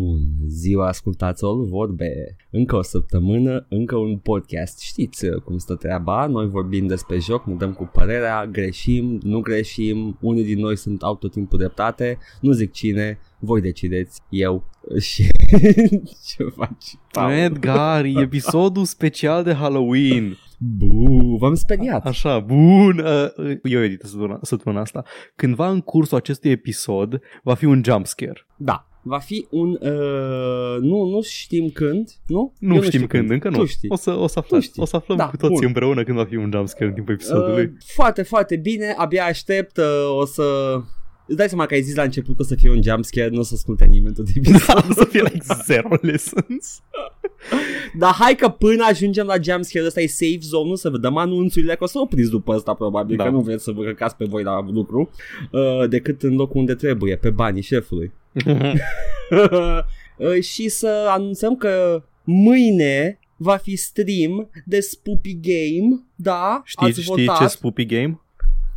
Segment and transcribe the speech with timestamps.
[0.00, 2.36] Bun, ziua ascultați-o vorbe.
[2.50, 4.80] Încă o săptămână, încă un podcast.
[4.80, 9.40] Știți uh, cum stă treaba, noi vorbim despre joc, ne dăm cu părerea, greșim, nu
[9.40, 14.64] greșim, unii din noi sunt au tot timpul dreptate, nu zic cine, voi decideți, eu
[15.00, 15.22] și
[16.26, 16.94] ce faci?
[17.12, 17.32] Paul?
[17.32, 20.36] Edgar, e episodul special de Halloween.
[20.58, 22.06] Bu, v-am speriat.
[22.06, 22.98] Așa, bun.
[22.98, 25.04] Uh, Eu editez săptămâna, săptămâna asta.
[25.36, 28.46] Cândva în cursul acestui episod va fi un jumpscare.
[28.56, 29.68] Da, va fi un...
[29.80, 32.52] Uh, nu, nu știm când, nu?
[32.58, 33.56] Nu Eu știm când, încă nu.
[33.56, 33.88] Tu știi.
[33.92, 34.82] O să, o să aflăm, Tu știi.
[34.82, 35.64] o să aflăm Da, cu toții bun.
[35.66, 37.64] împreună când va fi un jumpscare în timpul episodului.
[37.64, 40.42] Uh, foarte, foarte bine, abia aștept, uh, o să...
[41.26, 43.38] Îți dai seama că ai zis la început că o să fie un jumpscare, nu
[43.38, 44.64] o să asculte nimeni tot episodul.
[44.66, 46.80] da, o să fie like zero lessons.
[47.98, 51.74] Dar hai că până ajungem la jumpscare ăsta e safe zone să vă dăm anunțurile,
[51.76, 53.24] că o să opriți după ăsta probabil, Da.
[53.24, 55.10] că nu vreți să vă căcați pe voi la lucru,
[55.52, 58.12] uh, decât în locul unde trebuie, pe banii șefului.
[58.32, 59.82] Uh,
[60.52, 67.24] și să anunțăm că mâine va fi stream de Spoopy Game, da, Știi, ați știți
[67.24, 67.38] votat.
[67.38, 68.20] ce spoopy game?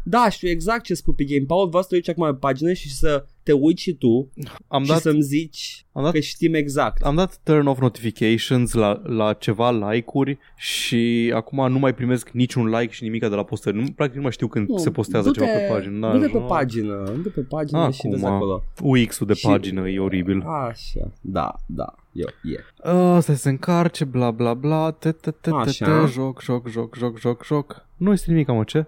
[0.04, 1.46] Da, știu exact ce Spoopy Game.
[1.46, 4.30] Paul, vreau să te uiți acum pe pagină și să te uiți și tu
[4.68, 7.02] Am și dat, să-mi zici am dat că știm exact.
[7.04, 12.70] Am dat turn off notifications la, la ceva like-uri și acum nu mai primesc niciun
[12.70, 13.76] like și nimica de la postări.
[13.76, 16.12] Nu, practic nu mai știu când Nu, se postează du-te- ceva pe pagină.
[16.12, 16.46] Du-te pe nu.
[16.46, 17.92] pagină, du pe pagină Acum.
[17.92, 18.64] și vezi acolo.
[18.82, 20.42] UX-ul de Și- pagină e oribil.
[20.42, 22.90] Așa, da, da, eu, e.
[22.90, 25.86] Asta se încarce, bla bla bla, te te te te Așa.
[25.86, 27.86] te joc, joc, joc, joc, joc, joc.
[27.98, 28.86] Nu este nimic, mă, ce?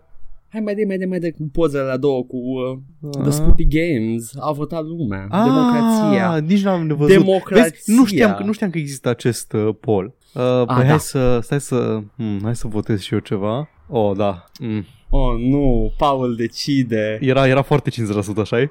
[0.55, 3.31] Hai mai de, mai de, mai de cu pozele la două cu uh, The Ah.
[3.31, 4.31] Spoopy Games.
[4.39, 5.27] A votat lumea.
[5.29, 6.37] Ah, Democrația.
[6.47, 7.17] Nici n-am văzut.
[7.17, 7.63] Democrația.
[7.63, 10.05] Vezi, nu, știam, că- nu știam că există acest uh, poll.
[10.33, 10.85] Uh, păi da.
[10.85, 13.69] hai să, stai să, hmm, hai să votez și eu ceva.
[13.87, 14.43] Oh, da.
[14.59, 14.85] Mm.
[15.17, 17.17] Oh, nu, Paul decide.
[17.21, 17.93] Era, era foarte 50%,
[18.41, 18.69] așa -i?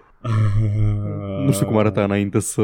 [1.45, 2.63] Nu știu cum arăta înainte să,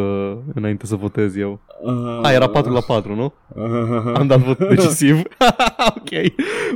[0.55, 1.61] înainte să votez eu.
[1.83, 3.33] Uh, A, era 4 la 4, nu?
[3.49, 5.23] uh, Am dat vot decisiv.
[5.97, 6.09] ok.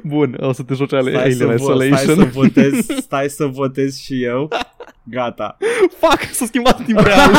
[0.04, 2.16] Bun, o să te joci ale Stai să, Alien vo- stai Isolation.
[2.16, 4.48] să votez, stai să votez și eu.
[5.02, 5.56] Gata.
[5.98, 7.30] Fuck, s-a schimbat în timp real.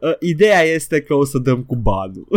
[0.00, 2.28] Uh, ideea este că o să dăm cu banul.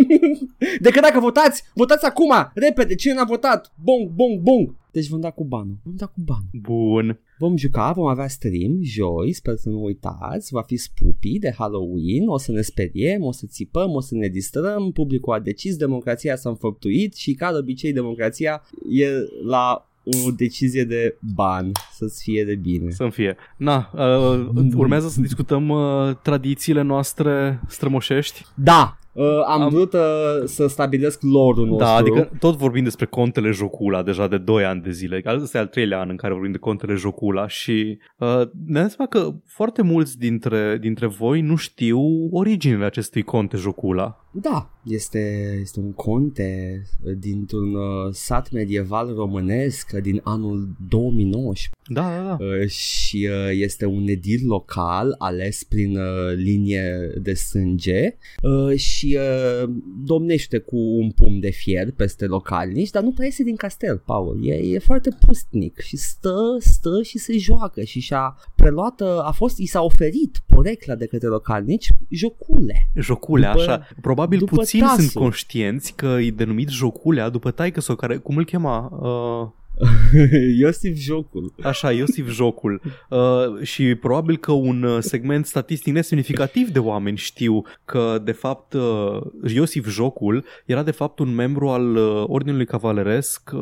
[0.80, 3.72] Decât dacă votați, votați acum, repede, cine n-a votat?
[3.82, 4.74] Bong, bong, bong.
[4.92, 5.76] Deci vom da cu banul.
[5.82, 6.50] Vom da cu banul.
[6.52, 7.20] Bun.
[7.38, 12.28] Vom juca, vom avea stream joi, sper să nu uitați, va fi spoopy de Halloween,
[12.28, 16.36] o să ne speriem, o să țipăm, o să ne distrăm, publicul a decis, democrația
[16.36, 19.06] s-a înfăptuit și ca de obicei democrația e
[19.44, 19.89] la
[20.26, 22.90] o decizie de ban, să-ți fie de bine.
[22.90, 23.36] Să-mi fie.
[23.56, 28.46] Na, uh, urmează să discutăm uh, tradițiile noastre strămoșești.
[28.54, 30.00] Da, uh, am, Am- vrut uh,
[30.44, 31.84] să stabilesc lore-ul nostru.
[31.84, 35.22] Da, adică tot vorbim despre contele Jocula deja de 2 ani de zile.
[35.26, 38.28] Ăsta e al treilea an în care vorbim de contele Jocula și uh,
[38.66, 42.00] ne-am dat seama că foarte mulți dintre, dintre voi nu știu
[42.30, 44.24] originile acestui conte Jocula.
[44.32, 51.68] Da, este, este un conte uh, dintr-un uh, sat medieval românesc uh, din anul 2019
[51.86, 52.44] Da, da, da.
[52.44, 58.99] uh, și uh, este un edil local ales prin uh, linie de sânge uh, și
[59.06, 59.70] uh,
[60.04, 64.38] domnește cu un pumn de fier peste localnici, dar nu prea iese din castel, Paul.
[64.42, 69.32] E, e foarte pustnic și stă, stă și se joacă și și-a preluat, uh, a
[69.36, 72.90] fost, i s-a oferit porecla de către localnici jocule.
[72.94, 73.86] Joculea, După- așa.
[74.00, 74.98] Probabil după puțini tasul.
[74.98, 78.98] sunt conștienți că e denumit Joculea după taică sau care, cum îl chema?
[79.00, 79.58] Uh,
[80.60, 81.54] Iosif Jocul.
[81.62, 82.80] Așa, Iosif Jocul.
[83.10, 88.72] Uh, și probabil că un uh, segment statistic nesemnificativ de oameni știu că, de fapt,
[88.72, 89.20] uh,
[89.54, 93.60] Iosif Jocul era, de fapt, un membru al uh, Ordinului Cavaleresc uh,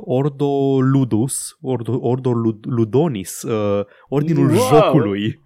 [0.00, 4.58] Ordo Ludus, Ordo, Ordo Lud- Ludonis, uh, Ordinul Wow!
[4.58, 5.40] Jocului.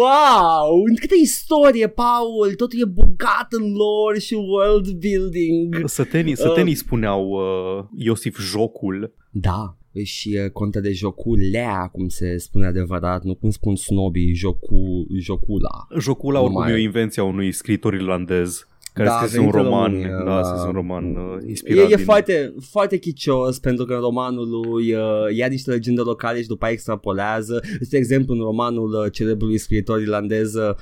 [0.00, 0.82] Wow!
[1.00, 2.54] Câtă istorie, Paul!
[2.56, 5.88] Totul e bogat în lore și world building.
[5.88, 9.14] Sătenii, sătenii spuneau uh, Iosif Jocul.
[9.36, 15.06] Da, și uh, conte de joculea, cum se spune adevărat, nu cum spun snobii, jocu,
[15.18, 15.86] jocula.
[15.98, 19.38] Jocula, Nu oricum, mai- e o invenție a unui scriitor irlandez care Da, da, scrise
[19.38, 20.42] un venit în roman, România, da, da.
[20.42, 22.04] scrise un roman uh, inspirat E, e din...
[22.04, 25.02] foarte, foarte chicios pentru că în romanul lui uh,
[25.36, 27.62] ia niște legende locale și după aia extrapolează.
[27.90, 30.74] De exemplu, în romanul uh, celebrului scriitor irlandez, uh,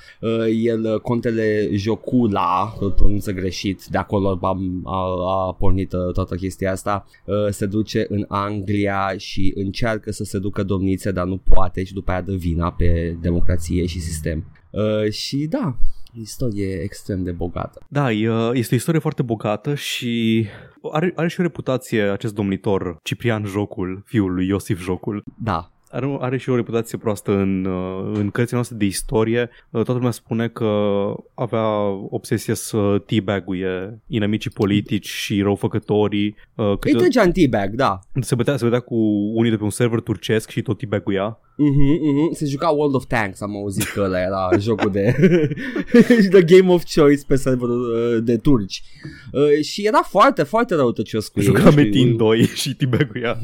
[0.62, 4.98] el, uh, contele Jocula, îl pronunță greșit, de acolo a, a,
[5.46, 10.38] a pornit uh, toată chestia asta, uh, se duce în Anglia și încearcă să se
[10.38, 14.44] ducă domnițe, dar nu poate și după aia dă vina pe democrație și sistem.
[14.70, 15.76] Uh, și da,
[16.20, 17.80] istorie extrem de bogată.
[17.88, 20.46] Da, e, este o istorie foarte bogată și
[20.92, 25.22] are, are și o reputație acest domnitor, Ciprian Jocul, fiul lui Iosif Jocul.
[25.42, 29.40] Da, are, are și o reputație proastă în, uh, în cărțile noastre de istorie.
[29.40, 30.70] Uh, toată lumea spune că
[31.34, 31.68] avea
[32.10, 36.36] obsesia să teabag-uie inamicii politici și răufăcătorii.
[36.54, 37.98] Uh, Îi trăgea în teabag, da.
[38.20, 38.96] Se bătea, se bătea cu
[39.34, 41.38] unii de pe un server turcesc și tot teabag-uia.
[41.62, 42.32] Mhm, mhm.
[42.32, 45.14] Se juca World of Tanks, am auzit că ăla era jocul de
[46.30, 48.82] The Game of Choice pe serverul uh, de turci.
[49.32, 51.44] Uh, și era foarte, foarte răutăcios cu ei.
[51.44, 53.38] Juca Nu știu, Metin 2 și teabag-uia.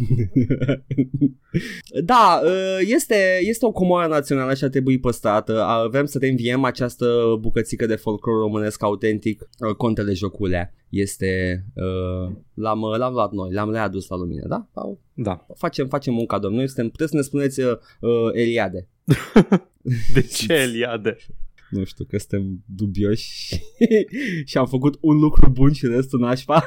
[2.05, 5.63] Da, uh, este, este o comoară națională și ar trebui păstrată.
[5.63, 10.73] Avem să reînviem această bucățică de folclor românesc autentic, uh, contele joculea.
[10.89, 14.69] Este, uh, l-am, l-am luat noi, l-am readus la lumină, da?
[14.73, 14.99] Paul?
[15.15, 15.47] Da.
[15.55, 16.51] Facem, facem un cadou.
[16.51, 18.89] Noi suntem, puteți să ne spuneți uh, uh, Eliade.
[20.15, 21.17] De ce Eliade?
[21.71, 23.61] Nu știu, că suntem dubioși
[24.45, 26.65] și am făcut un lucru bun și restul nașpa.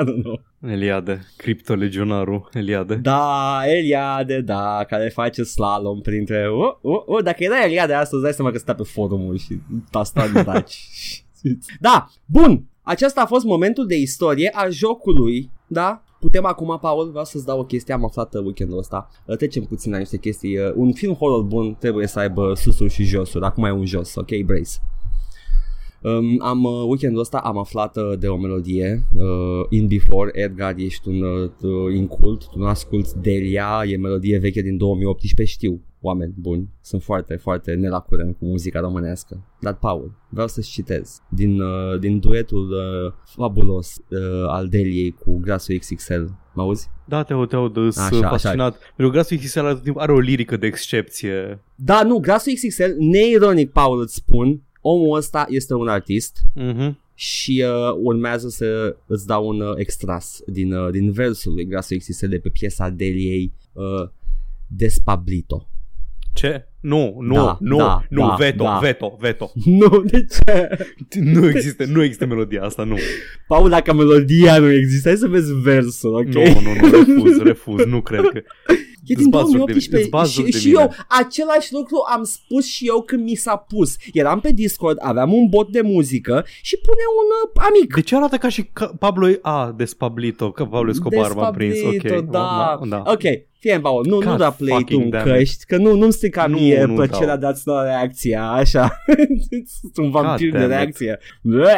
[0.00, 0.42] I don't know.
[0.60, 2.94] Eliade, criptolegionarul Eliade.
[2.94, 6.48] Da, Eliade, da, care face slalom printre...
[6.50, 9.60] Uh, uh, uh, dacă era Eliade astăzi, dai seama că stă pe forumul și
[9.90, 10.90] tasta în daci.
[11.80, 16.02] da, bun, acesta a fost momentul de istorie a jocului, da?
[16.20, 19.10] Putem acum, Paul, vreau să-ți dau o chestie, am aflat uh, weekendul ăsta.
[19.26, 20.58] Uh, Trecem puțin la niște chestii.
[20.58, 23.44] Uh, Un film horror bun trebuie să aibă susuri și josuri.
[23.44, 24.36] Acum e un jos, ok?
[24.44, 24.70] Brace.
[26.02, 30.74] Um, am uh, weekendul ăsta am aflat uh, de o melodie uh, In Before Edgar
[30.76, 36.34] ești un uh, incult tu nu asculti Delia e melodie veche din 2018 știu oameni
[36.36, 41.98] buni sunt foarte foarte nelacurent cu muzica românească dar Paul vreau să-ți citez din, uh,
[41.98, 46.22] din duetul uh, fabulos uh, al Deliei cu Grasul XXL
[46.54, 46.88] mă auzi?
[47.04, 48.28] Da, te aud, te aud, sunt Așa, așa.
[48.28, 48.72] fascinat.
[48.78, 51.62] Pentru că Grasul XXL are, tot timpul- are o lirică de excepție.
[51.74, 56.98] Da, nu, Grasul XXL, neironic, Paul, îți spun, omul ăsta este un artist Mhm.
[57.14, 61.96] și uh, urmează să îți dau un uh, extras din, uh, din versul lui Grasul
[61.96, 64.08] XXL de pe piesa Deliei uh,
[64.66, 65.68] Despablito.
[66.32, 66.68] Ce?
[66.80, 68.78] Nu, nu, Da, nu, da, nu, da, veto, da.
[68.82, 69.52] veto, veto.
[69.64, 70.68] Nu, de ce?
[71.20, 72.96] Nu există, nu există melodia asta, nu.
[73.48, 76.26] Paul, dacă melodia nu există, hai să vezi versul, ok?
[76.26, 78.42] Nu, nu, nu, refuz, refuz, nu cred că...
[79.10, 80.80] E Îți din bați joc de- 2018 îți bați joc și, de și mine.
[80.80, 83.96] eu același lucru am spus și eu când mi s-a pus.
[84.12, 87.94] Eram pe Discord, aveam un bot de muzică și pune un uh, amic.
[87.94, 89.26] De ce arată ca și ca Pablo...
[89.42, 91.90] A, Despablito, că Pablo Escobar m-a prins, ok.
[91.90, 92.78] Despablito, da.
[92.84, 93.02] Ma- da.
[93.06, 93.20] Ok,
[93.58, 95.32] fie Paul, nu, nu God da play tu fucking în damn it.
[95.34, 97.38] căști, că nu, nu-mi strica Nu, mie nu plăcerea dau.
[97.38, 98.90] de a-ți da reacția, așa.
[99.80, 100.76] Sunt un vampir de damn it.
[100.76, 101.18] reacție.
[101.42, 101.68] Blah!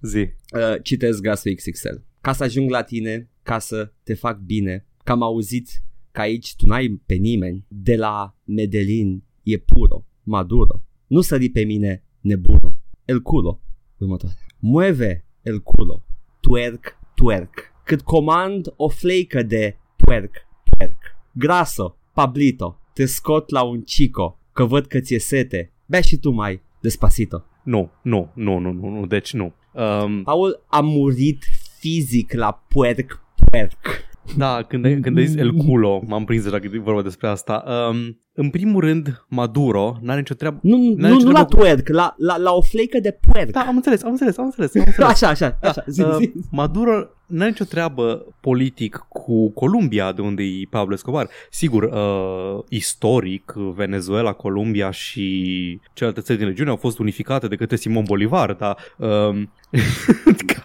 [0.00, 0.16] Zi.
[0.18, 1.94] Uh, citesc Grasul XXL.
[2.20, 5.68] Ca să ajung la tine, ca să te fac bine, că am auzit
[6.10, 11.64] că aici tu n-ai pe nimeni, de la Medellin e puro, maduro, nu sări pe
[11.64, 13.60] mine nebuno, el culo,
[13.98, 14.36] următoare.
[14.58, 16.02] Mueve el culo,
[16.40, 20.96] twerk, twerk, cât comand o fleică de twerk, twerk.
[21.32, 26.30] Graso, Pablito, te scot la un chico, că văd că ți-e sete, bea și tu
[26.30, 27.44] mai, despacito.
[27.64, 29.52] Nu, nu, nu, nu, nu, nu, deci nu.
[29.72, 31.44] Um, Paul a murit
[31.78, 34.08] fizic la puerc puerc.
[34.36, 37.28] Da, când ai, când ai zis El Culo, m-am prins deja că e vorba despre
[37.28, 37.64] asta.
[37.90, 40.58] Um, în primul rând, Maduro n-are nicio treabă...
[40.62, 43.18] Nu, N-are nu, nicio nu la treabă cu- puerc, la, la, la o fleică de
[43.32, 43.50] puerc.
[43.50, 44.74] Da, am înțeles, am înțeles, am înțeles.
[44.74, 45.08] Am înțeles.
[45.12, 45.84] Așa, așa, așa.
[45.86, 46.32] Zi, Uh, zi.
[46.50, 51.28] Maduro n-are nicio treabă politic cu Columbia, de unde e Pablo Escobar.
[51.50, 57.76] Sigur, uh, istoric, Venezuela, Columbia și celelalte țări din regiune au fost unificate de către
[57.76, 58.76] Simon Bolivar, dar...
[58.96, 59.50] Um,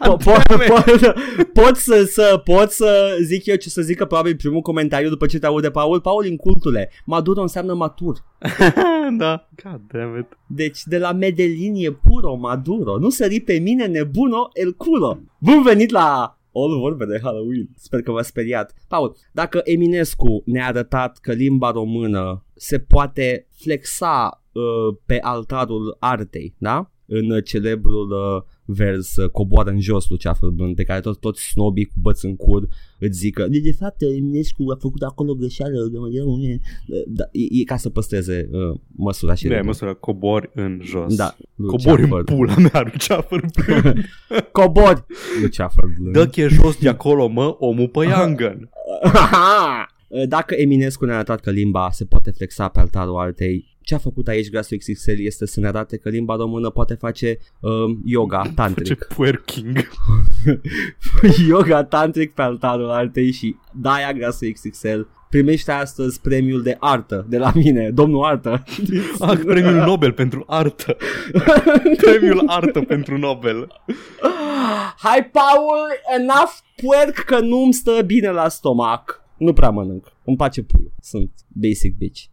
[0.06, 1.14] Po- po- po-
[1.54, 5.40] pot, să, să, pot să zic eu ce să zică probabil primul comentariu după ce
[5.40, 6.02] te aude Paul.
[6.02, 8.24] Paul, incultule, Maduro înseamnă matur.
[9.18, 10.28] da, god damn it.
[10.48, 12.98] Deci de la Medellin e puro Maduro.
[12.98, 15.20] Nu sări pe mine nebuno el culo.
[15.40, 17.70] Bun venit la All vorbe de Halloween.
[17.76, 18.74] Sper că v-a speriat.
[18.88, 26.56] Paul, dacă Eminescu ne-a arătat că limba română se poate flexa uh, pe altarul artei,
[26.58, 26.92] da?
[27.06, 31.44] În uh, celebrul uh, vers uh, Coboară în jos, Luceafăr Blând, pe care tot, toți
[31.44, 32.68] snobii cu băț în cur
[33.00, 35.90] îți zică de, de fapt Eminescu a făcut acolo greșeală
[37.08, 39.72] da, e, e ca să păstreze uh, măsura și Da, e ritmul.
[39.72, 41.16] măsura cobori în jos.
[41.16, 41.36] Da,
[41.68, 42.24] Cobori în Luceafăr.
[42.36, 43.46] pula mea, Luceafăr.
[44.52, 45.06] Cobori!
[45.42, 46.14] Luceafăr blând.
[46.14, 48.70] Dă-che jos de acolo, mă, omul pe Yangan.
[50.28, 54.28] Dacă Eminescu ne-a arătat că limba se poate flexa pe altarul artei, ce a făcut
[54.28, 58.52] aici Grasul XXL este să ne arate că limba română poate face um, yoga Ce
[58.54, 59.04] tantric.
[59.04, 59.90] puerking.
[61.50, 65.00] yoga tantric pe altarul artei și de-aia Grasul XXL
[65.30, 68.64] primește astăzi premiul de artă de la mine, domnul artă.
[69.20, 70.98] Ah, premiul Nobel pentru artă.
[71.98, 73.82] Premiul artă pentru Nobel.
[74.98, 75.78] Hai, Paul,
[76.20, 79.24] enough puerc că nu-mi stă bine la stomac.
[79.38, 80.12] Nu prea mănânc.
[80.24, 80.92] Îmi place puiul.
[81.02, 82.24] Sunt basic bitch.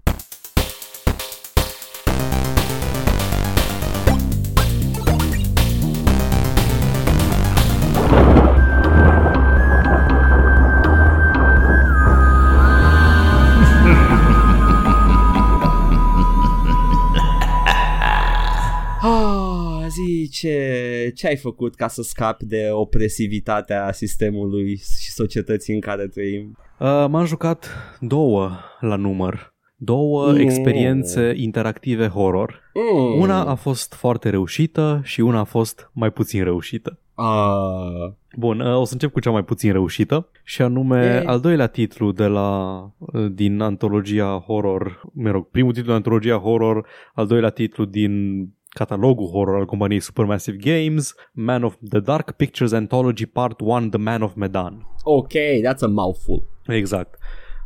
[20.33, 26.59] Ce, ce ai făcut ca să scapi de opresivitatea sistemului și societății în care trăim?
[26.79, 27.69] Uh, m-am jucat
[28.01, 29.51] două la număr.
[29.77, 30.37] Două Mm.
[30.37, 32.61] experiențe interactive horror.
[32.75, 33.21] Mm.
[33.21, 36.99] Una a fost foarte reușită și una a fost mai puțin reușită.
[37.15, 41.25] Ah, Bun, uh, o să încep cu cea mai puțin reușită și anume Yay.
[41.25, 46.37] al doilea titlu de la uh, din antologia horror, mă rog, primul titlu din antologia
[46.37, 48.43] horror, al doilea titlu din
[48.75, 53.99] catalogul horror al companiei Supermassive Games, Man of the Dark Pictures Anthology Part 1 The
[53.99, 54.87] Man of Medan.
[55.05, 56.49] ok, that's a mouthful.
[56.67, 57.19] Exact.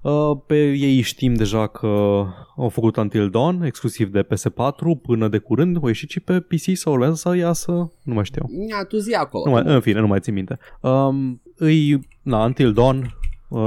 [0.02, 1.86] Uh, Pe ei știm deja că
[2.56, 5.76] au făcut Until Dawn, exclusiv de PS4, până de curând.
[5.80, 7.92] O ieșit și pe PC sau urmează să iasă?
[8.02, 8.42] Nu mai știu.
[8.70, 9.44] Ia, tu zi acolo.
[9.44, 10.58] Nu mai, în fine, nu mai țin minte.
[10.80, 13.04] Um, îi, na, Until Dawn, uh,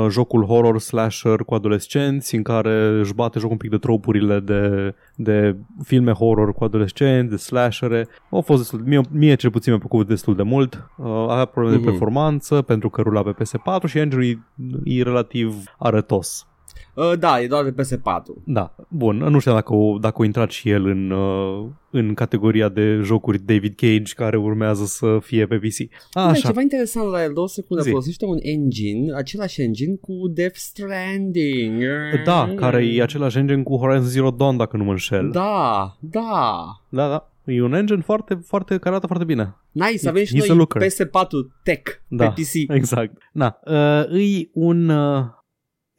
[0.09, 4.93] jocul horror slasher cu adolescenți în care își bate joc un pic de tropurile de,
[5.15, 8.07] de filme horror cu adolescenți, de slashere.
[8.29, 10.89] Au fost destul, mie, mie cel puțin mi-a plăcut destul de mult.
[10.97, 11.89] Uh, avea probleme de Mhm.
[11.91, 14.37] performanță pentru că rula pe PS4 și engine e,
[14.83, 16.47] e relativ arătos.
[16.93, 18.43] Uh, da, e doar de PS4.
[18.45, 22.69] Da, bun, nu știu dacă o, dacă o intrat și el în, uh, în categoria
[22.69, 25.89] de jocuri David Cage care urmează să fie pe PC.
[26.13, 27.89] Da, Așa, ceva interesant la el, două secunde, Zi.
[27.89, 31.83] folosește un engine, același engine cu Death Stranding.
[32.25, 35.29] Da, care e același engine cu Horizon Zero Dawn, dacă nu mă înșel.
[35.31, 36.65] Da, da.
[36.89, 37.07] da.
[37.07, 37.29] da.
[37.43, 39.55] E un engine foarte, foarte, care arată foarte bine.
[39.71, 40.81] Nice, avem și He's a noi looker.
[40.81, 42.29] PS4 Tech Da.
[42.29, 42.71] pe PC.
[42.73, 43.17] Exact.
[43.31, 44.89] Na, uh, e un...
[44.89, 45.25] Uh,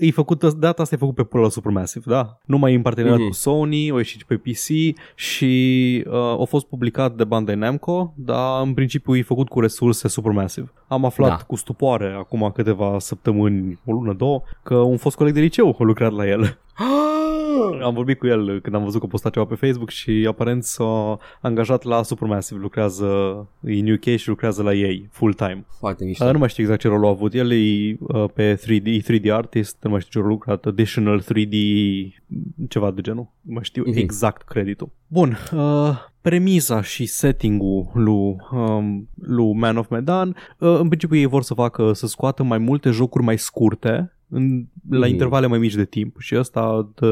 [0.01, 2.39] E făcut, de data asta e făcut pe pula Supermassive, da?
[2.45, 3.29] Nu mai e în parteneriat Mhm.
[3.29, 8.13] cu Sony, o ieșit și pe PC și uh, a fost publicat de Bandai Namco,
[8.17, 10.73] dar în principiu e făcut cu resurse Supermassive.
[10.89, 11.37] Am aflat Da.
[11.47, 15.83] cu stupoare acum câteva săptămâni, o lună, două, că un fost coleg de liceu a
[15.83, 16.59] lucrat la el.
[17.83, 21.19] Am vorbit cu el când am văzut că posta ceva pe Facebook și aparent s-a
[21.41, 23.07] angajat la Supermassive, lucrează
[23.61, 25.65] în UK și lucrează la ei full-time.
[25.79, 26.25] Foarte mișto.
[26.25, 27.35] Uh, nu mai știu exact ce rol a avut.
[27.35, 31.23] El e uh, pe 3D, 3D artist, nu mai știu ce rol a lucrat, additional
[31.23, 31.55] 3D,
[32.69, 33.27] ceva de genul.
[33.41, 33.99] Nu mai știu Mhm.
[33.99, 34.89] exact creditul.
[35.07, 41.27] Bun, uh, premiza și setting-ul lui, um, lui Man of Medan, uh, în principiu ei
[41.27, 45.09] vor să facă, să scoată mai multe jocuri mai scurte, în, la Mhm.
[45.09, 47.09] intervale mai mici de timp și ăsta The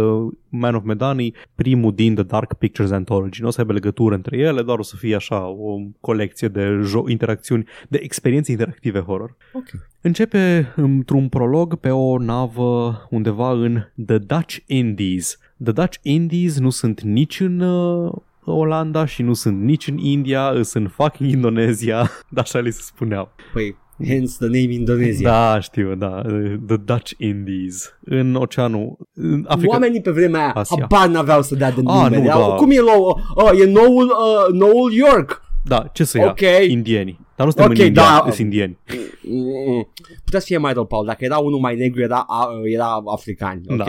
[0.49, 3.41] Man of Medan e primul din The Dark Pictures Anthology.
[3.43, 6.81] Nu o să aibă legătură între ele, doar o să fie așa o colecție de
[6.83, 9.37] jo- interacțiuni, de experiențe interactive horror.
[9.53, 9.65] Ok.
[10.01, 15.39] Începe într-un prolog pe o navă undeva în The Dutch Indies.
[15.63, 18.13] The Dutch Indies nu sunt nici în uh,
[18.45, 22.81] Olanda și nu sunt nici în India, sunt în fucking Indonezia, dar așa li se
[22.85, 23.29] spuneau.
[23.53, 25.31] Păi, hence the name Indonezia.
[25.31, 26.23] Da, știu, da.
[26.67, 27.99] The Dutch Indies.
[28.05, 28.97] În oceanul...
[29.15, 29.73] În Africa...
[29.73, 30.77] Oamenii pe vremea aia Asia.
[30.81, 32.17] habar n-aveau să dea de Ah, nume.
[32.19, 32.55] nu, Erau- da.
[32.55, 35.43] Cum e, nou, uh, e noul, uh, noul York.
[35.65, 36.27] Da, ce să ia?
[36.29, 36.41] Ok.
[36.69, 37.19] Indieni.
[37.37, 38.23] Dar nu suntem Ok, în India, da.
[38.25, 38.79] sunt indieni.
[39.23, 39.93] Mm,
[40.25, 41.07] Putea să fie mai rău, Paul.
[41.07, 43.61] Dacă era unul mai negru, era, a- era african.
[43.69, 43.77] Ok?
[43.77, 43.85] Da.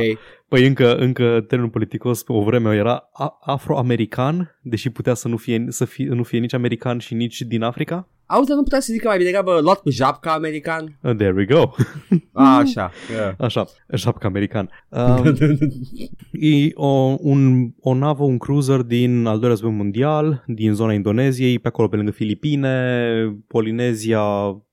[0.48, 5.38] Păi încă, încă termenul politicos pe o vreme era a- afroamerican, deși putea să nu
[5.38, 8.08] fie, să fie, nu fie nici american și nici din Africa.
[8.32, 11.00] Auzi, dar nu putea să zică mai bine degrabă luat cu japca american?
[11.02, 11.72] Uh, There we go.
[12.32, 12.92] A, așa.
[13.12, 13.34] Yeah.
[13.46, 14.70] Așa, șapca american.
[14.90, 15.24] Um,
[16.32, 21.60] e o, un, o navă, un cruiser din al doilea război mondial, din zona Indoneziei,
[21.60, 23.04] pe acolo pe lângă Filipine,
[23.48, 24.22] Polinezia,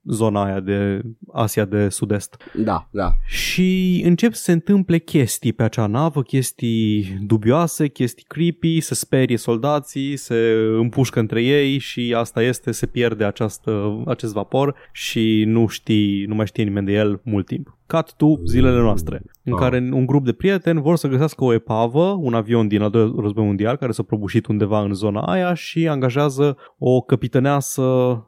[0.08, 1.00] zona aia de
[1.32, 2.36] Asia de Sud-Est.
[2.54, 3.12] da, da.
[3.26, 9.36] Și încep să se întâmple chestii pe acea navă, chestii dubioase, chestii creepy, se sperie
[9.36, 15.66] soldații, se împușcă între ei și asta este, se pierde această, acest vapor și nu
[15.66, 17.76] știi, nu mai știe nimeni de el mult timp.
[17.86, 19.58] Cut to zilele noastre, în Ah.
[19.58, 23.12] care un grup de prieteni vor să găsească o epavă, un avion din al doilea
[23.20, 27.82] război mondial care s-a prăbușit undeva în zona aia și angajează o capitaneasă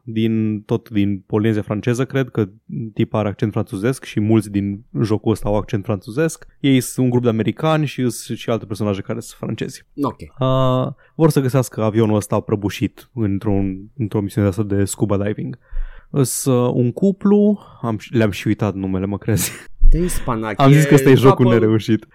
[0.05, 2.49] din tot din Polinezia franceză, cred că
[2.95, 6.47] tipa are accent franțuzesc și mulți din jocul ăsta au accent franțuzesc.
[6.61, 9.87] Ei sunt un grup de americani și sunt și alte personaje care sunt francezi.
[10.03, 10.21] Ok.
[10.21, 15.59] Uh, vor să găsească avionul ăsta prăbușit într-un, într-o misiune de asta de scuba diving.
[16.11, 19.53] Îs uh, un cuplu, am, le-am și uitat numele, mă crezi.
[19.91, 20.61] Te spanac.
[20.61, 22.07] Am zis că ăsta e jocul couple- nereușit.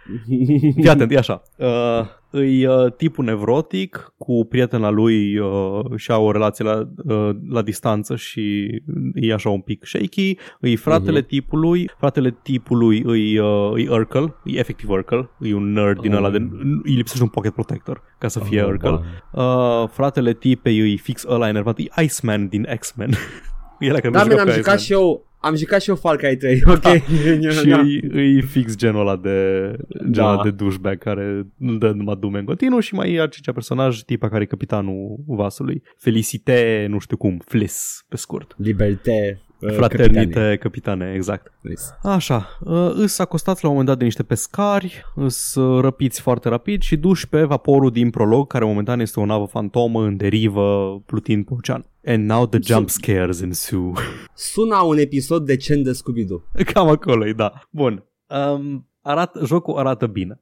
[0.75, 1.41] Fii atent, e așa.
[1.57, 7.29] Uh, îi uh, tipul nevrotic cu prietena lui uh, și au o relație la, uh,
[7.49, 8.67] la distanță și
[9.13, 11.27] e așa un pic shaky, îi fratele uh-huh.
[11.27, 16.29] tipului, fratele tipului îi, uh, îi Urkel, e efectiv Urkel, e un nerd din ăla
[16.29, 16.37] de,
[16.83, 19.05] îi lipsește un pocket protector ca să fie oh, Urkel.
[19.31, 23.09] Uh, fratele tipei îi fix ăla enervat, e Iceman din X-Men.
[23.83, 26.83] El că da, am jucat și eu am jucat și eu Far Cry 3, ok?
[27.61, 27.69] și
[28.13, 29.71] e, e fix genul ăla de,
[30.11, 30.41] genul da.
[30.43, 34.29] de douchebag care nu dă numai dume în continuu și mai e acea personaj, tipa
[34.29, 35.83] care e capitanul vasului.
[35.97, 38.55] Felicite, nu știu cum, Fliss, pe scurt.
[38.57, 39.41] Liberté.
[39.59, 40.55] Uh, Fraternite capitane.
[40.55, 41.51] capitane, exact.
[41.61, 41.93] Yes.
[42.03, 46.49] Așa, uh, îs acostați la un moment dat de niște pescari, îs uh, răpiți foarte
[46.49, 50.99] rapid și duși pe vaporul din prolog, care momentan este o navă fantomă în derivă,
[51.05, 51.85] plutind pe ocean.
[52.05, 53.93] And now the jump scares ensue.
[54.35, 56.43] Suna un episod decent de Scooby-Doo.
[56.73, 57.53] Cam acolo da.
[57.71, 58.03] Bun.
[58.29, 60.39] Um, arat, jocul arată bine.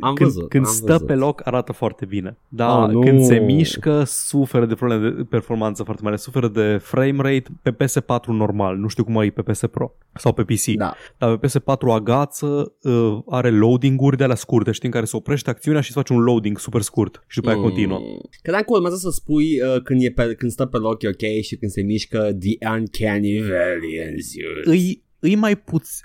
[0.00, 1.06] Am când, văzut, când am stă văzut.
[1.06, 2.36] pe loc arată foarte bine.
[2.48, 3.00] Da, Ah, nu.
[3.00, 7.72] când se mișcă suferă de probleme de performanță foarte mare, suferă de frame rate pe
[7.72, 10.64] PS4 normal, nu știu cum ai pe PS Pro sau pe PC.
[10.76, 10.94] Da.
[11.18, 15.50] Dar pe PS4 agață, uh, are loading-uri de alea scurte, știi, în care se oprește
[15.50, 17.98] acțiunea și îți face un loading super scurt și după aia continuă.
[18.42, 21.42] Credeam că urmează să spui uh, când, e pe, când stă pe loc e ok
[21.42, 24.64] și când se mișcă The Uncanny Valley ensues.
[24.64, 26.04] Îi, îi mai puțin,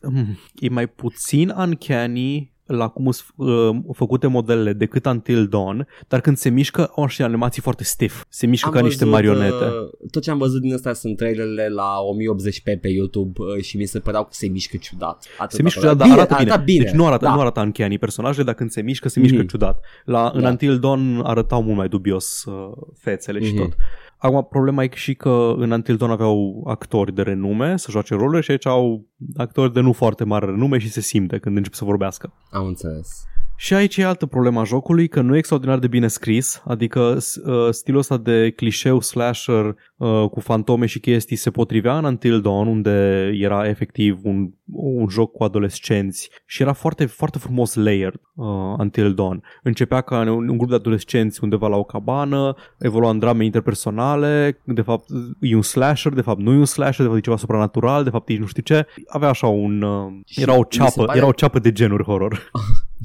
[0.60, 6.38] e mai puțin uncanny la cum sunt uh, făcute modelele decât Until Dawn, dar când
[6.38, 8.24] se mișcă au și animații foarte stiff.
[8.30, 9.54] Se mișcă Am ca niște văzut, marionete.
[9.66, 11.94] Uh, tot ce am văzut din astea sunt trailerele la
[12.44, 15.26] 1080p pe YouTube uh, și mi se păreau că se mișcă ciudat.
[15.38, 15.92] Atât Se mișcă acolo.
[15.94, 16.50] ciudat, dar arată bine.
[16.52, 16.84] arată bine.
[16.84, 17.34] Deci nu arată, da.
[17.34, 19.48] nu arată uncanny personajele, dar când se mișcă, se mișcă Mhm.
[19.48, 19.80] ciudat.
[20.06, 20.50] La, în Da.
[20.50, 23.62] Until Dawn arătau mult mai dubios uh, fețele și Mhm.
[23.62, 23.76] tot.
[24.18, 28.42] Acum, problema e și că în Until Dawn aveau actori de renume să joace rolurile
[28.42, 31.86] și aici au actori de nu foarte mare renume și se simte când încep să
[31.86, 32.34] vorbească.
[32.50, 33.08] Am înțeles.
[33.58, 37.20] Și aici e altă problemă a jocului, că nu e extraordinar de bine scris, adică
[37.20, 42.04] s- uh, stilul ăsta de clișeu slasher uh, cu fantome și chestii se potrivea în
[42.04, 47.76] Until Dawn, unde era efectiv un, un joc cu adolescenți și era foarte, foarte frumos
[47.76, 48.46] layered uh,
[48.78, 49.44] Until Dawn.
[49.64, 54.60] Începea ca un, un grup de adolescenți undeva la o cabană, evolua în drame interpersonale,
[54.64, 55.06] de fapt
[55.40, 58.10] e un slasher, de fapt nu e un slasher, de fapt e ceva supranatural, de
[58.10, 58.86] fapt e nu știu ce.
[59.08, 59.82] Avea așa un...
[59.82, 62.40] Uh, Și era o mi se ceapă, pare- era o ceapă de genuri horror.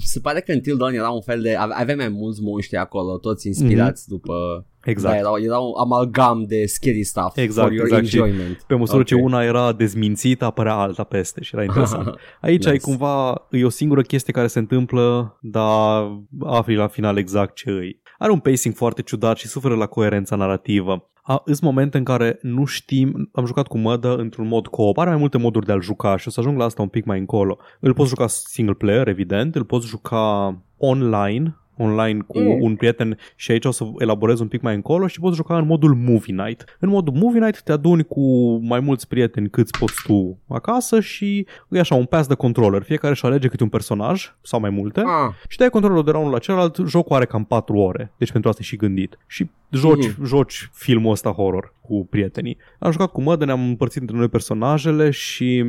[0.00, 1.54] Mi se pare că Until Dawn era un fel de...
[1.54, 4.08] ave- Avea mai mulți monștri acolo, toți inspirați mm-hmm.
[4.08, 4.64] după...
[4.84, 5.14] Exact.
[5.14, 8.06] Da, era, era un amalgam de scary stuff Exact, for your exact.
[8.06, 8.62] Și enjoyment.
[8.66, 9.16] Pe măsură okay.
[9.16, 9.20] Ok.
[9.20, 12.06] ce una era dezmințită, apărea alta peste și era interesant.
[12.40, 12.68] Aici nice.
[12.68, 12.84] ai Nice.
[12.84, 16.02] cumva, e o singură chestie care se întâmplă, dar
[16.40, 17.99] afli la final exact ce îi.
[18.22, 21.10] Are un pacing foarte ciudat și suferă la coerența narrativă.
[21.22, 25.10] A, sunt momente în care nu știm, am jucat cu mădă într-un mod co-op, are
[25.10, 27.18] mai multe moduri de a-l juca și o să ajung la asta un pic mai
[27.18, 27.58] încolo.
[27.80, 32.56] Îl poți juca single player, evident, îl poți juca online, online cu Mm.
[32.60, 35.66] un prieten și aici o să elaborez un pic mai încolo și poți juca în
[35.66, 36.64] modul Movie Night.
[36.80, 41.46] În modul Movie Night te aduni cu mai mulți prieteni cât poți tu acasă și
[41.68, 42.82] e așa un pass de controller.
[42.82, 46.18] Fiecare își alege câte un personaj sau mai multe Ah, și dai controlul de la
[46.18, 46.76] unul la celălalt.
[46.86, 49.18] Jocul are cam 4 ore, deci pentru asta e și gândit.
[49.26, 50.24] Și joci, Mhm.
[50.24, 52.56] joci filmul ăsta horror cu prietenii.
[52.78, 55.64] Am jucat cu mădă, ne-am împărțit între noi personajele și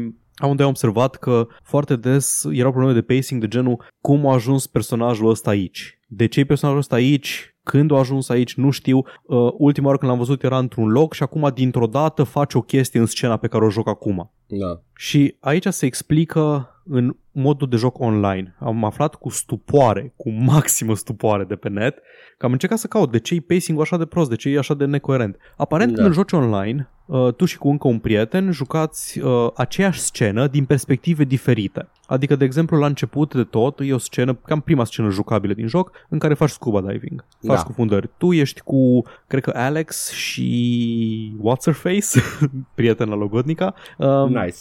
[0.48, 4.68] unde am observat că foarte des erau probleme de pacing de genul cum a ajuns
[4.68, 6.00] personajul ăsta aici.
[6.14, 7.56] De ce e personajul ăsta aici?
[7.64, 8.56] Când a ajuns aici?
[8.56, 8.98] Nu știu.
[8.98, 12.62] Uh, ultima oară când l-am văzut era într-un loc și acum dintr-o dată face o
[12.62, 14.32] chestie în scena pe care o joc acum.
[14.48, 14.82] da.
[14.96, 18.56] Și aici se explică în modul de joc online.
[18.60, 21.98] Am aflat cu stupoare, cu maximă stupoare de pe net,
[22.38, 24.58] că am încercat să caut de ce e pacing-ul așa de prost, de ce e
[24.58, 25.38] așa de necoerent.
[25.58, 25.96] Aparent Da.
[25.96, 30.48] când îl joci online, uh, tu și cu încă un prieten jucați uh, aceeași scenă
[30.48, 31.88] din perspective diferite.
[32.06, 35.68] Adică, de exemplu, la început de tot e o scenă, cam prima scenă jucabilă din
[35.68, 37.26] joc, în care faci scuba diving.
[37.42, 37.58] Faci Da.
[37.58, 38.10] scufundări.
[38.18, 42.20] Tu ești cu, cred că Alex și What's Her Face,
[42.76, 43.74] prietena logodnica.
[43.98, 44.58] Um, Nice.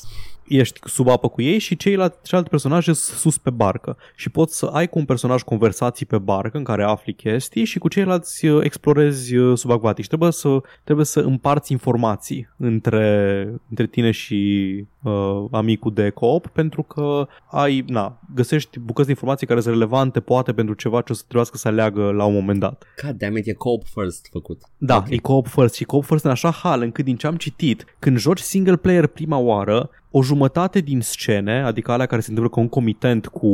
[0.50, 4.56] Ești sub apă cu ei și ceilalți, celelalte personaje sunt sus pe barcă și poți
[4.56, 8.46] să ai cu un personaj conversații pe barcă în care afli chestii și cu ceilalți
[8.46, 10.02] uh, explorezi uh, subacvatic.
[10.02, 16.46] Și trebuie să, trebuie să împarți informații între, între tine și uh, amicul de coop
[16.46, 21.12] pentru că ai, na, găsești bucăți de informații care sunt relevante poate pentru ceva ce
[21.12, 22.84] o să trebuiască să aleagă la un moment dat.
[23.04, 24.60] God damn it, e co-op first făcut.
[24.76, 25.02] Da, Ok.
[25.02, 25.16] okay.
[25.16, 28.18] e co-op first și co-op first în așa hal încât din ce am citit, când
[28.18, 33.26] joci single player prima oară, o jumătate din scene, adică alea care se întâmplă concomitent
[33.26, 33.46] cu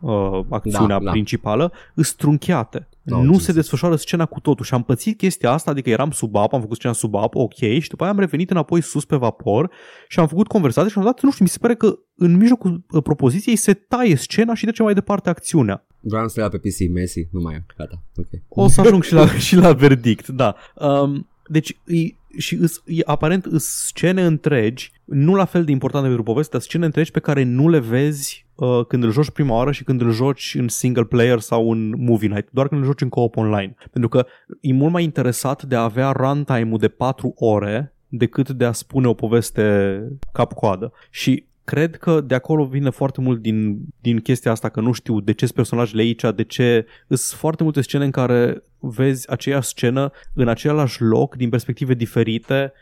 [0.00, 1.10] uh, acțiunea Da, da, da.
[1.10, 2.88] principală, sunt trunchiate.
[3.10, 3.44] Oh, nu Jesus.
[3.44, 6.60] se desfășoară scena cu totul și am pățit chestia asta, adică eram sub apă, am
[6.60, 9.70] făcut scena sub apă, ok, și după aia am revenit înapoi sus pe vapor
[10.08, 12.84] și am făcut conversații și am dat, nu știu, mi se pare că în mijlocul
[12.90, 15.86] uh, propoziției se taie scena și trece mai departe acțiunea.
[16.00, 18.26] Vreau să le pe PC, Messi, nu mai e, gata, ok.
[18.48, 20.54] O să ajung și la, și la verdict, da.
[20.74, 26.06] Um, deci, e, și îs, e, aparent îs scene întregi, nu la fel de importante
[26.06, 29.54] pentru poveste, dar scene întregi pe care nu le vezi uh, când îl joci prima
[29.54, 32.86] oară și când îl joci în single player sau în movie night, doar când îl
[32.86, 33.74] joci în co-op online.
[33.90, 34.26] Pentru că
[34.60, 39.08] e mult mai interesat de a avea runtime-ul de 4 ore decât de a spune
[39.08, 40.92] o poveste cap-coadă.
[41.10, 45.20] Și cred că de acolo vine foarte mult din, din chestia asta că nu știu
[45.20, 49.68] de ce sunt personajele aici, de ce sunt foarte multe scene în care vezi aceeași
[49.68, 52.72] scenă în același loc, din perspective diferite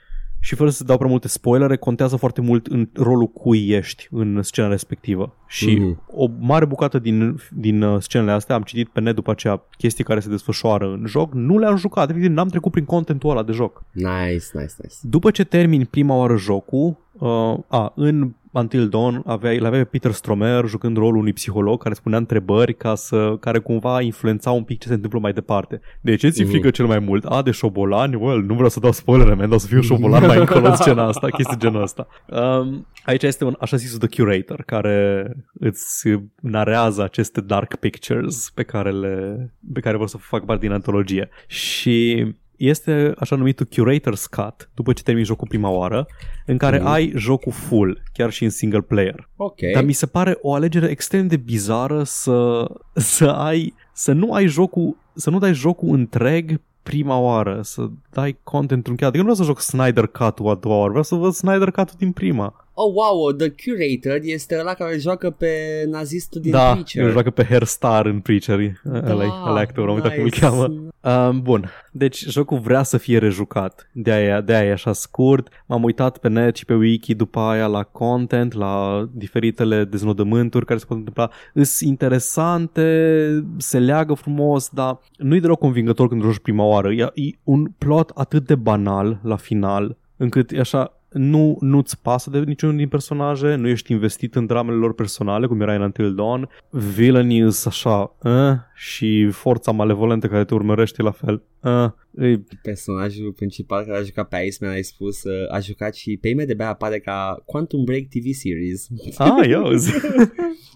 [0.40, 4.42] și fără să dau prea multe spoilere, contează foarte mult în rolul cui ești în
[4.42, 5.34] scena respectivă.
[5.46, 6.02] Și Mhm.
[6.06, 10.04] o mare bucată din, din uh, scenele astea, am citit pe net după aceea chestii
[10.04, 13.52] care se desfășoară în joc, nu le-am jucat, efectiv n-am trecut prin contentul ăla de
[13.52, 13.84] joc.
[13.92, 14.94] Nice, nice, nice.
[15.02, 20.10] După ce termini prima oară jocul, uh, a, în Until Dawn aveai, l-aveai pe Peter
[20.10, 24.78] Stromer jucând rolul unui psiholog care spunea întrebări ca să, care cumva influența un pic
[24.80, 25.80] ce se întâmplă mai departe.
[26.00, 26.52] De ce ți-e Mhm.
[26.52, 27.24] frică cel mai mult?
[27.24, 28.14] A, de șobolani?
[28.14, 30.76] Well, nu vreau să dau spoilere, man, dar o să fiu șobolan mai încolo în
[30.82, 32.06] scena asta, chestii genul ăsta.
[32.26, 36.08] Um, aici este un așa zisul The Curator care îți
[36.40, 39.36] narează aceste dark pictures pe care, le,
[39.72, 41.28] pe care vor să fac parte din antologie.
[41.46, 42.26] Și
[42.56, 46.06] este așa numitul Curator's Cut, după ce termini jocul prima oară,
[46.46, 46.86] în care Mhm.
[46.86, 49.28] ai jocul full, chiar și în single player.
[49.36, 49.58] Ok.
[49.74, 52.64] Dar mi se pare o alegere extrem de bizară să,
[52.94, 58.38] să ai să nu ai jocul, să nu dai jocul întreg prima oară, să dai
[58.42, 59.12] content încheiat.
[59.12, 61.94] Adică nu vreau să joc Snyder Cut-ul a doua oară, vreau să văd Snyder Cut-ul
[61.98, 62.65] din prima.
[62.78, 67.04] Oh, wow, The Curator este ăla care joacă pe nazistul din da, Preacher.
[67.04, 70.72] el joacă pe Hairstar în Preacher, da, ăla, ăla actor, am uitat cum îl cheamă.
[71.00, 75.48] Um, bun, deci jocul vrea să fie rejucat, de aia, de aia e așa scurt.
[75.66, 80.78] M-am uitat pe net și pe wiki după aia la content, la diferitele deznodământuri care
[80.78, 81.30] se pot întâmpla.
[81.52, 86.92] Îs interesante, se leagă frumos, dar nu-i deloc convingător când joci prima oară.
[86.92, 92.30] E, e un plot atât de banal la final, încât e așa, nu, nu-ți pasă
[92.30, 96.14] de niciunul din personaje, nu ești investit în dramele lor personale, cum era în Until
[96.14, 96.48] Dawn.
[96.70, 101.42] Villainy is așa, uh, și forța malevolentă care te urmărește la fel.
[101.62, 101.90] Uh,
[102.26, 106.28] e, Personajul principal care a jucat pe Iceman, ai spus, uh, a jucat și pe
[106.28, 108.86] IMDb apare ca Quantum Break TV series.
[109.16, 109.64] ah, eu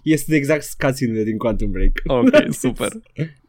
[0.03, 1.91] Este exact cutscene din Quantum Break.
[2.05, 2.87] Ok, super.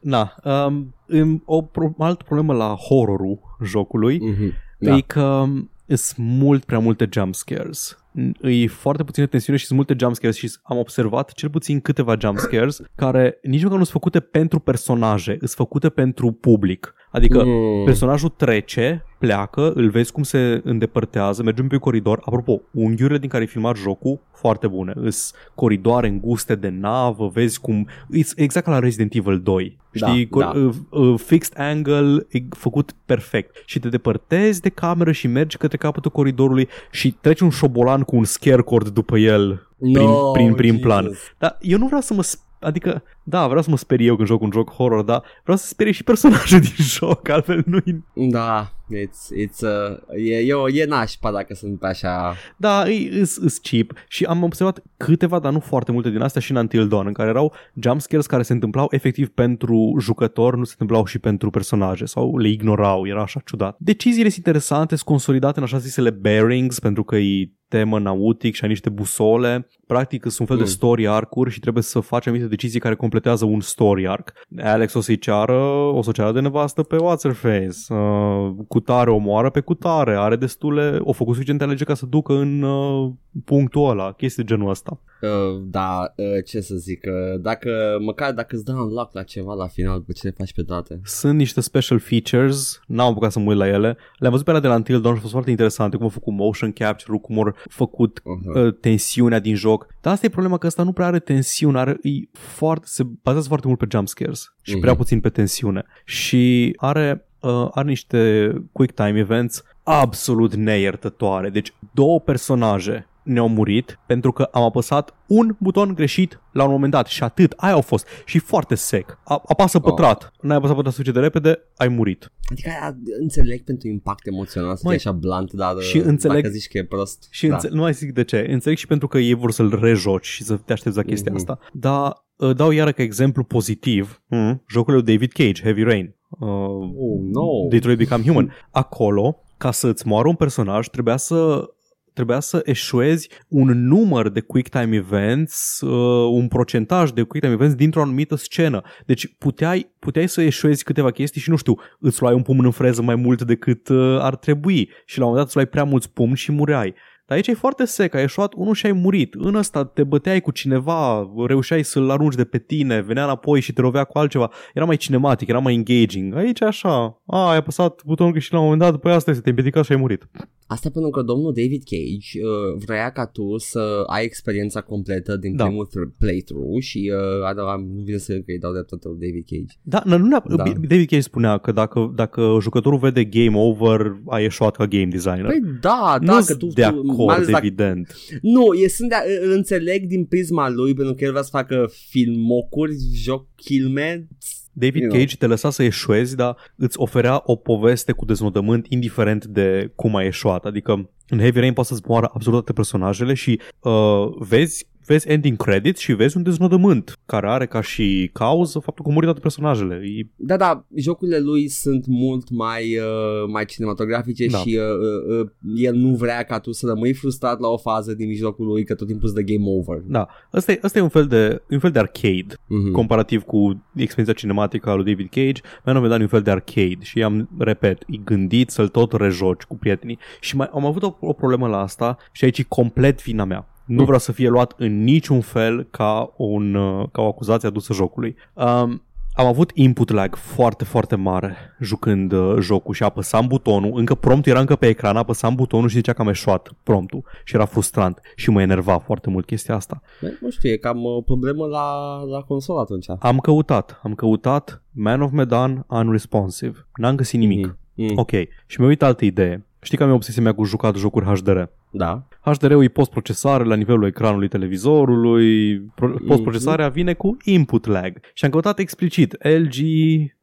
[0.01, 0.35] Na,
[0.67, 4.53] um, în, o pro- altă problemă la horrorul jocului Mhm.
[4.79, 4.91] da.
[4.91, 4.97] Da.
[4.97, 5.45] e că
[5.87, 7.97] sunt mult prea multe jump scares.
[8.43, 12.17] E foarte puțină tensiune și sunt multe jump scares și am observat cel puțin câteva
[12.21, 16.95] jump scares care nici măcar nu sunt făcute pentru personaje, sunt făcute pentru public.
[17.11, 17.85] Adică Mm.
[17.85, 22.23] personajul trece, pleacă, îl vezi cum se îndepărtează, mergem pe coridor.
[22.25, 24.93] Apropo, unghiurile din care e filmat jocul, foarte bune.
[24.97, 27.89] Îs coridoare înguste de navă, vezi cum...
[28.19, 29.79] It's exact ca la Resident Evil 2.
[29.93, 30.27] Da, Știi?
[30.27, 30.53] da.
[30.55, 33.63] uh, uh, fixed angle, e făcut perfect.
[33.67, 38.17] Și te depărtezi de cameră și mergi către capătul coridorului și treci un șobolan cu
[38.17, 40.83] un scarecord după el prin, No, prin prim Jesus.
[40.87, 41.11] plan.
[41.39, 42.23] Dar eu nu vreau să mă...
[42.23, 45.57] sp- Adică, da, vreau să mă sperie eu când joc un joc horror, dar vreau
[45.59, 47.79] să sperie și personajul din joc, altfel nu
[48.15, 52.35] Da, it's, it's, uh, e, e, o- e nașpa dacă sunt pe așa...
[52.57, 56.41] Da, e is, is cheap și am observat câteva, dar nu foarte multe din astea
[56.41, 60.65] și în Until Dawn, în care erau jumpscares care se întâmplau efectiv pentru jucători, nu
[60.65, 63.77] se întâmplau și pentru personaje sau le ignorau, era așa ciudat.
[63.79, 68.63] Deciziile sunt interesante, sunt consolidate în așa zisele bearings, pentru că e temă nautic și
[68.63, 69.67] ai niște busole.
[69.87, 70.69] Practic sunt un fel de Mm.
[70.69, 74.33] story arc-uri și trebuie să faci anumite decizii care completează un story arc.
[74.63, 75.59] Alex o să-i ceară,
[75.95, 77.95] o să o ceară de nevastă pe What's Her Face.
[77.95, 82.63] Uh, cutare omoară pe cutare, are destule, o făcut suficient alege ca să ducă în
[82.63, 83.13] uh,
[83.45, 85.01] punctul ăla, chestii de genul ăsta.
[85.23, 87.71] Uh, da, uh, ce să zic, uh, dacă,
[88.01, 91.01] măcar dacă îți dă unlock la ceva la final, pe ce le faci pe toate.
[91.05, 93.97] Sunt niște special features, n-am apucat să mă uit la ele.
[94.19, 96.11] Le-am văzut pe alea de la Until Dawn și au fost foarte interesante, cum au
[96.11, 98.65] făcut motion capture cum au făcut Uh-huh.
[98.65, 99.87] uh, tensiunea din joc.
[100.01, 103.49] Dar asta e problema că ăsta nu prea are tensiune, are, e foarte, se bazează
[103.49, 104.81] foarte mult pe jump scares și Mhm.
[104.81, 105.85] prea puțin pe tensiune.
[106.05, 111.51] Și are, uh, are niște quick time events absolut neiertătoare.
[111.51, 116.93] Deci două personaje ne-au murit pentru că am apăsat un buton greșit la un moment
[116.93, 119.19] dat și atât, aia au fost și foarte sec.
[119.25, 119.83] A- apasă Oh.
[119.83, 122.33] pătrat, n-ai apăsat pătrat suficient de repede, ai murit.
[122.51, 126.43] Adică aia, înțeleg pentru impact emoțional să Măi, fie așa blunt, dar și uh, înțeleg-
[126.43, 127.27] dacă zici că e prost.
[127.31, 127.55] Și da.
[127.55, 128.47] înțe- nu mai zic de ce.
[128.51, 131.41] Înțeleg și pentru că ei vor să-l rejoci și să te aștepți la chestia Mhm.
[131.41, 131.59] asta.
[131.73, 132.13] Dar uh,
[132.57, 136.15] dau iară ca exemplu pozitiv mm, jocul lui David Cage, Heavy Rain.
[136.29, 137.69] Uh, Oh, no.
[137.69, 138.53] Detroit Become Human.
[138.71, 141.69] Acolo, ca să-ți moară un personaj, trebuia să
[142.13, 147.53] trebuia să eșuezi un număr de quick time events, uh, un procentaj de quick time
[147.53, 148.83] events dintr-o anumită scenă.
[149.07, 152.71] Deci puteai, puteai să eșuezi câteva chestii și nu știu, îți luai un pumn în
[152.71, 155.85] freză mai mult decât uh, ar trebui și la un moment dat îți luai prea
[155.85, 156.95] mulți pumni și mureai.
[157.27, 159.35] Dar aici e foarte sec, ai eșuat unul și ai murit.
[159.35, 163.73] În ăsta te băteai cu cineva, reușeai să-l arunci de pe tine, venea înapoi și
[163.73, 164.51] te rovea cu altceva.
[164.75, 166.35] Era mai cinematic, era mai engaging.
[166.37, 169.49] Aici așa, a, ai apăsat butonul și la un moment dat, după asta este, te
[169.49, 170.29] împiedicat și ai murit.
[170.67, 175.57] Asta pentru că domnul David Cage uh, vrea ca tu să ai experiența completă din
[175.57, 175.65] Da.
[175.65, 177.63] primul th- playthrough și uh, adă,
[177.95, 179.75] nu vine să că îi dau de tot David Cage.
[179.83, 180.57] Da, nu, nu, Da.
[180.57, 180.63] da.
[180.65, 185.45] David Cage spunea că dacă, dacă jucătorul vede game over, a ieșuat ca game designer.
[185.45, 188.17] Păi da, da, nu că tu, de tu acord, mai ales dacă- evident.
[188.41, 191.91] Nu, e, sunt de, îl înțeleg din prisma lui pentru că el vrea să facă
[192.09, 194.29] filmocuri, joc filme.
[194.73, 195.09] David Eu.
[195.09, 200.17] Cage te lăsa să eșuezi, dar îți oferea o poveste cu deznodământ indiferent de cum
[200.17, 200.65] ai eșuat.
[200.65, 203.93] Adică în Heavy Rain poți să-ți moară absolut toate personajele și uh,
[204.39, 209.09] vezi vezi ending credits și vezi un deznodământ care are ca și cauză faptul că
[209.09, 209.95] au murit toate personajele.
[209.95, 214.59] E, Da, da, jocurile lui sunt mult mai, uh, mai cinematografice Da.
[214.59, 218.15] și uh, uh, uh, el nu vrea ca tu să rămâi frustrat la o fază
[218.15, 220.03] din mijlocul lui că tot timpul îți dă game over.
[220.07, 222.91] da, ăsta e, ăsta e un fel de, un fel de arcade Mhm.
[222.93, 226.51] comparativ cu experiența cinematică a lui David Cage, Man of Medan e un fel de
[226.51, 231.03] arcade și am, repet, e gândit să-l tot rejoci cu prietenii și mai, am avut
[231.03, 233.67] o, o problemă la asta și aici e complet vina mea.
[233.87, 234.05] Nu Mm.
[234.05, 238.37] vreau să fie luat în niciun fel ca, un, uh, ca o acuzație adusă jocului.
[238.55, 239.03] Um,
[239.35, 244.51] am avut input lag foarte, foarte mare jucând uh, jocul și apăsam butonul, încă promptul
[244.51, 248.21] era încă pe ecran, apăsam butonul și zicea că am eșuat promptul și era frustrant
[248.37, 250.03] și mă enerva foarte mult chestia asta.
[250.21, 253.07] Bă, Nu știu, e cam o problemă la, la consolă atunci.
[253.19, 256.87] Am căutat, am căutat Man of Medan unresponsive.
[256.95, 257.67] N-am găsit nimic.
[257.67, 257.77] Mhm.
[257.95, 258.13] Mm.
[258.17, 258.31] Ok,
[258.67, 259.67] și mi-a uit altă idee.
[259.83, 261.61] Știi că am eu obsesia mea cu jucat jocuri HDR.
[261.91, 262.29] Da.
[262.41, 265.79] HDR-ul e postprocesare la nivelul ecranului televizorului.
[265.81, 268.21] Pro- Postprocesarea vine cu input lag.
[268.35, 269.75] Și am căutat explicit LG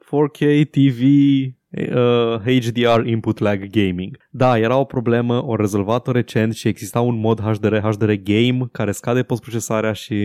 [0.06, 1.02] 4K TV
[1.72, 4.18] uh, HDR input lag gaming.
[4.30, 8.92] Da, era o problemă, o rezolvat-o recent și exista un mod HDR, HDR game care
[8.92, 10.16] scade postprocesarea și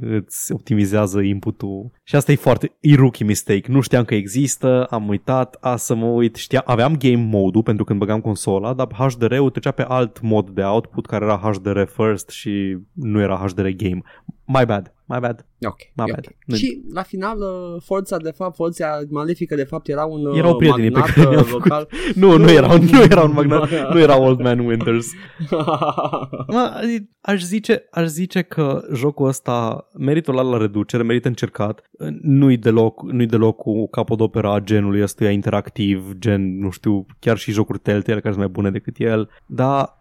[0.00, 1.90] îți optimizează inputul.
[2.04, 3.72] Și asta e foarte, e rookie mistake.
[3.72, 7.84] Nu știam că există, am uitat, a să mă uit, știa, aveam game mode-ul pentru
[7.84, 12.28] când băgam consola, dar HDR-ul trecea pe alt mod de output care era HDR first
[12.28, 14.02] și nu era HDR game.
[14.44, 15.46] My bad, my bad.
[15.66, 15.76] Ok.
[15.94, 16.24] My e bad.
[16.28, 16.34] ok.
[16.46, 20.38] Nu- Și la final uh, Forța de fapt, Forța Malefică de fapt era un uh,
[20.38, 21.64] Erau prietenii pe magnat, care ne-am uh, făcut.
[21.68, 21.88] local.
[22.14, 25.06] Nu, nu era, nu era un magnat, nu era Old Man Winters.
[26.54, 26.80] Mă,
[27.20, 31.90] aș zice, aș zice că jocul ăsta merită la la reducere, merită încercat.
[32.22, 37.52] Nu-i deloc, nu-i deloc cu capodopera a genului ăstuia interactiv, gen, nu știu, chiar și
[37.52, 39.99] jocuri Telltale care sunt mai bune decât el, dar mo-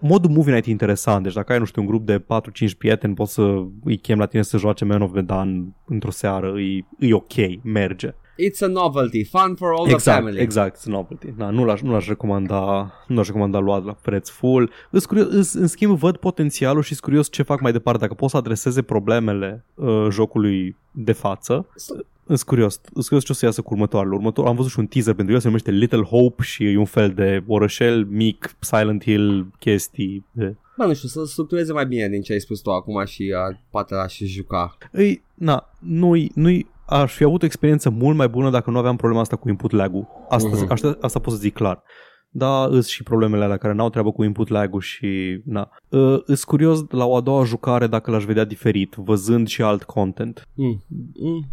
[0.00, 2.24] modul Movie Night e interesant, deci dacă ai, nu știu, un grup de 4-5
[2.78, 6.84] prieteni, poți să îi chem la tine să joace Man of Medan într-o seară, e,
[7.06, 8.14] e ok, merge.
[8.48, 10.40] It's a novelty, fun for all the Exact, family.
[10.40, 11.32] exact, it's a novelty.
[11.36, 14.70] Da, nu l-aș, nu l-aș recomanda, nu l-aș recomanda luat la preț full.
[14.90, 18.00] Îs curios, îs, în schimb, văd potențialul și sunt curios ce fac mai departe.
[18.00, 21.66] Dacă pot să adreseze problemele uh, jocului de față,
[22.32, 24.14] Îs curios, îs curios ce o să iasă cu următoarele.
[24.14, 26.84] Următor, am văzut și un teaser pentru el, se numește Little Hope și e un
[26.84, 30.26] fel de orășel mic, Silent Hill, chestii.
[30.32, 30.56] De...
[30.76, 33.56] Bă, nu știu, să structureze mai bine din ce ai spus tu acum și uh,
[33.70, 34.76] poate l-aș juca.
[34.92, 38.96] Îi, na, nu-i, nu-i, aș fi avut o experiență mult mai bună dacă nu aveam
[38.96, 40.06] problema asta cu input lag-ul.
[40.28, 40.64] Asta, Mhm.
[40.66, 40.68] uh-huh.
[40.68, 41.82] asta, asta pot să zic clar.
[42.32, 45.70] Da, îs și problemele alea care n-au treabă cu input lag-ul și na.
[45.88, 49.82] Uh, îs curios la o a doua jucare dacă l-aș vedea diferit, văzând și alt
[49.82, 50.48] content.
[50.54, 50.84] Mm.
[51.22, 51.44] Mm.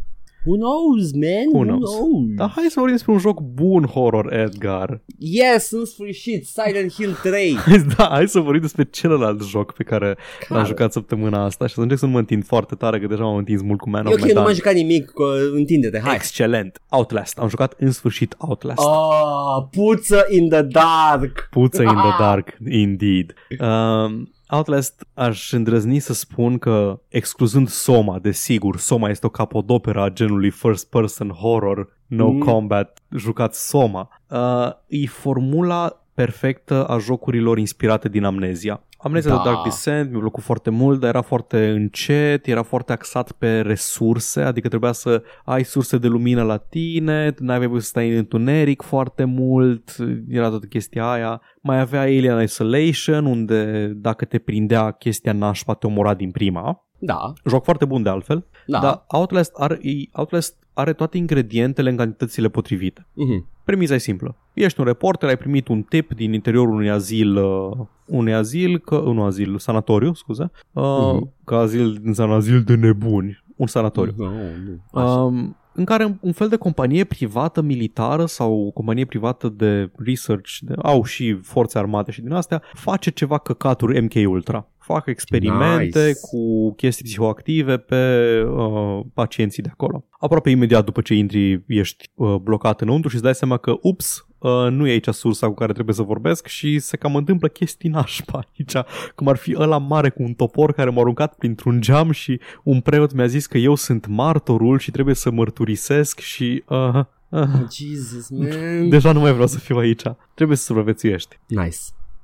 [0.48, 1.46] Who knows, man?
[1.52, 1.90] Who Who knows?
[1.96, 2.36] knows?
[2.36, 5.02] Dar hai să vorbim despre un joc bun horror, Edgar.
[5.18, 7.56] Yes, în sfârșit, Silent Hill 3.
[7.98, 10.16] da, hai să vorbim despre celălalt joc pe care l-am
[10.48, 10.66] Care?
[10.68, 13.36] jucat săptămâna asta și să încerc să nu mă întind foarte tare, că deja m-am
[13.38, 14.44] întins mult cu Man E of ok, nu Medan.
[14.44, 16.16] m-am jucat nimic, că, întinde-te, hai.
[16.16, 16.82] Excelent.
[16.90, 17.38] Outlast.
[17.38, 18.80] Am jucat în sfârșit Outlast.
[18.86, 21.48] Oh, puță in the dark.
[21.52, 23.34] Puță in the dark, indeed.
[23.60, 30.10] Um, Outlast aș îndrăzni să spun că, excluzând Soma, desigur, Soma este o capodopera a
[30.10, 32.40] genului first person horror, no Mm.
[32.40, 34.22] combat, jucați Soma.
[34.30, 38.82] Uh, e formula perfectă a jocurilor inspirate din Amnezia.
[39.08, 39.38] Amnezia Da.
[39.38, 43.62] de Dark Descent mi-a plăcut foarte mult, dar era foarte încet, era foarte axat pe
[43.62, 48.18] resurse, adică trebuia să ai surse de lumină la tine, n-ai voie să stai în
[48.18, 49.96] întuneric foarte mult,
[50.30, 51.42] era toată chestia aia.
[51.62, 56.82] Mai avea Alien Isolation, unde dacă te prindea chestia nașpa te omora din prima.
[57.00, 58.80] Da, Joc foarte bun de altfel, da.
[58.80, 63.08] dar Outlast are, e- Outlast are toate ingredientele în cantitățile potrivite.
[63.14, 63.48] Mhm.
[63.68, 64.36] Premiza e simplă.
[64.54, 68.96] Ești un reporter, ai primit un tip din interiorul unui azil, uh, unui azil, că,
[69.00, 71.32] nu azil, sanatoriu, scuze, uh, Mhm.
[71.44, 74.14] că azil înseamnă azil de nebuni, un sanatoriu.
[74.18, 74.26] Nu,
[74.66, 75.02] nu.
[75.02, 75.22] Așa.
[75.22, 80.74] Um, în care un fel de companie privată militară sau companie privată de research, de,
[80.82, 84.68] au și forțe armate și din astea, face ceva căcaturi MK Ultra.
[84.88, 86.20] Fac experimente Nice.
[86.22, 90.06] cu chestii psihoactive pe uh, pacienții de acolo.
[90.20, 94.28] Aproape imediat după ce intri ești uh, blocat înăuntru și îți dai seama că, ups,
[94.38, 97.90] uh, nu e aici sursa cu care trebuie să vorbesc și se cam întâmplă chestii
[97.90, 102.12] nașpa aici, cum ar fi ăla mare cu un topor care m-a aruncat printr-un geam
[102.12, 106.64] și un preot mi-a zis că eu sunt martorul și trebuie să mărturisesc și...
[106.68, 108.90] Uh, uh, Jesus, man.
[108.90, 110.04] deja nu mai vreau să fiu aici.
[110.36, 111.40] Trebuie să supraviețuiești.
[111.48, 111.78] Nice.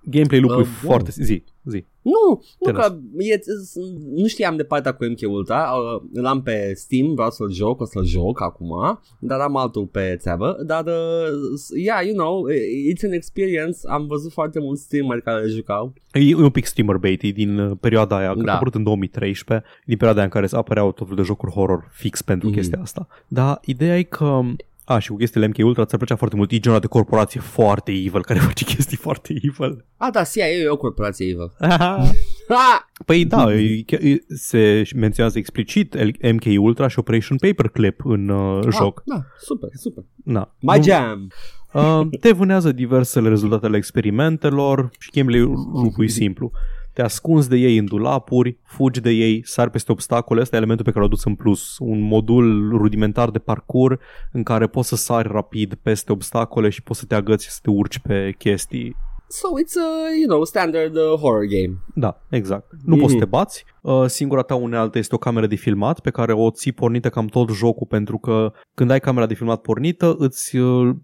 [0.06, 0.92] Gameplay loop-ul Uh, e wow.
[0.92, 1.12] foarte...
[1.12, 1.86] Zi, zi.
[2.04, 3.40] Nu, Te nu că e,
[4.14, 7.86] nu știam de partea cu MK Ultra, uh, l-am pe Steam, vreau să-l joc, o
[7.86, 12.46] să-l joc acum, dar am altul pe țeavă, dar uh, yeah, you know,
[12.92, 15.94] it's an experience, am văzut foarte mulți streameri care le jucau.
[16.12, 18.52] E un pic streamer bait, e din uh, perioada aia, că Da.
[18.52, 21.90] a apărut în 2013, din perioada aia în care apăreau tot felul de jocuri horror
[21.94, 22.58] fix pentru Mhm.
[22.58, 23.08] chestia asta.
[23.28, 24.42] Dar ideea e că
[24.86, 26.52] a, și cu chestiile MK Ultra ți-ar plăcea foarte mult.
[26.52, 29.86] E genul de corporație foarte evil care face chestii foarte evil.
[29.98, 31.52] A, da, CIA e o corporație evil.
[32.50, 32.88] Ha!
[33.06, 38.30] Păi da, e, chiar- e- se menționează explicit el- MK Ultra și Operation Paperclip în
[38.30, 39.00] uh, joc.
[39.00, 40.04] Ah, da, super, super.
[40.24, 40.56] Na.
[40.60, 41.32] My Nu- jam.
[41.74, 45.40] Uh, te vânează diversele rezultate ale experimentelor și gameplay
[45.74, 46.52] loop e simplu.
[46.94, 50.42] Te ascunzi de ei în dulapuri, fugi de ei, sari peste obstacole.
[50.42, 51.78] Asta e elementul pe care l-au adus în plus.
[51.80, 53.96] Un modul rudimentar de parcurs
[54.32, 57.60] în care poți să sari rapid peste obstacole și poți să te agăți și să
[57.62, 58.96] te urci pe chestii.
[59.28, 61.78] So it's a, you know, standard uh, horror game.
[61.96, 62.72] Da, exact.
[62.86, 63.00] Nu Mhm.
[63.00, 63.66] poți să te bați.
[63.82, 67.26] Uh, singura ta unealtă este o cameră de filmat pe care o ții pornită cam
[67.26, 71.02] tot jocul pentru că când ai camera de filmat pornită îți uh, pri-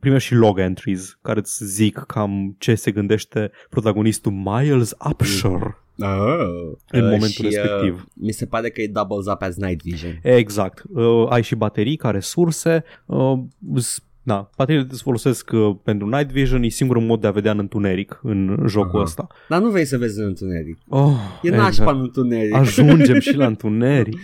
[0.00, 6.72] primești și log entries care îți zic cam ce se gândește protagonistul Miles Upshur Oh.
[6.90, 7.94] în Uh, momentul și, respectiv.
[7.94, 10.18] Uh, mi se pare că e doubles up as night vision.
[10.22, 10.82] Exact.
[10.94, 12.84] Uh, ai și baterii care surse.
[13.06, 13.38] Uh,
[13.76, 17.52] s- da, bateriile îți folosesc uh, pentru night vision, e singurul mod de a vedea
[17.52, 19.00] în întuneric în jocul Aha.
[19.02, 19.26] ăsta.
[19.48, 20.78] Dar nu vrei să vezi în întuneric.
[20.88, 21.12] Oh,
[21.42, 22.54] E nașpa în întuneric.
[22.54, 24.18] Ajungem și la întuneric.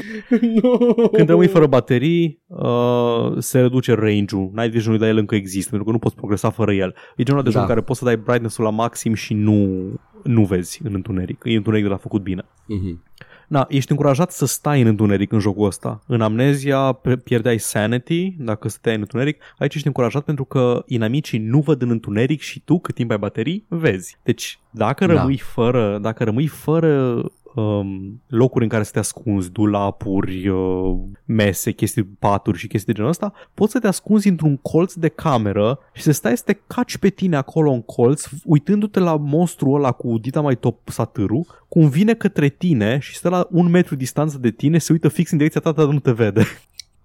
[0.62, 0.94] nu.
[1.12, 4.50] Când rămâi fără baterii, uh, se reduce range-ul.
[4.54, 6.94] Night vision-ul de el încă există, pentru că nu poți progresa fără el.
[7.16, 7.62] E genul de joc Da.
[7.62, 9.82] în care poți să dai brightness-ul la maxim și nu,
[10.22, 11.40] nu vezi în întuneric.
[11.44, 12.44] E întuneric de la făcut bine.
[12.66, 13.02] Mhm.
[13.48, 16.02] Na, ești încurajat să stai în întuneric în jocul ăsta.
[16.06, 19.42] În amnezia pe- pierdeai sanity dacă stăteai în întuneric.
[19.58, 23.18] Aici ești încurajat pentru că inamicii nu văd în întuneric și tu, cât timp ai
[23.18, 24.16] baterii, vezi.
[24.22, 25.12] Deci, dacă Da.
[25.12, 27.22] rămâi fără, dacă rămâi fără
[27.54, 32.98] um, locuri în care să te ascunzi, dulapuri, uh, mese, chestii, paturi și chestii de
[32.98, 36.58] genul ăsta, poți să te ascunzi într-un colț de cameră și să stai să te
[36.66, 41.64] caci pe tine acolo în colț, uitându-te la monstru ăla cu dita mai top satârul,
[41.68, 45.30] cum vine către tine și stă la un metru distanță de tine, se uită fix
[45.30, 46.44] în direcția ta, dar nu te vede.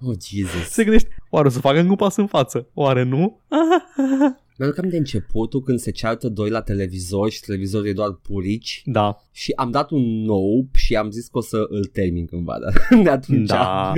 [0.02, 0.70] Oh, Jesus.
[0.70, 2.68] Se gândește, oare o să facă încă un pas în față?
[2.74, 3.40] Oare nu?
[4.60, 9.18] Mi-aduc de începutul când se ceartă doi la televizor și televizorul e doar purici Da,
[9.32, 12.74] și am dat un nope și am zis că o să îl termin cândva, dar
[13.04, 13.48] de atunci.
[13.48, 13.94] Da.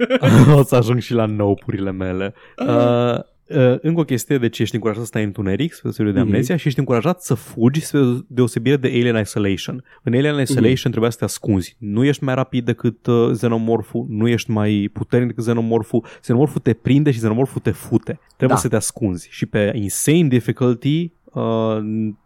[0.58, 2.34] o să ajung și la noupurile mele.
[2.66, 6.20] Uh, Uh, încă o chestie, deci ești încurajat să stai în întuneric, spre deosebire de
[6.20, 6.28] Mhm.
[6.28, 9.84] amnezia, și ești încurajat să fugi spre deosebire de Alien Isolation.
[10.02, 11.76] În Alien Isolation trebuia să te ascunzi.
[11.78, 16.04] Nu ești mai rapid decât uh, xenomorful, nu ești mai puternic decât xenomorful.
[16.20, 18.18] Xenomorful te prinde și xenomorful te fute.
[18.26, 18.62] Trebuie Da.
[18.62, 19.28] să te ascunzi.
[19.30, 21.78] Și pe Insane Difficulty uh,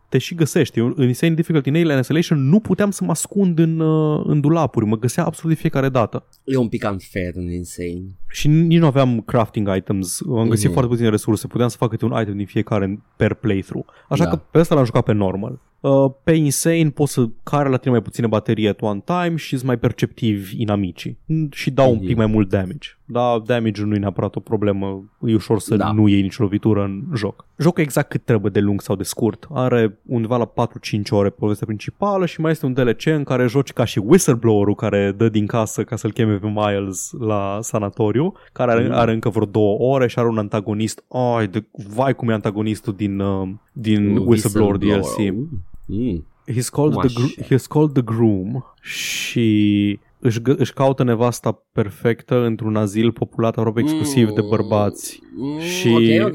[0.08, 0.78] te și găsești.
[0.78, 4.40] Eu, în Insane Difficulty în Alien Isolation nu puteam să mă ascund în, uh, în
[4.40, 4.86] dulapuri.
[4.86, 6.26] Mă găsea absolut de fiecare dată.
[6.44, 8.02] E un pic unfair în Insane.
[8.32, 10.72] Și nici nu aveam crafting items, am găsit Mhm.
[10.72, 13.86] foarte puține resurse, puteam să fac câte un item din fiecare per playthrough.
[14.08, 14.30] Așa Da.
[14.30, 15.58] că pe ăsta l-am jucat pe normal.
[15.80, 19.48] Uh, pe Insane poți să care la tine mai puține baterie at one time și
[19.54, 22.06] sunt mai perceptivi inamicii Mm, și dau un Mhm.
[22.06, 22.88] pic mai mult damage.
[23.04, 25.92] Da, damage nu e neapărat o problemă, e ușor să Da.
[25.92, 27.44] nu iei nicio lovitură în joc.
[27.58, 29.46] Jocul exact cât trebuie de lung sau de scurt.
[29.52, 33.72] Are undeva la 4-5 ore povestea principală și mai este un DLC în care joci
[33.72, 38.19] ca și whistleblower-ul care dă din casă ca să-l cheme pe Miles la sanatoriu,
[38.52, 38.92] care are, Mm.
[38.94, 41.04] are încă vreo două ore și are un antagonist.
[41.36, 45.16] Ai, de, vai cum e antagonistul din, uh, din Whistleblower DLC.
[45.86, 46.26] Mm.
[46.52, 47.12] He's called, the, Maș.
[47.14, 53.56] gr- he's called the Groom și își, gă- își caută nevasta perfectă într-un azil populat
[53.56, 55.20] aproape exclusiv de bărbați.
[55.36, 55.88] Mm, Și-
[56.20, 56.34] Ok, ok.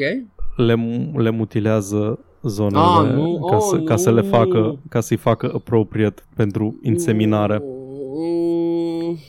[0.58, 0.76] Le,
[1.16, 4.28] le mutilează zonele Ah, nu, ca, oh, să, ca să le nu.
[4.28, 7.62] facă ca să-i facă appropriate pentru inseminare.
[7.64, 8.55] Mm,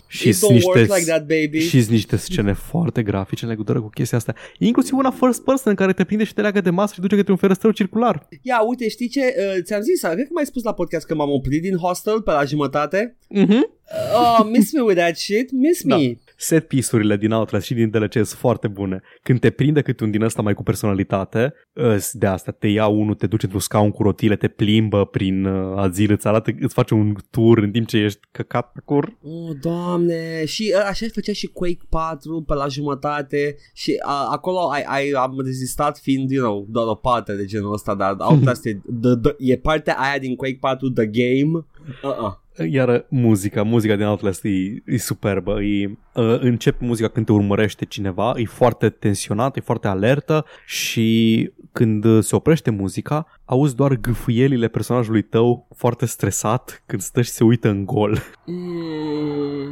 [0.06, 1.58] Și It sunt don't niște, work like that, baby.
[1.58, 4.34] și sunt niște scene foarte grafice în legătură cu chestia asta.
[4.58, 7.16] Inclusiv una first person în care te prinde și te leagă de masă și duce
[7.16, 8.28] către un ferăstrău circular.
[8.42, 9.20] Ia, uite, știi ce?
[9.38, 12.30] Uh, ți-am zis, cred că mai spus la podcast că m-am oprit din hostel pe
[12.30, 13.16] la jumătate.
[13.34, 13.74] Mm-hmm.
[14.14, 15.96] Oh, miss me with that shit, miss Da.
[16.36, 16.42] Me.
[16.46, 19.02] Set piece-urile din Outlast și din DLC sunt foarte bune.
[19.22, 22.86] Când te prinde câte un din ăsta mai cu personalitate, îs de asta, te ia
[22.86, 26.74] unul, te duce într-un scaun cu rotile, te plimbă prin uh, azil, îți arată, îți
[26.74, 29.16] face un tur în timp ce ești căcat pe cur.
[29.22, 34.58] Oh, doamne, și uh, așa făcea și Quake 4 pe la jumătate și uh, acolo
[34.58, 38.66] ai, ai, am rezistat fiind, you know, doar o parte de genul ăsta, dar Outlast
[38.66, 41.66] e, the, the, e partea aia din Quake 4, The Game.
[42.02, 42.44] Uh-uh.
[42.64, 45.62] Iar muzica, muzica din Outlast e, e superbă.
[45.62, 51.50] E, uh, începe muzica când te urmărește cineva, e foarte tensionată, e foarte alertă și
[51.72, 57.44] când se oprește muzica, auzi doar gâfâielile personajului tău foarte stresat când stă și se
[57.44, 58.18] uită în gol.
[58.46, 59.70] Mm.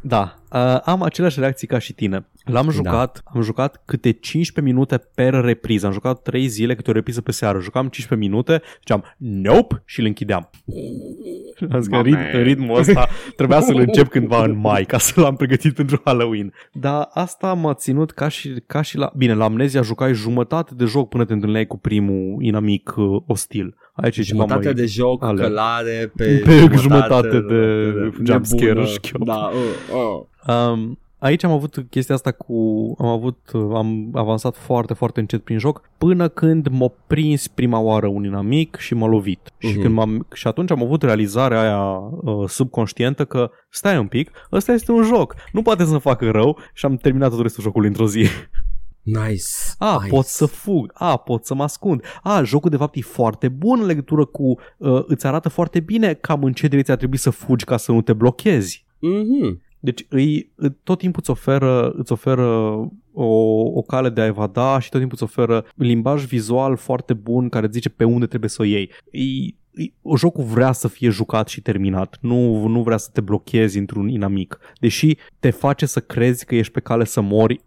[0.00, 2.26] Da, uh, am aceleași reacții ca și tine.
[2.44, 5.86] L-am jucat, am jucat câte 15 minute per repriză.
[5.86, 7.60] Am jucat 3 zile câte o repriză pe seară.
[7.60, 10.50] Jucam 15 minute, ziceam nope și îl închideam.
[11.70, 14.98] Am zis că în rit- în ritmul ăsta trebuia să-l încep cândva în mai ca
[14.98, 16.52] să l-am pregătit pentru Halloween.
[16.72, 19.12] Dar asta m-a ținut ca și, ca și la...
[19.16, 23.74] Bine, la Amnesia jucai jumătate de joc până te întâlneai cu primul inamic uh, ostil.
[24.00, 24.74] Aici e ceva Jumătate mai...
[24.74, 25.48] de joc, alert.
[25.48, 27.92] călare pe, Pe jumătate de
[28.24, 28.86] jump scare nebună.
[28.86, 29.24] șchiop.
[29.24, 30.54] Da, uh, uh.
[30.54, 32.54] Um, aici am avut chestia asta cu...
[32.98, 33.38] Am avut...
[33.52, 38.76] Am avansat foarte, foarte încet prin joc până când m-a prins prima oară un inamic
[38.76, 39.40] și m-a lovit.
[39.58, 39.80] Și, Mhm.
[39.80, 41.80] când m-am, și atunci am avut realizarea aia
[42.20, 46.58] uh, subconștientă că stai un pic, ăsta este un joc, nu poate să-mi facă rău
[46.74, 48.24] și am terminat tot restul jocului într-o zi.
[49.02, 49.44] Nice.
[49.78, 50.14] A, nice.
[50.14, 52.02] pot să fug, a, pot să mă ascund.
[52.22, 54.58] A, jocul de fapt e foarte bun în legătură cu...
[54.76, 57.92] Uh, îți arată foarte bine cam în ce direcție ar trebui să fugi ca să
[57.92, 58.86] nu te blochezi.
[58.98, 59.60] Mhm.
[59.82, 62.46] Deci îi, îi- tot timpul îți oferă, îți oferă
[63.12, 63.24] o,
[63.74, 67.64] o cale de a evada și tot timpul îți oferă limbaj vizual foarte bun care
[67.66, 68.90] îți zice pe unde trebuie să o iei.
[69.10, 69.54] E, e,
[70.16, 74.58] jocul vrea să fie jucat și terminat, nu, nu vrea să te blochezi într-un inamic,
[74.80, 77.60] deși te face să crezi că ești pe cale să mori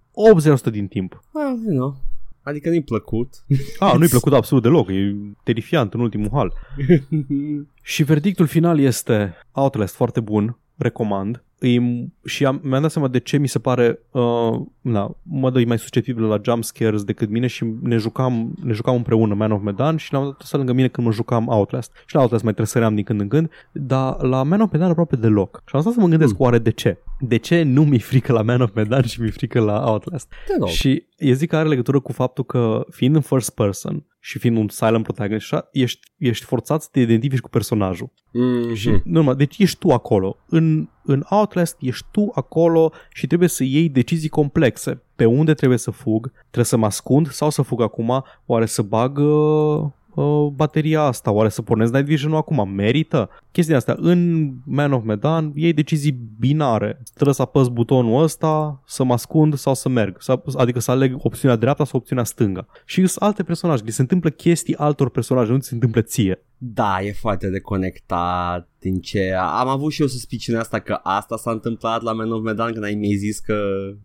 [0.69, 1.23] 80% din timp.
[1.33, 1.95] Ah, you know.
[2.41, 3.45] Adică nu-i plăcut.
[3.79, 6.53] Ah, nu-i plăcut absolut deloc, e terifiant în ultimul hal.
[7.81, 11.43] Și verdictul final este Outlast, foarte bun, recomand.
[11.63, 15.63] Îi, și am, mi-am dat seama de ce mi se pare uh, na, mă dă
[15.67, 19.61] mai susceptibil la jump scares decât mine și ne jucam, ne jucam împreună Man of
[19.61, 21.91] Medan și l-am dat să lângă mine când mă jucam Outlast.
[22.05, 25.15] Și la Outlast mai tresăream din când în când, dar la Man of Medan aproape
[25.15, 25.61] deloc.
[25.65, 26.45] Și am stat să mă gândesc Hmm.
[26.45, 26.97] oare de ce?
[27.19, 30.27] De ce nu mi-e frică la Man of Medan și mi-e frică la Outlast?
[30.47, 30.67] Te rog.
[30.67, 34.57] Și eu zic că are legătură cu faptul că fiind în first person și fiind
[34.57, 38.11] un silent protagonist, așa, ești, ești forțat să te identifici cu personajul.
[38.31, 38.73] Mhm.
[38.73, 40.37] Și, nu, numai, deci ești tu acolo.
[40.47, 45.01] În, în Outlast ești tu acolo și trebuie să iei decizii complexe.
[45.15, 46.31] Pe unde trebuie să fug?
[46.41, 48.23] Trebuie să mă ascund sau să fug acum?
[48.45, 49.83] Oare să bag uh,
[50.13, 51.31] uh, bateria asta?
[51.31, 52.69] Oare să pornesc Night Vision-ul acum?
[52.69, 53.29] Merită?
[53.51, 53.95] Chestia asta.
[53.97, 57.01] În Man of Medan iei decizii binare.
[57.13, 60.15] Trebuie să apăs butonul ăsta, să mă ascund sau să merg.
[60.19, 62.65] Să- Adică să aleg opțiunea dreapta sau opțiunea stânga.
[62.85, 63.83] Și sunt alte personaje.
[63.85, 66.41] Li se întâmplă chestii altor personaje, nu ți se întâmplă ție.
[66.65, 69.33] Da, e foarte deconectat din ce...
[69.37, 72.83] Am avut și eu suspiciunea asta că asta s-a întâmplat la Man of Medan când
[72.83, 73.55] ai mi zis că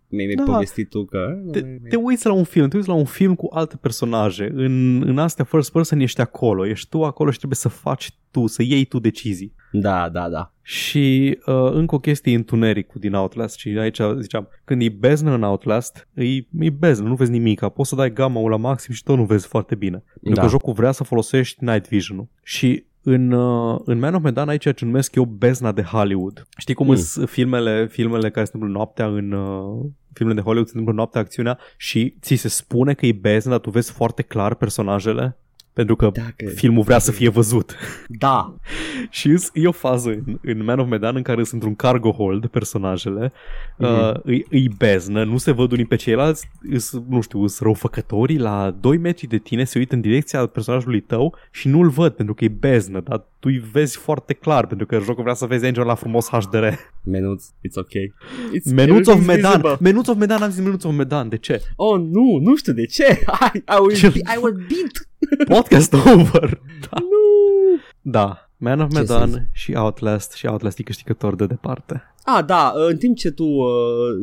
[0.09, 0.45] mi-ai Da.
[0.45, 0.53] da.
[0.53, 1.39] povestit tu că...
[1.51, 4.51] te, te uiți la un film, te uiți la un film cu alte personaje.
[4.55, 8.47] În, în astea first person ești acolo, ești tu acolo și trebuie să faci tu,
[8.47, 9.55] să iei tu decizii.
[9.71, 10.53] Da, da, da.
[10.63, 15.43] Și uh, încă o chestie întunericul din Outlast și aici ziceam, când e beznă în
[15.43, 16.25] Outlast, e,
[16.59, 19.47] e beznă, nu vezi nimic, poți să dai gamma la maxim și tot nu vezi
[19.47, 20.03] foarte bine.
[20.23, 20.41] Pentru Da.
[20.43, 22.29] că jocul vrea să folosești night vision-ul.
[22.43, 26.47] Și în, uh, în Man of Medan aici ce numesc eu bezna de Hollywood.
[26.59, 26.95] Știi cum Mm.
[26.97, 29.33] sunt filmele, filmele care se întâmplă noaptea în...
[29.33, 33.51] Uh, filmele de Hollywood se întâmplă noaptea acțiunea și ți se spune că e beznă,
[33.51, 35.39] dar tu vezi foarte clar personajele
[35.79, 36.51] pentru că Dacă...
[36.55, 37.75] filmul vrea să fie văzut.
[38.09, 38.55] Da.
[39.11, 42.11] Și îs- e o fază în, în Man of Medan în care sunt într-un cargo
[42.11, 43.33] hold personajele,
[43.77, 43.89] Mhm.
[43.91, 48.39] uh, îi, îi beznă, nu se văd unii pe ceilalți, îs, nu știu, sunt răufăcătorii
[48.39, 52.35] la 2 metri de tine, se uită în direcția personajului tău și nu-l văd pentru
[52.35, 55.67] că e beznă, dar tu îi vezi foarte clar pentru că jocul vrea să vezi
[55.67, 56.67] Angel la frumos HDR.
[57.05, 57.89] Menuț, it's ok.
[57.89, 59.51] It's, Menuț of everything's Medan!
[59.53, 59.77] visible.
[59.81, 61.63] Menuț of Medan, am zis Menuț of Medan, de ce?
[61.77, 63.05] Oh, nu, nu știu de ce.
[63.55, 65.08] I, I, will, Ce- be, I will beat.
[65.49, 66.61] Podcast over!
[66.91, 66.97] Da.
[67.01, 67.79] Nu.
[68.01, 68.43] da.
[68.57, 69.43] Man of Ce să Medan zic?
[69.53, 72.15] și Outlast și Outlast e câștigător de departe.
[72.37, 73.69] Ah, da, în timp ce tu uh,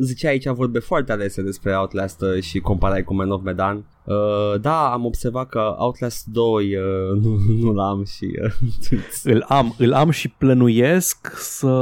[0.00, 4.60] ziceai aici vorbe foarte alese despre Outlast uh, și comparai cu Man of Medan, uh,
[4.60, 6.62] da, am observat că Outlast 2 uh,
[7.22, 8.38] nu, nu l-am și...
[8.42, 8.98] Uh,
[9.32, 11.74] Îl am, îl am și plănuiesc să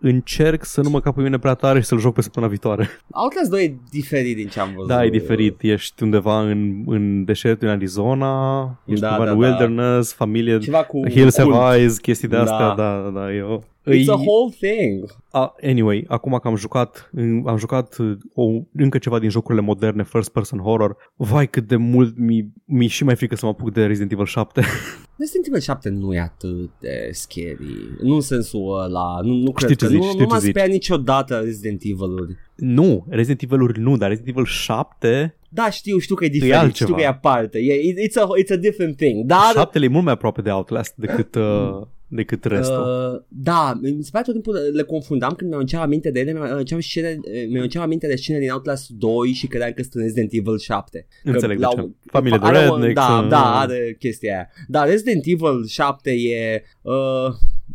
[0.00, 2.88] încerc să nu mă cap pe mine prea tare și să-l joc pe săptămâna viitoare.
[3.10, 4.88] Outlast 2 e diferit din ce am văzut.
[4.88, 5.56] Da, e diferit.
[5.60, 9.46] Ești undeva în, în deșertul în Arizona, ești Da, undeva da, în da.
[9.46, 11.54] wilderness, familie, Ceva cu Hills cult.
[11.54, 12.42] Have Eyes, chestii de Da.
[12.42, 13.64] astea, da, da, da, eu...
[13.86, 15.04] It's a Îi- whole thing.
[15.30, 17.10] A, anyway, acum că am jucat,
[17.46, 21.76] am jucat uh, o, încă ceva din jocurile moderne, first person horror, vai cât de
[21.76, 24.60] mult mi, mi și mai frică să mă apuc de Resident Evil 7.
[25.18, 27.96] Resident Evil 7 nu e atât de scary.
[28.02, 29.20] Nu în sensul ăla.
[29.22, 30.50] Nu, nu cred Știi ce că zici, nu, știu nu ce m-a zici.
[30.50, 32.36] speriat niciodată Resident Evil-uri.
[32.56, 36.72] nu, Resident Evil-uri nu, dar Resident Evil 7, Da, știu, știu că e diferit, altceva.
[36.90, 37.58] știu că e aparte.
[37.58, 37.74] E,
[38.08, 39.24] it's, a, it's a different thing.
[39.26, 41.82] Dar 7 e mult mai aproape de Outlast decât, uh,
[42.14, 43.12] decât restul.
[43.14, 46.32] Uh, da, mi se pare tot timpul le confundam când mi-au înceam aminte de ele,
[46.32, 49.94] mi-au înceam, scene, mi-au înceam aminte de scene din Outlast 2 și credeam că sunt
[49.94, 51.06] în Resident Evil 7.
[51.24, 51.88] Că Înțeleg de la- ce.
[52.06, 54.48] Familie de are o- rednecks, Da, uh, da, are chestia aia.
[54.68, 56.92] Dar Resident Evil 7 e, uh,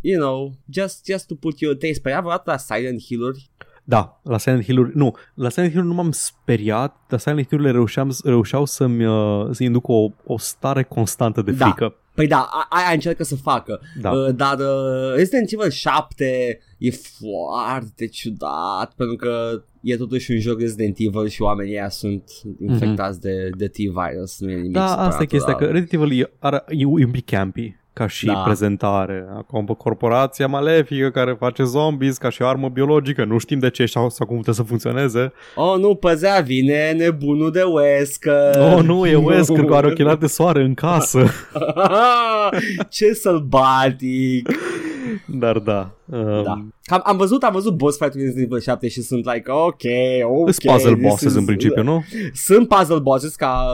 [0.02, 3.50] you know, just, just to put you, te-ai speriat vreodată la Silent Hill-uri?
[3.84, 8.12] Da, la Silent Hill-uri, nu, la Silent Hill nu m-am speriat, dar Silent Hill-urile reușeam,
[8.24, 11.66] reușeau să-mi, uh, să-mi inducă o, o stare constantă de Da.
[12.18, 12.22] Frică.
[12.22, 13.80] Păi da, a- aia încearcă să facă.
[14.02, 14.12] Da.
[14.12, 20.60] Uh, dar uh, Resident Evil 7 e foarte ciudat pentru că e totuși un joc
[20.60, 22.24] Resident Evil și oamenii ăia sunt
[22.62, 24.40] infectați de, de T-virus.
[24.40, 24.74] Nu e nimic Mhm.
[24.74, 25.28] Da, asta e supranatural.
[25.28, 28.34] chestia, că Resident Evil e, are, e un pic campy ca și Da.
[28.34, 29.26] prezentare.
[29.38, 33.86] Acum pe corporația malefică care face zombies ca și armă biologică, nu știm de ce
[33.86, 35.32] sau, sau cum trebuie să funcționeze.
[35.56, 38.56] Oh, nu, păzea, vine nebunul de Wesker.
[38.76, 41.26] Oh, nu, e Wesker care are ochelari de soare în casă.
[42.90, 44.50] Ce sălbatic.
[45.26, 45.96] Dar da.
[46.06, 46.52] Um, Da.
[46.86, 49.82] Am, am văzut, am văzut boss fight-ul din Resident Evil 7 și sunt like, ok,
[50.24, 50.52] ok.
[50.54, 52.04] Sunt puzzle this bosses is- în principiu, nu?
[52.34, 53.66] Sunt puzzle bosses ca,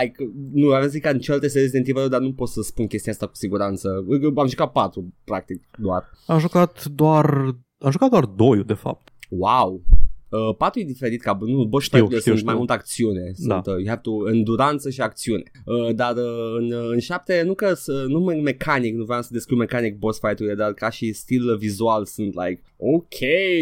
[0.00, 0.14] like,
[0.52, 3.26] nu am zis ca în celelalte Resident Evil, dar nu pot să spun chestia asta
[3.26, 4.04] cu siguranță.
[4.36, 6.10] Am jucat 4, practic, doar.
[6.26, 7.54] Am jucat doar...
[7.78, 9.08] Am jucat doar doi, de fapt.
[9.28, 9.82] Wow.
[10.30, 12.46] Uh, 4 e diferit ca nu, boss Știu, fight-urile știu, sunt știu.
[12.46, 13.56] mai mult acțiune sunt, Da.
[13.72, 17.54] uh, you have to, enduranță și acțiune uh, dar uh, în, uh, în 7 nu
[17.54, 21.12] că să- nu me- mecanic nu vreau să descriu mecanic boss fight-urile dar ca și
[21.12, 23.18] stil vizual sunt like ok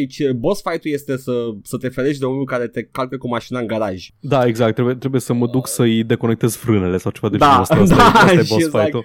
[0.08, 3.58] ce boss fight-ul este să, să te ferești de unul care te calcă cu mașina
[3.60, 4.74] în garaj Da, exact.
[4.74, 7.74] Trebuie, trebuie să mă duc să-i deconectez frânele sau ceva de Da, genul ăsta.
[7.74, 8.84] Asta, da, e- asta e și boss exact.
[8.84, 9.04] fight-ul.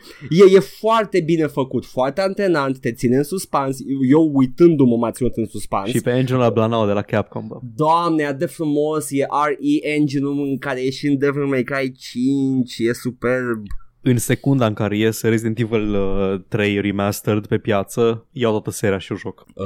[0.51, 3.77] e, e foarte bine făcut foarte antenant te ține în suspans
[4.09, 7.59] eu uitându-mă m-a ținut în suspans Și pe engine-ul la Blanau de la Capcom, bă.
[7.75, 11.91] Doamne, atât de frumos, e RE engine-ul în care e și în Devil May Cry
[11.91, 13.63] 5, e superb.
[14.05, 18.97] În secunda în care iese Resident Evil uh, 3 Remastered pe piață, iau toată seria
[18.97, 19.45] și o joc.
[19.55, 19.65] Uh,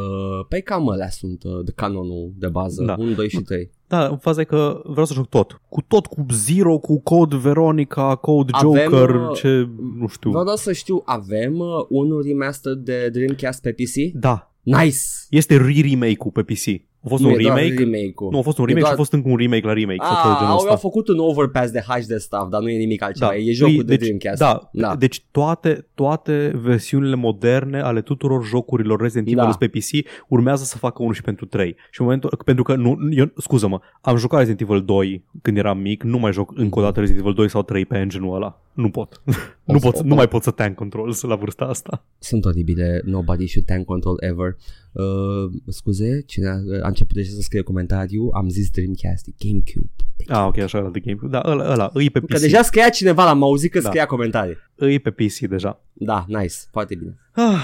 [0.50, 2.96] pe cam alea sunt uh, de canonul de bază, Da.
[2.98, 3.72] 1, 2 și 3.
[3.88, 5.62] Da, faza e că vreau să joc tot.
[5.70, 9.68] Cu tot, cu Zero, cu Code Veronica, Code Avem, Joker, uh, ce...
[10.00, 10.30] nu știu.
[10.30, 14.14] Vreau doar să știu, avem uh, unul remastered de Dreamcast pe PC?
[14.14, 14.98] Da, Nice!
[15.30, 16.66] este re-remake-ul pe PC.
[17.04, 17.84] A fost Nu un e doar remake?
[17.84, 18.30] remake-ul.
[18.32, 20.04] Nu, a fost un E remake doar- și a fost încă un remake la remake.
[20.06, 20.70] sau ceva de Ah, genul au, ăsta.
[20.70, 23.78] au făcut un overpass de HD stuff, dar nu e nimic altceva, e jocul Îi-
[23.78, 24.40] de deci, Dreamcast.
[24.40, 24.96] Da, Da.
[24.96, 29.56] deci toate, toate versiunile moderne ale tuturor jocurilor Resident Evil Da.
[29.60, 31.76] pe PC urmează să facă unul și pentru 3.
[31.92, 35.78] Și în momentul, pentru că, nu, eu, scuză-mă, am jucat Resident Evil 2 când eram
[35.78, 38.62] mic, nu mai joc încă o dată Resident Evil 2 sau 3 pe engine-ul ăla.
[38.74, 39.22] Nu pot.
[39.64, 42.04] nu, pot, nu mai pot să tank controls la vârsta asta.
[42.20, 44.56] Sunt oribile, nobody should tank control ever.
[45.04, 46.52] Uh, scuze, cine a,
[46.84, 49.90] a început deja să scrie comentariu, am zis Dreamcast, e GameCube.
[50.28, 51.18] Ah, ok, așa era de game.
[51.32, 52.28] Da, ăla, ăla îi pe PC.
[52.32, 53.88] Că deja scria cineva la mauzic că Da.
[53.88, 54.58] scria comentarii.
[54.76, 55.82] Îi pe PC deja.
[55.94, 57.18] Da, nice, foarte bine.
[57.32, 57.64] Ah,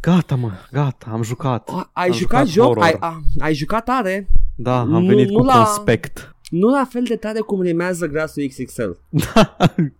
[0.00, 1.68] gata, mă, gata, am jucat.
[1.68, 2.64] A, ai Am jucat, jucat joc?
[2.66, 2.82] horror.
[2.84, 4.28] Ai, a, ai jucat tare?
[4.56, 6.32] Da, am Nu- venit nu cu la- conspect.
[6.50, 8.90] Nu la fel de tare cum rimează grasul XXL.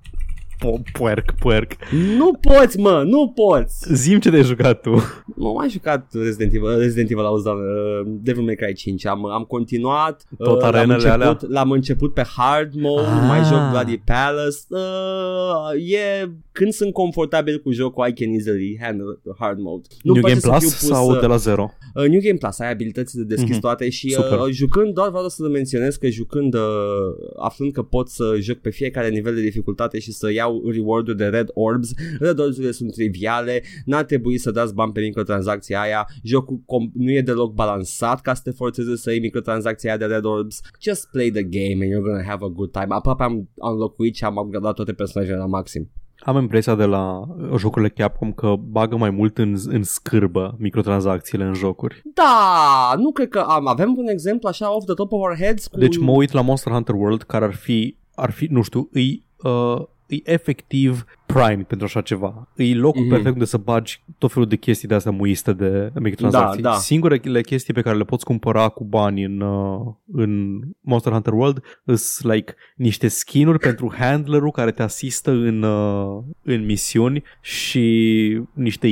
[0.65, 1.73] Po- puerc, puerc.
[2.17, 3.95] Nu poți, mă, nu poți.
[3.95, 4.91] Zim ce de jucat tu.
[5.37, 9.07] Nu am mai jucat Resident Evil, Resident Evil auzi, doamne, uh, Devil May Cry 5.
[9.07, 10.23] Am, am continuat.
[10.39, 11.39] Tot uh, l-am arenele început, alea?
[11.49, 13.25] L-am început pe hard mode, Ah.
[13.29, 14.57] mai joc Bloody Palace.
[14.69, 19.87] Uh, e, când sunt confortabil cu jocul, I can easily handle the hard mode.
[20.03, 21.71] Nu New place Game să Plus fiu pus, sau uh, de la zero?
[21.95, 23.61] Uh, New Game Plus, ai abilități de deschis Mhm.
[23.61, 24.39] toate și Super.
[24.39, 26.61] uh, jucând doar vreau să menționez că jucând, uh,
[27.39, 31.25] aflând că pot să joc pe fiecare nivel de dificultate și să iau reward de
[31.25, 36.57] Red Orbs, Red Orbs-urile sunt triviale, n-ar trebui să dați bani pe microtransacția aia, jocul
[36.57, 40.25] com- nu e deloc balansat ca să te forțeze să iei microtransacția aia de Red
[40.25, 42.87] Orbs, just play the game and you're gonna have a good time.
[42.89, 45.91] Aproape am, am înlocuit și am upgradat toate personajele la maxim.
[46.21, 47.27] am impresia de la
[47.57, 52.03] jocurile Capcom că bagă mai mult în, în scârbă microtransacțiile în jocuri.
[52.15, 53.67] Da, nu cred că am.
[53.67, 55.79] Avem un exemplu așa off the top of our heads cu...
[55.79, 59.27] Deci mă uit la Monster Hunter World care ar fi, ar fi nu știu, îi,
[59.43, 62.49] uh, e efectiv prime pentru așa ceva.
[62.57, 63.09] E locul mm-hmm.
[63.09, 66.63] perfect unde să bagi tot felul de chestii de astea muiste de microtransacții.
[66.63, 66.77] Da, da.
[66.77, 71.63] Singurele chestii pe care le poți cumpăra cu bani în, uh, în Monster Hunter World
[71.85, 78.87] sunt like niște skin-uri pentru handlerul care te asistă în, uh, în misiuni și niște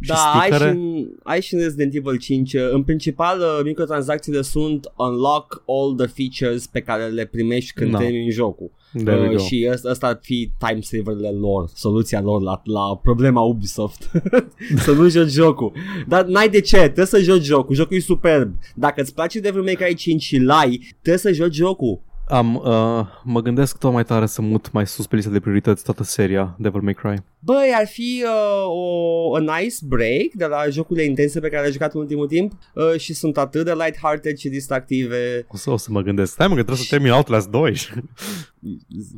[0.00, 2.54] emote-uri da, ai și, în, ai și în Resident Evil 5.
[2.54, 7.98] În principal, uh, microtransacțiile sunt unlock all the features pe care le primești când no.
[7.98, 8.70] termini jocul.
[8.94, 14.10] Uh, și ăsta, ăsta ar fi time saverele lor, soluția lor la, la problema Ubisoft.
[14.84, 15.72] să nu joci jocul.
[16.08, 17.74] Dar n-ai de ce, trebuie să joci jocul.
[17.74, 18.54] Jocul e superb.
[18.74, 22.00] Dacă îți place Devil May Cry 5 și l-ai, trebuie să joci jocul.
[22.28, 25.84] Am, uh, mă gândesc tot mai tare să mut mai sus pe lista de priorități
[25.84, 27.22] toată seria Devil May Cry.
[27.38, 31.72] Băi, ar fi uh, o, a nice break de la jocurile intense pe care le-ai
[31.72, 35.46] jucat în ultimul timp uh, și sunt atât de light-hearted și distractive.
[35.48, 36.32] O să, o să mă gândesc.
[36.32, 37.76] Stai mă că trebuie să termin Outlast 2.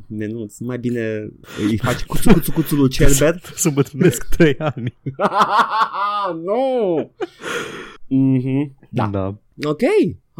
[0.06, 1.28] Menuț, mai bine
[1.68, 3.44] îi faci cuțu, cuțu, cuțu lui Cerbert.
[3.56, 4.96] să îmbătrânesc 3 ani.
[6.46, 7.12] nu!
[8.10, 8.88] Mm-hmm.
[8.90, 9.06] Da.
[9.06, 9.34] da.
[9.68, 9.82] Ok,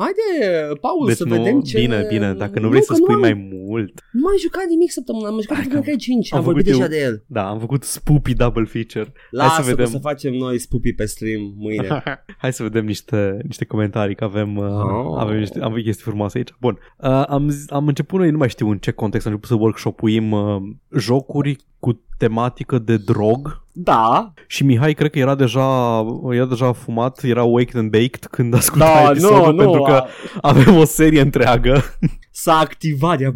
[0.03, 1.79] Haide, Paul, deci să nu, vedem ce...
[1.81, 3.93] Bine, bine, dacă nu vrei nu, să spui am, mai mult.
[4.13, 7.01] Nu mai jucat nimic săptămâna, am jucat Devil May 5, am, am vorbit deja de
[7.01, 7.25] el.
[7.27, 9.13] Da, am făcut spoopy double feature.
[9.31, 9.91] Lasă Hai să, vedem.
[9.91, 12.03] să facem noi spoopy pe stream mâine.
[12.43, 15.21] Hai să vedem niște, niște comentarii, că avem, uh, oh.
[15.21, 16.55] avem, niște, am chestii frumoase aici.
[16.61, 19.63] Bun, uh, am, am început noi, nu mai știu în ce context, am început să
[19.63, 20.63] workshopuim uh,
[20.99, 23.67] jocuri cu tematică de drog.
[23.81, 24.33] Da.
[24.47, 29.03] Și Mihai cred că era deja, era deja fumat, era waked and baked când asculta
[29.03, 30.05] da, episodul, nu, pentru nu, că
[30.41, 31.83] avem o serie întreagă.
[32.31, 33.35] S-a activat, ea...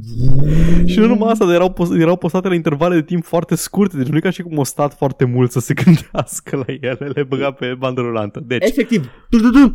[0.87, 3.97] Și nu numai asta, dar erau, post, erau postate la intervale de timp foarte scurte,
[3.97, 7.11] deci nu e ca și cum o stat foarte mult să se gândească la ele,
[7.15, 8.41] le băga pe bandă rulantă.
[8.47, 9.11] Deci, Efectiv.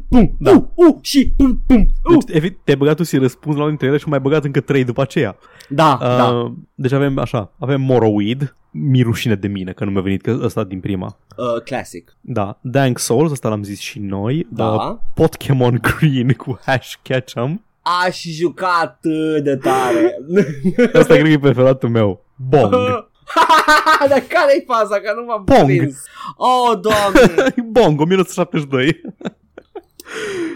[0.09, 0.51] Pum, da.
[0.51, 2.24] uh, uh, și pum, pum, uh.
[2.26, 4.84] Deci, te-ai băgat tu și răspuns la unul dintre ele și mai băgat încă trei
[4.84, 5.38] după aceea.
[5.70, 6.53] Da, uh, da.
[6.76, 10.63] Deci avem așa, avem Morrowind, mi rușine de mine că nu mi-a venit că ăsta
[10.63, 11.17] din prima.
[11.38, 12.15] Uh, classic.
[12.21, 12.57] Da.
[12.61, 14.47] Dank Souls, ăsta l-am zis și noi.
[14.49, 14.67] Da.
[14.73, 17.61] Uh, Pokémon Green cu Hash Ketchum.
[18.05, 20.17] Aș juca atât de tare.
[20.99, 22.25] Asta cred că e preferatul meu.
[22.36, 22.71] Bong.
[24.09, 24.95] Dar care-i faza?
[24.99, 25.65] Că nu m-am Bong.
[25.78, 25.97] prins.
[26.36, 27.53] Oh, doamne.
[27.71, 29.01] Bong, 1972.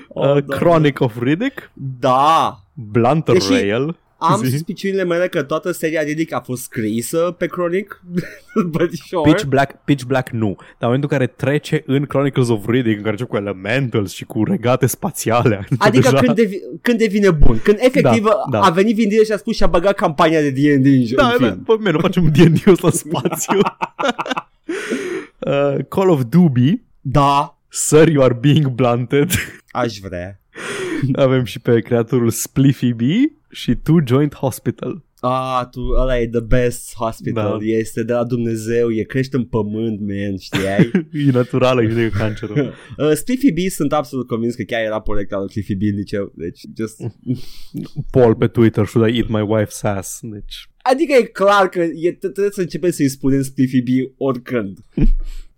[0.08, 1.72] Oh, uh, Chronic of Riddick.
[2.00, 2.60] Da.
[2.74, 3.98] Blunter Deși Rail.
[4.22, 4.50] Am Zi?
[4.52, 8.02] suspiciunile mele că toată seria Riddick a fost scrisă pe Chronic,
[8.72, 9.32] but sure.
[9.32, 10.56] Pitch Black, Pitch Black nu.
[10.58, 14.14] Dar în momentul în care trece în Chronicles of Riddick, în care ce cu elementals
[14.14, 15.68] și cu regate spațiale.
[15.78, 16.22] Adică deja...
[16.22, 17.60] când, devi, când devine bun.
[17.64, 18.60] Când efectiv da, da.
[18.60, 21.26] a venit Vin Diesel și a spus și a băgat campania de D&D în, da,
[21.28, 21.64] în film.
[21.68, 23.60] Da, bă, nu facem D&D ăsta spațiu.
[25.40, 26.82] uh, Call of Duty.
[27.02, 27.58] Da.
[27.70, 29.32] Sir, you are being blunted.
[29.72, 30.40] Aș vrea.
[31.26, 33.02] Avem și pe creatorul Spliffy B
[33.50, 35.04] și Two Joint Hospital.
[35.24, 37.66] Ah, tu, ăla e the best hospital, da.
[37.66, 40.92] este de la Dumnezeu, e crește în pământ, man, știai?
[41.28, 42.58] e naturală, e cancerul.
[42.98, 46.32] uh, Cliffy B sunt absolut convins că chiar era proiect al Cliffy B în liceu,
[46.36, 47.02] deci just...
[48.12, 50.70] Paul pe Twitter, should I eat my wife's ass, deci...
[50.82, 53.88] Adică e clar că e, trebuie să începem să-i spunem Spliffy B
[54.18, 54.78] oricând.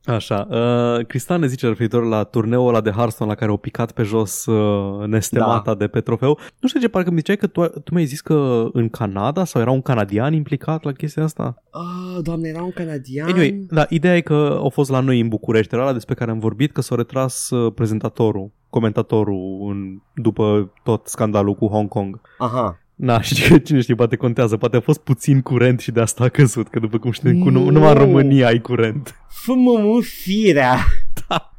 [0.05, 3.91] Așa, uh, Cristal ne zice referitor la turneul ăla de Hearthstone la care au picat
[3.91, 5.75] pe jos uh, nestemata da.
[5.75, 6.39] de pe trofeu.
[6.59, 9.61] Nu știu ce, parcă mi ziceai că tu, tu mi-ai zis că în Canada sau
[9.61, 11.63] era un canadian implicat la chestia asta?
[11.71, 13.29] Oh, doamne, era un canadian?
[13.29, 16.39] Anyway, da, ideea e că au fost la noi în București, era despre care am
[16.39, 22.21] vorbit, că s-a retras uh, prezentatorul, comentatorul în, după tot scandalul cu Hong Kong.
[22.37, 22.82] Aha.
[22.95, 26.29] Na, și cine știe, poate contează, poate a fost puțin curent și de asta a
[26.29, 29.15] căzut, că după cum știm, cu numai în România ai curent.
[29.29, 30.77] Fă-mă firea!
[31.27, 31.53] Da.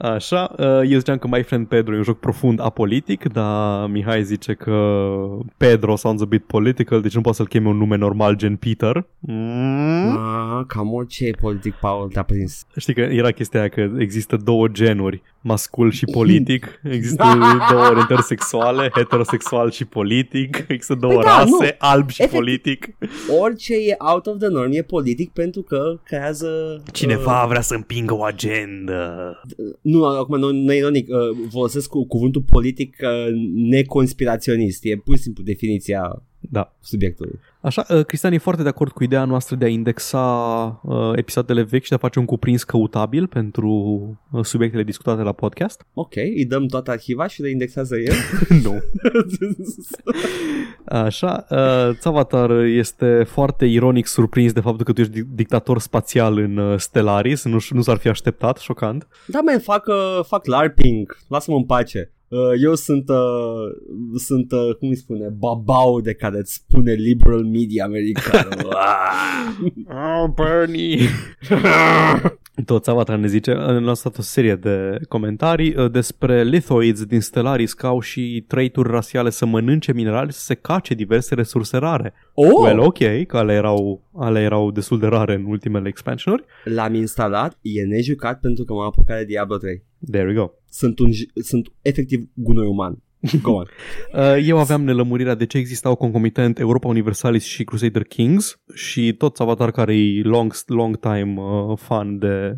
[0.00, 4.24] Așa, uh, eu ziceam că My Friend Pedro e un joc profund apolitic, dar Mihai
[4.24, 5.06] zice că
[5.56, 9.06] Pedro sounds a bit political, deci nu poate să-l cheme un nume normal gen Peter.
[9.18, 10.16] Mm?
[10.16, 12.66] Ah, cam orice e politic, Paul, te-a prins.
[12.76, 17.24] Știi că era chestia aia că există două genuri, mascul și politic, există
[17.70, 21.68] două orientări sexuale, heterosexual și politic, există două păi da, rase, nu.
[21.78, 22.88] alb și Efect, politic.
[23.40, 26.82] Orice e out of the norm e politic pentru că creează...
[26.92, 29.40] Cineva uh, vrea să împingă o agendă.
[29.90, 31.16] Nu, acum nu, nu e ironic, uh,
[31.50, 36.76] folosesc cu cuvântul politic uh, neconspiraționist, e pur și simplu definiția Da.
[36.80, 37.38] subiectului.
[37.62, 40.18] Așa, uh, Cristian e foarte de acord cu ideea noastră de a indexa
[40.82, 43.70] uh, episoadele vechi și de a face un cuprins căutabil pentru
[44.30, 45.86] uh, subiectele discutate la podcast.
[45.94, 48.14] Ok, îi dăm toată arhiva și le indexează el.
[48.64, 48.82] nu.
[50.84, 56.38] Așa, uh, Tsavatar este foarte ironic surprins de faptul că tu ești di- dictator spațial
[56.38, 59.08] în uh, Stellaris, nu, nu s-ar fi așteptat, șocant.
[59.26, 62.12] da, man, fac, uh, fac LARPing, lasă-mă în pace.
[62.32, 67.44] Uh, eu sunt, uh, sunt uh, cum îi spune, babau de care îți spune liberal
[67.44, 68.48] media american.
[69.88, 71.08] Oh, Bernie!
[72.64, 77.72] Tot Avatar ne zice, ne-a lăsat o serie de comentarii uh, despre lithoids din Stellaris
[77.72, 82.12] că au și traituri rasiale să mănânce minerali, să se cace diverse resurse rare.
[82.34, 82.48] oh!
[82.62, 86.44] Well, ok, că ale erau, ale erau destul de rare în ultimele expansionuri.
[86.64, 89.84] L-am instalat, e nejucat pentru că m-am apucat de Diablo 3.
[90.10, 90.50] There we go.
[90.70, 93.02] Sunt, un, j- sunt efectiv gunoi uman.
[93.42, 93.66] Go on.
[94.14, 99.42] Uh, Eu aveam nelămurirea de ce existau concomitent Europa Universalis și Crusader Kings și toți
[99.42, 102.56] avatar care e long, long time uh, fan de,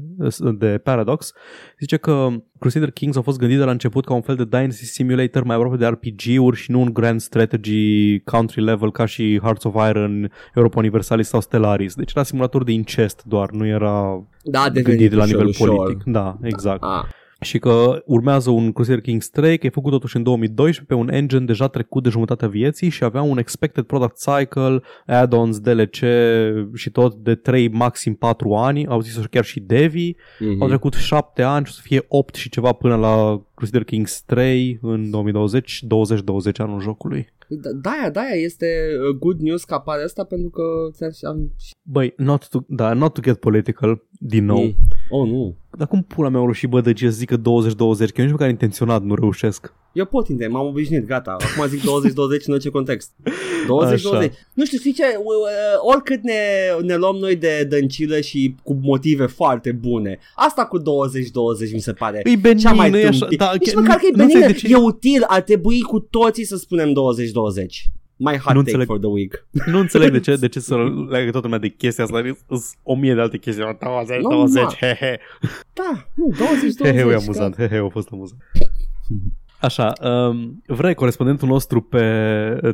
[0.59, 1.33] de Paradox
[1.81, 5.43] zice că Crusader Kings au fost gândite la început ca un fel de Dynasty Simulator
[5.43, 9.89] mai aproape de RPG-uri și nu un grand strategy country level ca și Hearts of
[9.89, 11.95] Iron, Europa Universalis sau Stellaris.
[11.95, 15.47] Deci era simulator de incest doar, nu era Da, a gândit devenit la ușor, nivel
[15.47, 15.69] ușor.
[15.69, 16.03] politic.
[16.05, 17.05] Da, exact Ah.
[17.43, 21.13] Și că urmează un Crusader Kings 3, că e făcut totuși în 2012 pe un
[21.13, 25.97] engine deja trecut de jumătatea vieții și avea un expected product cycle, add-ons, DLC
[26.75, 30.63] și tot de 3, maxim 4 ani, au zis chiar și Devi, Mhm.
[30.63, 34.23] au trecut 7 ani și o să fie 8 și ceva până la Crusader Kings
[34.23, 37.33] 3 în 2020, 20-20 anul jocului.
[37.49, 38.67] Da, de-aia, de-aia este
[39.11, 40.63] uh, good news că apare asta pentru că
[40.93, 41.33] ți-am...
[41.33, 44.63] am- Băi, not to, da, not to get political, din nou.
[44.63, 44.75] Mm.
[45.15, 45.55] Oh, nu.
[45.79, 47.45] Dar cum pula mea o și bădăgie să zică 20-20, că
[48.17, 49.73] eu nici măcar intenționat nu reușesc.
[49.93, 51.37] Eu pot înțeleg, m-am obișnuit, gata.
[51.57, 51.85] Acum zic 20-20
[52.47, 53.11] în orice context.
[54.27, 54.31] 20-20.
[54.55, 55.03] Nu știu, știi ce?
[55.03, 56.41] Uh, uh, Oricât ne,
[56.87, 60.19] ne luăm noi de dăncilă și cu motive foarte bune.
[60.35, 60.83] Asta cu 20-20
[61.73, 63.39] mi se pare E benin, cea mai nu e așa, tâmpit.
[63.39, 65.81] da, Nici că- măcar că e nu înțeleg benină, de ce- e util, ar trebui
[65.81, 67.91] cu toții să spunem 20-20.
[68.25, 68.87] My hot Nu take înțeleg.
[68.87, 69.47] for the week.
[69.67, 70.77] Nu înțeleg de ce, de ce să
[71.09, 72.23] leagă toată lumea de chestia asta.
[72.47, 73.77] Sunt o mie de alte chestii.
[73.81, 74.71] 20, Nu, 20, mă.
[74.81, 75.19] he he.
[75.73, 76.37] Da, nu, 20-20.
[76.79, 77.57] He he, e că- amuzant.
[77.57, 78.41] He he, a fost amuzant.
[79.63, 82.05] Așa, um, vrei corespondentul nostru pe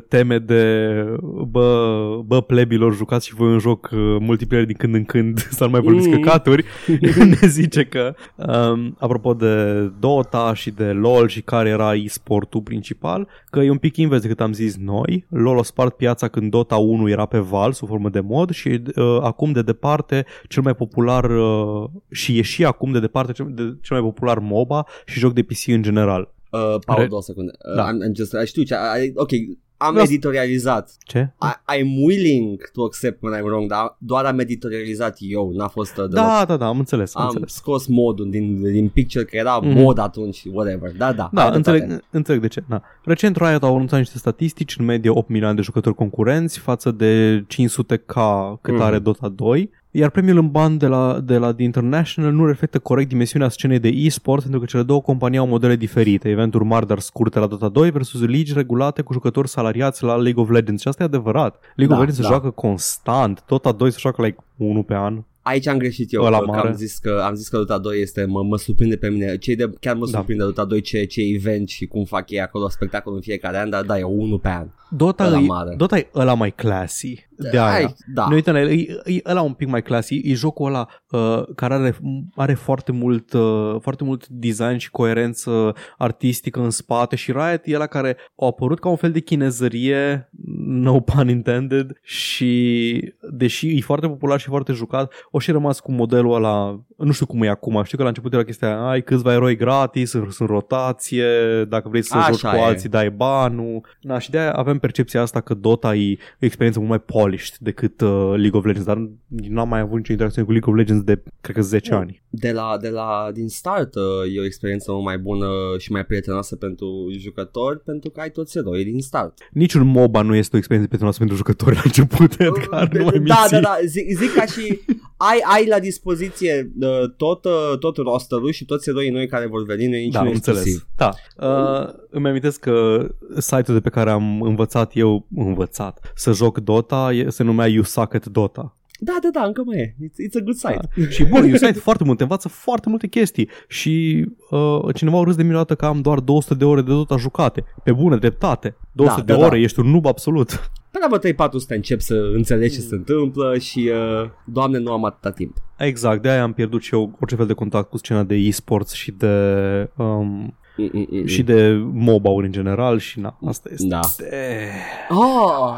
[0.08, 1.04] teme de
[1.48, 5.64] bă, bă plebilor, jucați și voi un joc uh, multiplayer din când în când să
[5.64, 6.14] nu mai vorbiți Mm.
[6.14, 6.64] căcaturi,
[7.40, 13.28] ne zice că um, apropo de Dota și de LoL și care era e-sportul principal,
[13.50, 15.26] că e un pic invers decât am zis noi.
[15.28, 18.82] LoL a spart piața când Dota 1 era pe val sub formă de mod și
[18.96, 23.46] uh, acum de departe cel mai popular uh, și e și acum de departe cel,
[23.50, 26.36] de, cel mai popular MOBA și joc de PC în general.
[26.50, 27.52] Uh, Paul, Re- două secunde.
[27.68, 27.88] Uh, Da.
[27.90, 29.30] I'm, I'm just, I știu ce, I, ok,
[29.76, 30.96] am Vreau să- editorializat.
[30.98, 31.18] Ce?
[31.42, 35.90] I, I'm willing to accept when I'm wrong, dar doar am editorializat eu, n-a fost
[35.90, 36.14] uh, deloc.
[36.14, 37.52] Da, da, da, am înțeles, am, am înțeles.
[37.54, 39.78] scos modul din, din picture că era Mhm.
[39.78, 40.90] mod atunci, whatever.
[40.96, 41.30] Da, da.
[41.32, 41.56] Da, ai dreptate.
[41.80, 42.64] înțeleg, înțeleg de ce.
[42.68, 42.82] Da.
[43.04, 47.44] Recent Riot au anunțat niște statistici, în medie 8 milioane de jucători concurenți față de
[47.48, 48.14] 500k
[48.60, 48.82] cât Mhm.
[48.82, 52.78] are Dota 2, iar premiul în bani de la, de la The International nu reflectă
[52.78, 56.86] corect dimensiunea scenei de e-sport pentru că cele două companii au modele diferite, eventuri mari
[56.86, 60.80] dar scurte la Dota 2 versus ligi regulate cu jucători salariați la League of Legends
[60.80, 61.60] și asta e adevărat.
[61.74, 62.28] League Da, of Legends se da.
[62.28, 65.22] joacă constant, Dota 2 se joacă like 1 pe an.
[65.48, 66.68] Aici am greșit eu, Ăla că, că mare.
[66.68, 69.36] am zis că am zis că Dota 2 este mă, mă surprinde pe mine.
[69.38, 70.16] Cei de chiar mă Da.
[70.18, 73.70] surprinde Dota 2 ce ce event și cum fac ei acolo spectacol în fiecare an,
[73.70, 74.66] dar da, e unul pe an.
[74.90, 75.74] Dota, Ăla e, mare.
[75.76, 77.72] Dota e ăla mai classy de aia.
[77.72, 78.26] Ai, da.
[78.28, 81.42] Ne uităm la el, e, e ăla un pic mai clasic, e jocul ăla uh,
[81.54, 81.96] care are,
[82.34, 87.74] are foarte, mult, uh, foarte mult design și coerență artistică în spate și Riot e
[87.74, 90.30] ăla care a apărut ca un fel de chinezărie,
[90.66, 95.92] no pun intended, și deși e foarte popular și foarte jucat, o și rămas cu
[95.92, 99.32] modelul ăla, nu știu cum e acum, știu că la început era chestia, ai câțiva
[99.32, 101.24] eroi gratis, sunt sunt rotație,
[101.68, 102.60] dacă vrei să Așa joci cu e.
[102.64, 106.90] alții dai banul, Na, și de-aia avem percepția asta că Dota e o experiență mult
[106.90, 110.52] mai polished decât uh, League of Legends, dar nu am mai avut nicio interacțiune cu
[110.52, 111.96] League of Legends de, cred că, 10 Nu.
[111.96, 112.22] ani.
[112.28, 114.02] De la, de la, din start uh,
[114.36, 118.58] e o experiență mult mai bună și mai prietenoasă pentru jucători pentru că ai toți
[118.58, 119.38] eroi din start.
[119.50, 123.18] Niciun MOBA nu este o experiență prietenoasă pentru jucători la început, Edgar, nu mai da,
[123.18, 123.50] minți.
[123.50, 124.80] da, da, zic, zic ca și
[125.16, 129.64] ai, ai la dispoziție uh, tot, uh, tot rosterul și toți eroii noi care vor
[129.64, 130.58] veni, nu e Da, niciun am înțeles.
[130.64, 130.88] exclusiv.
[130.96, 131.10] Da.
[131.48, 133.06] Uh, îmi amintesc că
[133.38, 137.82] site-ul de pe care am învățat eu, învățat, să joc Dota e- se numea You
[137.82, 138.72] Suck at Dota.
[139.00, 139.94] Da, da, da, încă mai e.
[139.94, 140.88] It's, it's a good site.
[140.96, 141.08] Da.
[141.08, 145.18] Și bun, e un site foarte mult, te învață foarte multe chestii și uh, cineva
[145.18, 147.64] a râs de mine odată că am doar 200 de ore de Dota jucate.
[147.84, 148.76] Pe bună dreptate.
[148.92, 149.62] 200 Da, de da, ore, da.
[149.62, 150.70] ești un noob absolut.
[150.90, 154.92] Pe la 3 4 să încep să înțelegi ce se întâmplă și, uh, doamne, nu
[154.92, 155.56] am atâta timp.
[155.78, 159.10] Exact, de-aia am pierdut și eu orice fel de contact cu scena de e-sports și
[159.10, 159.90] de...
[159.96, 161.24] Um, Mm-mm-mm.
[161.26, 163.86] și de MOBA-uri în general și na, asta este.
[163.86, 164.00] Da.
[164.30, 164.68] Eh,
[165.08, 165.74] Oh,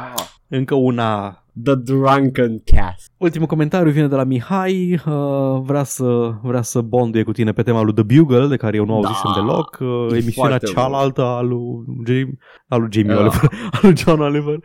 [0.49, 3.11] Încă una the drunken cast.
[3.17, 7.63] Ultimul comentariu vine de la Mihai, uh, vrea, să, vrea să bonduie cu tine pe
[7.63, 10.67] tema lui The Bugle, de care eu nu auzisem Da, deloc, uh, e emisiunea foarte
[10.67, 12.39] cealaltă a lui Jamie,
[12.69, 13.21] a lui Jamie Da.
[13.21, 14.59] Oliver, a lui John Oliver.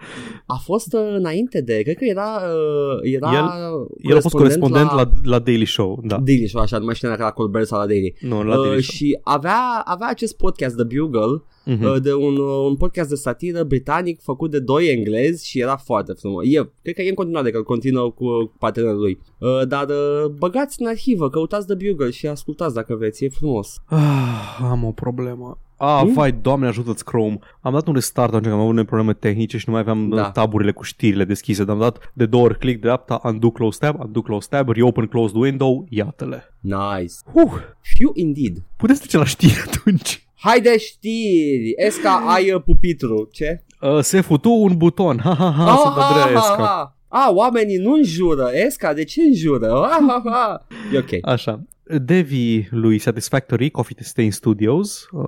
[0.46, 4.92] A fost uh, înainte de, cred că era, uh, era El- El a fost corespondent
[4.92, 6.18] la, la Daily Show, da.
[6.18, 8.16] Daily Show, așa, nu mai știu dacă la Colbert sau la Daily.
[8.20, 8.96] Nu, la Daily Uh, Show.
[8.96, 11.84] și avea, avea acest podcast, The Bugle, Mhm.
[11.86, 15.76] uh, de un, uh, un podcast de satiră britanic făcut de doi englezi și era
[15.76, 16.44] foarte frumos.
[16.46, 19.20] E, cred că e în continuare, că îl continuă cu partenerul lui.
[19.38, 23.82] Uh, dar uh, băgați în arhivă, căutați The Bugle și ascultați dacă vreți, e frumos.
[23.86, 25.60] Ah, am o problemă.
[25.78, 26.14] Ah, Hmm?
[26.14, 27.40] vai, doamne ajută-ți Chrome.
[27.62, 30.10] Am dat un restart atunci când am avut unele probleme tehnice și nu mai aveam
[30.10, 30.16] Da.
[30.16, 30.32] da.
[30.32, 31.64] taburile cu știrile deschise.
[31.64, 35.06] Dar am dat de două ori click dreapta, undo close tab, undo close tab, reopen
[35.06, 36.44] closed window, iată-le.
[36.60, 37.14] Nice.
[37.34, 37.52] Uh,
[37.98, 38.58] Few indeed.
[38.78, 40.28] puteți trece la știri atunci.
[40.36, 41.74] Haide știri!
[41.76, 43.28] Esca, ai uh, pupitru.
[43.32, 43.64] Ce?
[43.90, 45.20] Uh, se futu un buton.
[45.20, 46.56] Ha, ha, ha, sunt Andreea Esca.
[46.64, 46.98] ha.
[47.08, 48.50] Ah, oamenii nu înjură.
[48.54, 49.72] Esca, de ce înjură?
[49.84, 50.68] Ah, ha, ha.
[50.94, 51.10] E ok.
[51.22, 51.64] Așa.
[52.02, 55.28] Devi lui Satisfactory, Coffee Stain Studios, uh,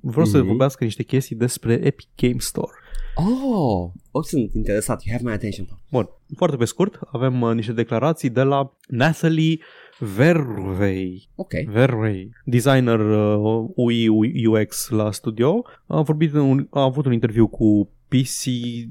[0.00, 0.46] vreau să Mhm.
[0.46, 2.72] vorbească niște chestii despre Epic Game Store.
[3.14, 5.02] Oh, oh, sunt interesat.
[5.04, 5.66] You have my attention.
[5.90, 9.58] Bun, foarte pe scurt, avem uh, niște declarații de la Nathalie
[10.00, 11.52] Vervey, Ok.
[11.66, 15.64] Vervey, designer uh, UI UX la studio.
[15.86, 18.44] A, vorbit în un, a avut un interviu cu PC,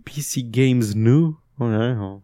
[0.04, 1.40] PC Games Nu.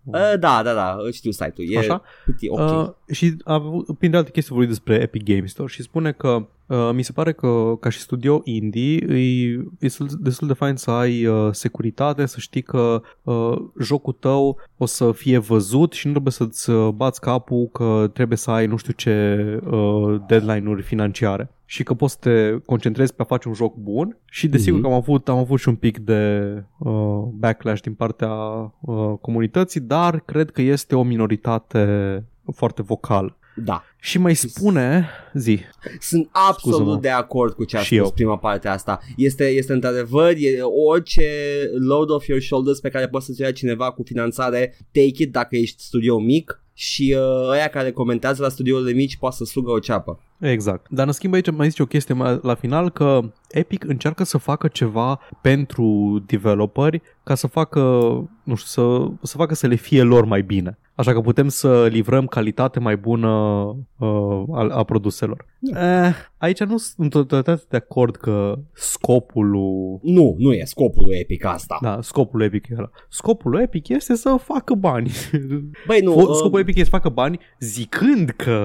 [0.04, 1.72] Uh, da, da, da, știu site-ul.
[1.72, 2.02] E Așa?
[2.24, 2.60] pretty ok.
[2.60, 6.48] Uh, și a avut, printre alte chestii, vorbit despre Epic Games Store și spune că
[6.68, 10.76] uh, mi se pare că ca și studio indie e, e destul, destul de fain
[10.76, 16.06] să ai uh, securitate, să știi că uh, jocul tău o să fie văzut și
[16.06, 20.82] nu trebuie să-ți uh, bați capul că trebuie să ai nu știu ce uh, deadline-uri
[20.82, 24.80] financiare și că poți să te concentrezi pe a face un joc bun și desigur
[24.80, 24.88] Mhm.
[24.88, 28.32] că am avut, am avut și un pic de uh, backlash din partea
[28.80, 33.36] uh, comunității, dar cred că este o minoritate foarte vocal.
[33.56, 33.84] Da.
[34.00, 35.60] Și mai spune, zi,
[36.00, 37.00] Sunt absolut Scuză-mă.
[37.02, 38.12] de acord cu ce a Și spus eu.
[38.14, 39.00] prima parte asta.
[39.18, 41.24] Este, este într-adevăr, e orice
[41.88, 45.56] load off your shoulders pe care poți să-ți ia cineva cu finanțare, take it dacă
[45.56, 49.80] ești studio mic și uh, ăia care comentează la studiourile mici poate să slugă o
[49.80, 50.20] ceapă.
[50.40, 50.86] exact.
[50.90, 54.38] Dar în schimb aici mai zice o chestie mai la final că Epic încearcă să
[54.38, 57.80] facă ceva pentru developeri ca să facă,
[58.44, 58.68] nu știu,
[59.22, 60.78] să, să facă să le fie lor mai bine.
[60.96, 63.30] Așa că putem să livrăm calitate mai bună
[63.98, 65.46] uh, a, a produselor.
[65.62, 71.04] Eh, aici nu sunt în totalitate de acord că scopul lui Nu, nu e scopul
[71.06, 71.78] lui Epic asta.
[71.82, 72.92] Da, scopul Epic era.
[73.10, 75.12] Scopul Epic este să facă bani.
[75.88, 78.60] Băi, nu, Fo- uh, Scopul Epic este să facă bani zicând că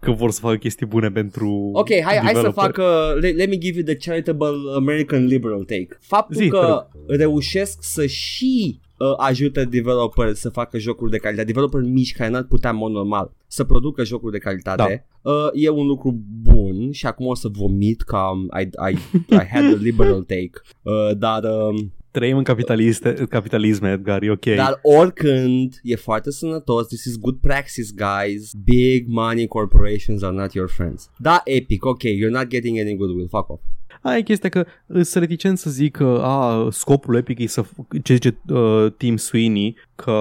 [0.00, 2.52] că vor să facă chestii bune pentru Ok, hai, hai să developeri.
[2.52, 5.88] fac, uh, let, let me give you the charitable American liberal take.
[6.00, 11.46] Faptul Zi, te că reușesc să și uh, ajute developeri să facă jocuri de calitate,
[11.46, 15.30] developeri mici care n-ar putea în mod normal să producă jocuri de calitate, da.
[15.30, 18.98] uh, e un lucru bun și acum o să vomit că am, I, I,
[19.34, 20.50] I had the liberal take,
[20.82, 21.42] uh, dar...
[21.44, 21.80] Uh,
[22.10, 24.44] Trăim în capitaliste, capitalism, Edgar, e ok.
[24.44, 28.52] dar oricând e foarte sănătos, this is good practice, guys.
[28.64, 31.10] Big money corporations are not your friends.
[31.16, 33.60] Da, Epic, ok, you're not getting any goodwill, fuck off.
[34.02, 38.02] Aia e chestia că sunt reticent să zic că a, scopul Epic e să, f-
[38.02, 40.12] ce zice uh, Tim Sweeney, că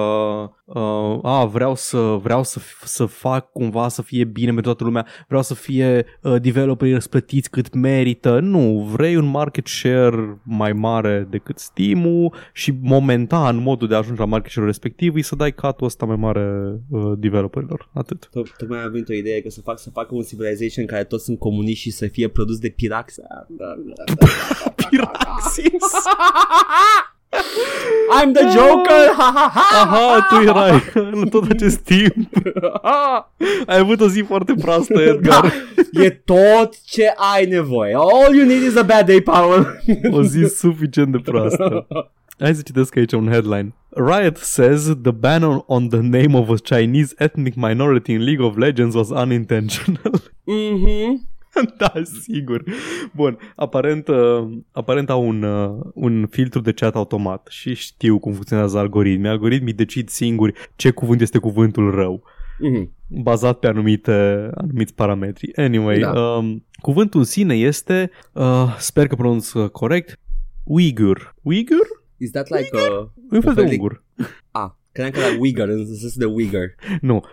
[0.66, 4.84] uh, a, vreau să vreau să, f- să fac cumva să fie bine pentru toată
[4.84, 8.40] lumea, vreau să fie uh, developeri răsplătiți cât merită.
[8.40, 14.20] Nu, vrei un market share mai mare decât Steam-ul și momentan modul de a ajunge
[14.22, 17.90] la market share respectiv e să dai cut ăsta mai mare uh, developerilor.
[17.94, 18.30] Atât.
[18.30, 21.04] Tot- Tocmai am venit o idee că să fac să facă un Civilization în care
[21.04, 23.16] toți sunt comuniști și să fie produs de Pirax.
[23.18, 23.66] Da, da,
[23.96, 24.04] da.
[24.90, 25.94] Piraxis!
[28.22, 29.14] I'm the Joker!
[29.18, 29.82] Ha, ha, ha!
[29.82, 30.82] Aha, tu erai
[31.12, 32.30] în tot acest timp.
[33.66, 35.42] Ai avut o zi foarte proastă, Edgar.
[35.92, 37.94] Da, e tot ce ai nevoie.
[37.96, 39.82] All you need is a bad day, Paul.
[40.12, 41.88] O zi suficient de proastă.
[42.40, 43.74] Hai să citesc aici un headline.
[43.90, 48.46] Riot says the ban on, on the name of a Chinese ethnic minority in League
[48.46, 50.22] of Legends was unintentional.
[50.44, 51.28] Mhm.
[51.78, 52.64] da, sigur.
[53.16, 58.32] Bun, aparent, uh, aparent au un, uh, un filtru de chat automat și știu cum
[58.34, 59.30] funcționează algoritmii.
[59.30, 62.24] Algoritmii decid singuri ce cuvânt este cuvântul rău.
[62.60, 62.96] Mhm.
[63.08, 65.52] bazat pe anumite, anumiți parametri.
[65.56, 66.12] Anyway, Da.
[66.22, 70.20] um, cuvântul în sine este, uh, sper că pronunț uh, corect,
[70.64, 71.36] Uyghur.
[71.42, 71.88] Uyghur?
[72.18, 72.80] Is that like a...
[73.32, 74.04] E un fel de fel de- ungur.
[74.52, 76.76] Ah, credeam că era Uyghur, în sens de Uyghur.
[77.02, 77.24] Nu.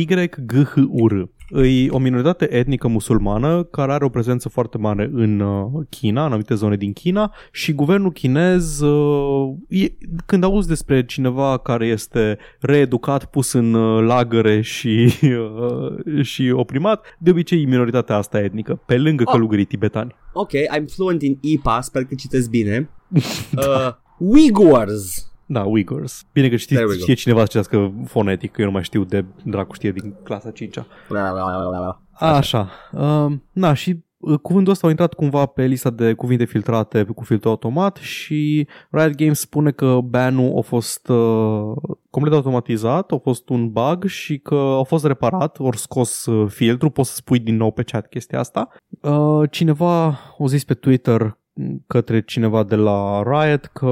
[0.00, 1.28] U-Y-G-H-U-R.
[1.54, 6.26] E o minoritate etnică musulmană care are o prezență foarte mare în uh, China, în
[6.26, 9.92] anumite zone din China și guvernul chinez, uh, e,
[10.26, 17.16] când auzi despre cineva care este reeducat, pus în uh, lagăre și, uh, și oprimat,
[17.18, 19.32] de obicei e minoritatea asta etnică, pe lângă Oh.
[19.32, 20.14] călugării tibetani.
[20.32, 22.90] Ok, I'm fluent in IPA, sper că citesc bine.
[23.56, 25.30] Uh, Uyghurs.
[25.46, 26.24] Da, Uyghurs.
[26.32, 27.02] Bine că There we știți, go.
[27.02, 30.50] știe cineva să citească fonetic, că eu nu mai știu de dracu știe din clasa
[30.52, 30.86] 5-a.
[31.08, 32.00] Bla, bla, bla, bla, bla.
[32.28, 32.70] Așa.
[32.92, 37.24] Uh, na, și uh, cuvântul ăsta a intrat cumva pe lista de cuvinte filtrate cu
[37.24, 41.72] filtru automat și Riot Games spune că banul a fost uh,
[42.10, 46.90] complet automatizat, a fost un bug și că a fost reparat, ori scos uh, filtru,
[46.90, 48.68] poți să spui din nou pe chat chestia asta.
[49.00, 50.06] Uh, cineva
[50.38, 51.38] a zis pe Twitter
[51.86, 53.86] către cineva de la Riot că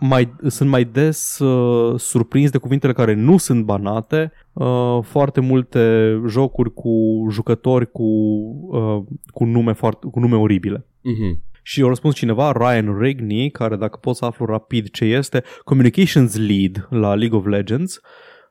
[0.00, 6.12] mai, sunt mai des uh, surprins de cuvintele care nu sunt banate uh, foarte multe
[6.26, 8.02] jocuri cu jucători cu,
[8.70, 10.86] uh, cu, nume, foarte, cu nume oribile.
[11.02, 11.46] Mhm.
[11.62, 16.36] Și a răspuns cineva, Ryan Rigney, care dacă pot să aflu rapid ce este, Communications
[16.36, 18.00] Lead la League of Legends,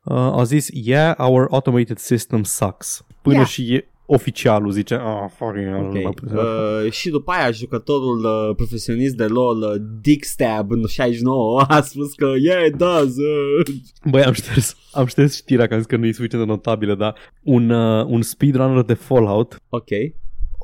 [0.04, 3.06] uh, a zis, yeah, our automated system sucks.
[3.22, 3.48] Până Yeah.
[3.48, 6.14] și e, oficialul zice, ah, fucking hell, nu mai Ok.
[6.20, 11.62] putem să Uh, și după aia jucătorul uh, profesionist de LoL, uh, Dickstab în 69,
[11.68, 13.16] a spus că yeah, it does.
[13.18, 13.76] Uh.
[14.10, 16.96] Băi, am șters, am șters știrea că am zis că nu e suficient de notabilă,
[16.96, 19.88] dar un, uh, un speedrunner de Fallout Ok.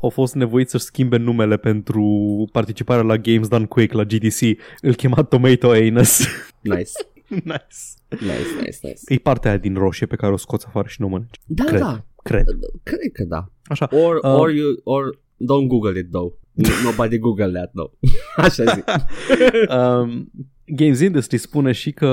[0.04, 2.04] a fost nevoit să-și schimbe numele pentru
[2.52, 4.40] participarea la Games Done Quick la GDC.
[4.82, 6.20] Îl chema Tomato Anus.
[6.62, 6.92] Nice.
[7.28, 7.66] nice.
[8.10, 8.22] Nice,
[8.60, 9.00] nice, nice.
[9.08, 11.40] E partea aia din roșie pe care o scoți afară și nu o mănânci.
[11.46, 11.80] Da, Cred.
[11.80, 12.06] da.
[12.24, 12.46] Cred.
[12.84, 13.52] Cred că da.
[13.66, 13.90] Așa.
[13.92, 14.40] Or, Uh.
[14.40, 16.34] or you, or don't Google it though.
[16.84, 17.92] Nobody Google that though.
[18.46, 18.84] Așa zic.
[19.78, 20.32] Um,
[20.66, 22.12] Games Industry spune și că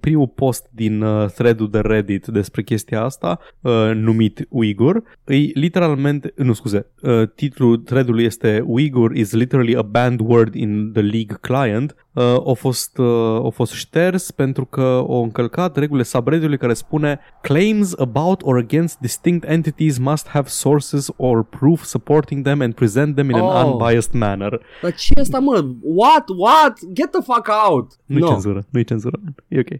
[0.00, 6.32] primul post din uh, thread-ul de Reddit despre chestia asta, uh, numit Uyghur, e literalmente,
[6.36, 11.36] nu scuze, uh, titlul thread-ului este Uyghur is literally a banned word in the League
[11.40, 16.72] client, uh, a, fost, uh, a fost șters pentru că au încălcat regulile subredditului care
[16.74, 22.74] spune Claims about or against distinct entities must have sources or proof supporting them and
[22.74, 23.72] present them in an Oh.
[23.72, 24.60] unbiased manner.
[24.82, 25.64] Dar ce e asta, mă?
[25.82, 26.24] What?
[26.38, 26.78] What?
[26.92, 27.77] Get the fuck out!
[28.06, 28.28] Nu-i no.
[28.28, 29.20] cenzură, nu-i cenzură.
[29.48, 29.68] E ok.
[29.70, 29.78] Uh,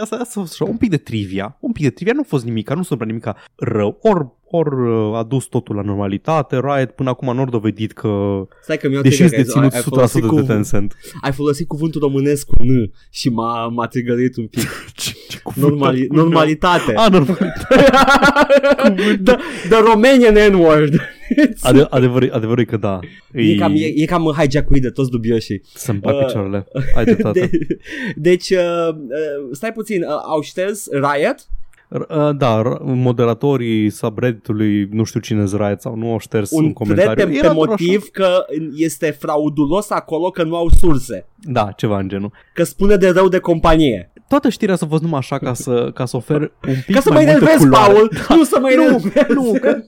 [0.00, 1.56] Asta, asta a fost așa, un pic de trivia.
[1.60, 3.98] Un pic de trivia, nu a fost nimic, nu s-a întâmplat nimic rău.
[4.02, 6.60] Ori or uh, a dus totul la normalitate.
[6.60, 9.78] Riot până acum nu a dovedit că, Stai că mi-o deși trigger, este deținut ai-
[9.78, 10.96] ai folosit 100% de cuvânt- Tencent.
[11.20, 14.60] Ai folosit cuvântul românesc cu N și m-a, m-a trigărit un pic.
[14.94, 16.94] Ce, ce cuvânt Normali- cu- normalitate.
[16.96, 17.90] A, normalitate.
[19.24, 19.36] the,
[19.68, 21.00] the Romanian N-word.
[21.60, 22.98] Ade- adevărul, adevărul e că da.
[23.32, 25.62] E cam, e, e cam hijack de toți dubioșii.
[25.74, 26.66] Să-mi bag Uh, picioarele.
[26.96, 27.40] Ai dreptate.
[27.52, 27.58] De,
[28.16, 31.34] deci, uh, uh, stai puțin, uh, au șters Riot?
[31.92, 36.64] R- uh, Da, r- moderatorii subredditului, nu știu cine Riot sau nu au șters un,
[36.64, 37.12] Un comentariu.
[37.12, 38.44] thread pe, Era pe doar motiv că
[38.76, 41.14] este fraudulos acolo că nu au surse.
[41.14, 41.52] Așa.
[41.52, 42.32] Da, ceva în genul.
[42.54, 44.12] Că spune de rău de companie.
[44.30, 47.08] Toată știrea s-a fost numai așa ca să, ca să ofer un pic Ca să
[47.12, 47.92] mă mai multă enervezi, culoare.
[47.92, 48.10] Paul!
[48.38, 49.32] Nu să mă Nu, enervezi!
[49.32, 49.78] nu, că-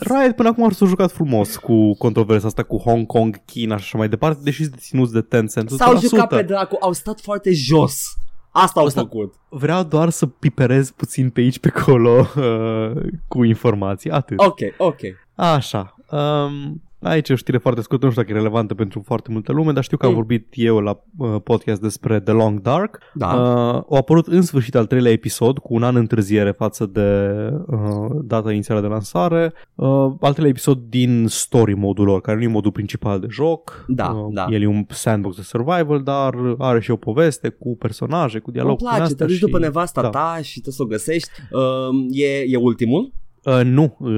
[0.00, 3.98] Riot până acum s-a jucat frumos cu controversa asta cu Hong Kong, China și așa
[3.98, 5.70] mai departe, deși sunt deținuți de Tencent.
[5.70, 6.00] S-au 100%.
[6.00, 8.02] jucat pe dracu, au stat foarte jos.
[8.50, 9.34] Asta au Asta- făcut.
[9.48, 14.38] Vreau doar să piperez puțin pe aici, pe acolo, uh, cu informații, atât.
[14.40, 15.00] Ok, ok.
[15.34, 15.94] Așa.
[16.10, 19.52] Um, aici e o știre foarte scurtă, nu știu dacă e relevantă pentru foarte multă
[19.52, 20.16] lume, dar știu că am Mm.
[20.16, 22.98] vorbit eu la uh, podcast despre The Long Dark.
[23.14, 23.26] Da.
[23.26, 27.28] Uh, a apărut în sfârșit al treilea episod, cu un an întârziere față de
[27.66, 29.52] uh, data inițială de lansare.
[29.74, 29.88] Uh,
[30.20, 33.84] al treilea episod din story modul lor, care nu e modul principal de joc.
[33.88, 34.46] Da, uh, da.
[34.50, 38.56] El e un sandbox de survival, dar are și o poveste cu personaje, cu Îmi
[38.56, 39.40] dialog cu place, te astea duci și...
[39.40, 40.08] după nevasta da.
[40.08, 41.28] ta și trebuie să o găsești.
[41.52, 43.12] Uh, e, e ultimul?
[43.44, 44.08] Uh, nu, uh,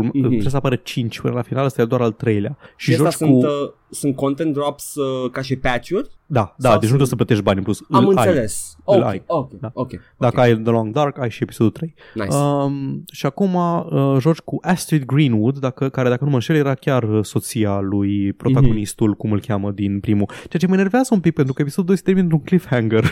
[0.00, 0.20] urm- Mhm.
[0.20, 2.56] trebuie să apară 5 până la final, ăsta e doar al treilea.
[2.76, 3.46] Și Și astea joci sunt, cu...
[3.46, 6.10] uh, sunt content drops uh, ca și patch-uri?
[6.26, 7.80] Da, da, sau deci nu sunt- trebuie să plătești bani în plus.
[7.90, 8.26] Am Îl ai.
[8.26, 8.76] înțeles.
[8.84, 9.22] Îl Ok, ai.
[9.26, 9.70] ok, Da.
[9.74, 9.90] ok.
[10.16, 10.42] Dacă ok.
[10.44, 11.94] ai The Long Dark, ai și episodul 3.
[12.14, 12.34] Nice.
[12.36, 16.74] Um, și acum uh, joci cu Astrid Greenwood, dacă, care dacă nu mă înșel era
[16.74, 20.26] chiar uh, soția lui protagonistul, cum îl cheamă din primul.
[20.28, 23.04] Ceea ce mă enervează un pic pentru că episodul 2 se termină într-un cliffhanger.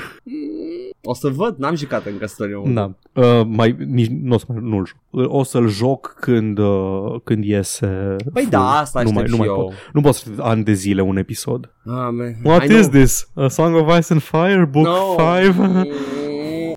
[1.09, 2.73] O să văd, n-am jucat încă story mode.
[2.73, 2.95] da.
[3.13, 5.31] Uh, mai, nici, nu o să mai, nu-l joc.
[5.33, 7.87] O să-l joc când, uh, când iese
[8.33, 8.49] Păi full.
[8.51, 9.65] da, asta nu mai, aștept nu și mai eu.
[9.65, 9.75] pot.
[9.93, 11.73] Nu pot să ani de zile un episod.
[11.87, 12.37] Ah, man.
[12.45, 12.79] What I know.
[12.81, 13.29] is this?
[13.35, 14.65] A Song of Ice and Fire?
[14.71, 15.15] Book No.
[15.41, 15.55] 5?
[15.57, 15.87] Mm,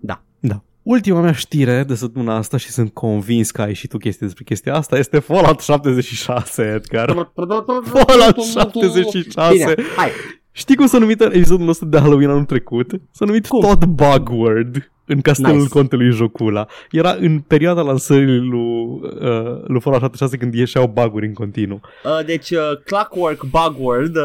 [0.00, 0.22] Da.
[0.40, 0.62] Da.
[0.82, 4.44] Ultima mea știre de săptămâna asta și sunt convins că ai și tu chestii despre
[4.44, 7.08] chestia asta este Fallout 76, Edgar.
[7.84, 9.52] Fallout 76.
[9.52, 10.08] Bine, hai.
[10.52, 13.00] Știi cum s-a numit episodul nostru de Halloween anul trecut?
[13.10, 13.60] S-a numit Cum?
[13.60, 15.62] Todd Bugward în castelul Nice.
[15.62, 15.78] nice.
[15.78, 16.66] contelui Jocula.
[16.90, 21.80] Era în perioada lansării lui, uh, lui Fallout 76 când ieșeau buguri în continuu.
[22.04, 24.22] Uh, deci uh, Clockwork Bugward uh,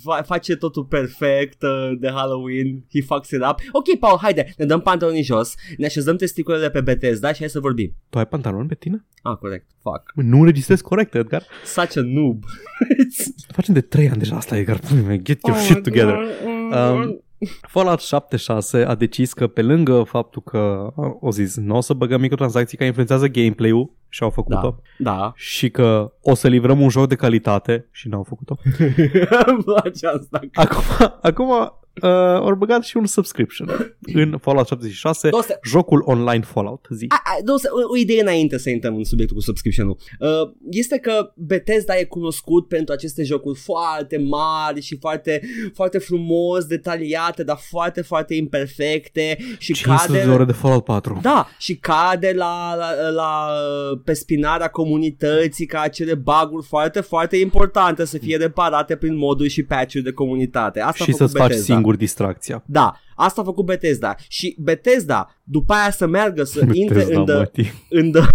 [0.00, 3.58] fa- face totul perfect uh, de Halloween, he fucks it up.
[3.72, 7.60] Ok, Paul, haide, ne dăm pantalonii jos, ne așezăm testiculele pe Bethesda și hai să
[7.60, 7.94] vorbim.
[8.10, 9.04] Tu ai pantaloni pe tine?
[9.22, 10.02] Ah, corect, fuck.
[10.14, 11.42] Nu înregistrezi corect, Edgar.
[11.64, 12.42] Such a noob.
[13.48, 14.78] Facem de 3 ani deja asta, Edgar.
[14.78, 16.14] Pui mei, Get your Oh shit my together.
[16.14, 16.72] God.
[17.02, 17.24] Um,
[17.68, 22.20] Fallout 76 a decis că pe lângă faptul că o zis nu o să băgăm
[22.20, 25.32] microtransacții care influențează gameplay-ul și au făcut-o Da.
[25.34, 28.56] și că o să livrăm un joc de calitate și n-au făcut-o.
[29.46, 30.40] Îmi place asta.
[30.52, 30.82] Acum,
[31.22, 31.72] acum
[32.02, 33.68] uh, au băgat și un subscription
[34.22, 36.86] în Fallout 76, Două se- jocul online Fallout.
[36.90, 37.06] Zi.
[37.08, 39.96] A, a, două se- o, o idee înainte să intrăm în subiectul cu subscription-ul.
[40.20, 40.28] Uh,
[40.70, 45.40] este că Bethesda e cunoscut pentru aceste jocuri foarte mari și foarte,
[45.74, 50.24] foarte frumos, detaliate, dar foarte, foarte imperfecte și 500 cade...
[50.24, 51.18] de ore de Fallout 4.
[51.22, 53.48] Da, și cade la, la, la
[54.04, 59.62] pe spinarea comunității ca acele baguri foarte, foarte importante să fie reparate prin moduri și
[59.62, 60.80] patch-uri de comunitate.
[60.80, 61.74] Asta a și făcut să-ți faci Bethesda.
[61.86, 62.62] Singur distracția.
[62.66, 64.14] Da, asta a făcut Bethesda.
[64.28, 67.72] Și Bethesda, după aia să meargă să intre Bethesda, în the, mătii.
[67.90, 68.22] în the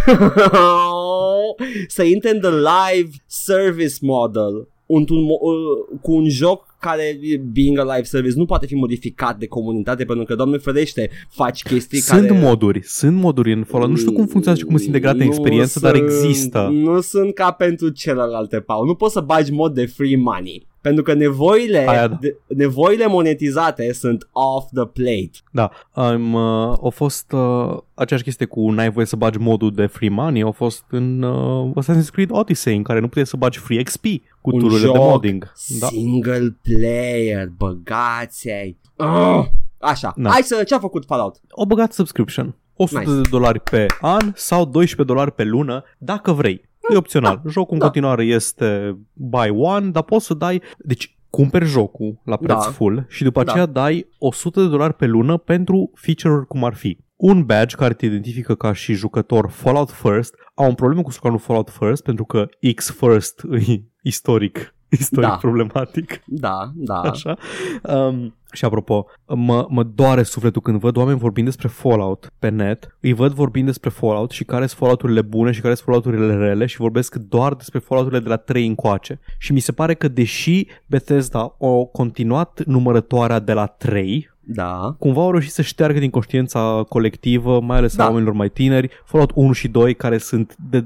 [1.87, 7.19] să intre în the live service model într-un, mo- uh, cu un joc care,
[7.51, 11.63] being a live service, nu poate fi modificat de comunitate pentru că, doamne ferește, faci
[11.63, 12.39] chestii Sunt care...
[12.39, 13.91] moduri, sunt moduri în Fallout.
[13.91, 16.69] Nu știu cum funcționează și cum sunt integrate în Nu experiență, dar sunt- există.
[16.71, 18.85] Nu sunt ca pentru celelalte, Paul.
[18.85, 20.67] Nu poți să bagi mod de free money.
[20.81, 22.17] Pentru că nevoile, Aia da.
[22.21, 25.31] de, nevoile monetizate sunt off the plate.
[25.51, 29.85] Da, am, uh, a fost uh, aceeași chestie cu n-ai voie să bagi modul de
[29.85, 33.57] free money, a fost în uh, Assassin's Creed Odyssey, în care nu puteai să bagi
[33.59, 34.05] free XP
[34.41, 35.51] cu Un tururile de joc modding.
[35.79, 35.87] Da.
[35.87, 38.77] Single player, băgați-ai.
[38.95, 39.45] Oh!
[39.79, 40.29] Așa, Da.
[40.29, 41.41] hai să, ce-a făcut Fallout?
[41.57, 42.55] Au băgat subscription.
[42.75, 43.11] 100 Nice.
[43.21, 46.69] de dolari pe an sau 12 dolari pe lună, dacă vrei.
[46.89, 47.41] E opțional.
[47.47, 47.85] Jocul în da.
[47.85, 50.61] continuare este buy one, dar poți să dai...
[50.77, 52.71] Deci cumperi jocul la preț Da.
[52.71, 53.51] full și după Da.
[53.51, 57.93] aceea dai 100 de dolari pe lună pentru feature-uri cum ar fi un badge care
[57.93, 60.35] te identifică ca și jucător Fallout First.
[60.53, 65.35] Au un problemă cu sloganul Fallout First pentru că X First e istoric, istoric Da.
[65.35, 66.21] problematic.
[66.25, 66.99] Da, da.
[67.01, 67.37] Așa.
[67.83, 72.97] Um, și apropo, mă, mă doare sufletul când văd oameni vorbind despre Fallout pe net,
[72.99, 76.65] îi văd vorbind despre Fallout și care sunt Fallout-urile bune și care sunt Fallout-urile rele
[76.65, 79.19] și vorbesc doar despre Fallout-urile de la 3 încoace.
[79.37, 84.95] Și mi se pare că deși Bethesda a continuat numărătoarea de la 3, Da.
[84.99, 88.03] cumva au reușit să șteargă din conștiința colectivă, mai ales Da.
[88.03, 90.79] a oamenilor mai tineri, Fallout 1 și 2, care sunt de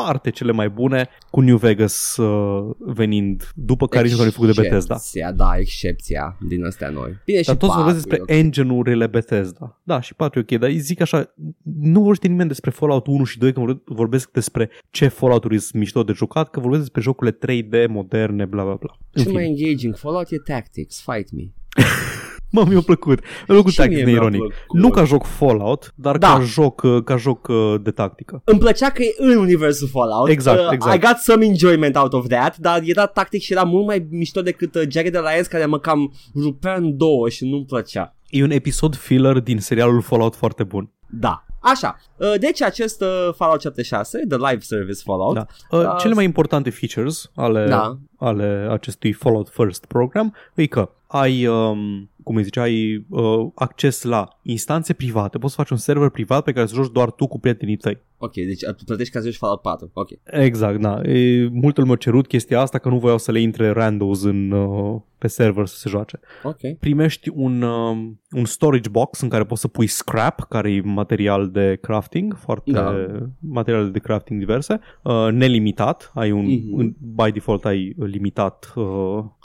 [0.00, 4.54] departe cele mai bune, cu New Vegas uh, venind după care nici nu au făcut
[4.54, 4.94] de Bethesda.
[4.94, 7.20] Excepția, da, excepția din astea noi.
[7.24, 9.80] Bine, Dar și toți vorbesc patru, despre engine-urile Bethesda.
[9.82, 11.34] Da, și 4 e ok, dar zic așa,
[11.80, 15.74] nu vorbește nimeni despre Fallout 1 și 2 când vorbe- vorbesc despre ce Fallout-uri sunt
[15.74, 18.98] mișto de jucat, că vorbesc despre jocurile 3D moderne, bla bla bla.
[19.12, 21.42] În Cel mai fine, engaging Fallout e Tactics, Fight Me.
[22.50, 23.20] mă, mi-a plăcut.
[23.20, 24.38] Mi-a plăcut Și tactic mie mi-a ironic.
[24.40, 24.56] plăcut.
[24.80, 26.28] Nu ca joc Fallout, dar Da.
[26.32, 28.42] ca joc, uh, ca joc uh, de tactică.
[28.44, 30.28] Îmi plăcea că e în universul Fallout.
[30.28, 30.96] Exact, Uh, exact.
[31.04, 34.42] I got some enjoyment out of that, dar era tactic și era mult mai mișto
[34.42, 38.14] decât uh, Jagged Alliance care mă cam rupea în două și nu-mi plăcea.
[38.28, 40.90] E un episod filler din serialul Fallout foarte bun.
[41.06, 41.44] Da.
[41.62, 45.46] Așa, uh, deci acest uh, Fallout 76, The Live Service Fallout, Da.
[45.70, 45.96] Uh, Da.
[45.98, 47.98] Cele mai importante features ale, Da.
[48.18, 54.02] ale acestui Fallout First program e că ai, um, cum îi zice, ai uh, acces
[54.02, 57.26] la instanțe private, poți să faci un server privat pe care să joci doar tu
[57.26, 57.98] cu prietenii tăi.
[58.18, 60.08] ok, deci uh, tu plătești ca să joci Fallout 4, ok.
[60.24, 61.00] Exact, da.
[61.02, 65.00] E, multul mi-a cerut chestia asta că nu voiau să le intre randos în, uh,
[65.18, 66.20] pe server să se joace.
[66.42, 66.78] Ok.
[66.78, 71.48] Primești un, um, un storage box în care poți să pui scrap, care e material
[71.50, 72.94] de crafting, foarte Da.
[73.38, 76.78] materiale de crafting diverse, uh, nelimitat, ai un, Mhm.
[76.78, 78.84] în, by default ai limitat, uh,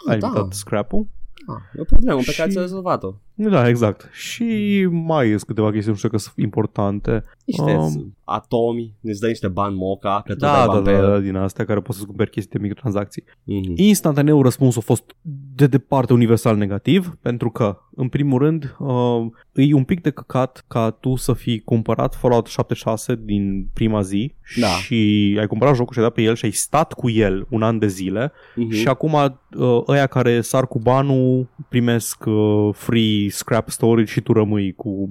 [0.07, 0.27] ai da.
[0.27, 1.07] limitat scrap-ul.
[1.47, 3.13] Ah, e o problemă pe Și- care ți-a rezolvat-o.
[3.33, 4.09] Da, exact.
[4.13, 7.23] Și mai sunt câteva chestii, nu știu că sunt importante.
[7.45, 10.91] Niște Um, atomi, îți dă niște bani moca, că tot Da, ai da, bani pe
[10.91, 11.09] da, el.
[11.09, 13.23] da, din astea care poți să cumperi chestii de microtransacții.
[13.43, 13.73] Mhm.
[13.75, 15.15] Instantaneu răspunsul a fost
[15.55, 20.63] de departe universal negativ, pentru că, în primul rând, uh, e un pic de căcat
[20.67, 24.67] ca tu să fi cumpărat Fallout 76 din prima zi Da.
[24.67, 24.95] și
[25.39, 27.79] ai cumpărat jocul și ai dat pe el și ai stat cu el un an
[27.79, 28.71] de zile Mhm.
[28.71, 34.33] și acum uh, ăia care sar cu banul primesc uh, free scrap storage și tu
[34.33, 35.09] rămâi cu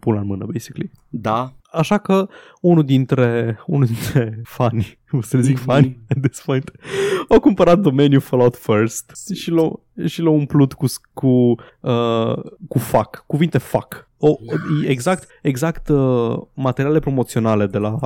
[0.00, 0.90] pula în mână, basically.
[1.08, 2.28] Da, Așa că
[2.60, 5.64] unul dintre, unul dintre fanii, o să le zic Mhm.
[5.64, 6.72] fani at this point,
[7.28, 12.36] au cumpărat domeniul Fallout First și l-au, și l-a umplut cu, cu, uh,
[12.68, 14.10] cu fuck, cuvinte fuck.
[14.24, 14.36] O, o,
[14.86, 17.98] exact, exact uh, materiale promoționale de la,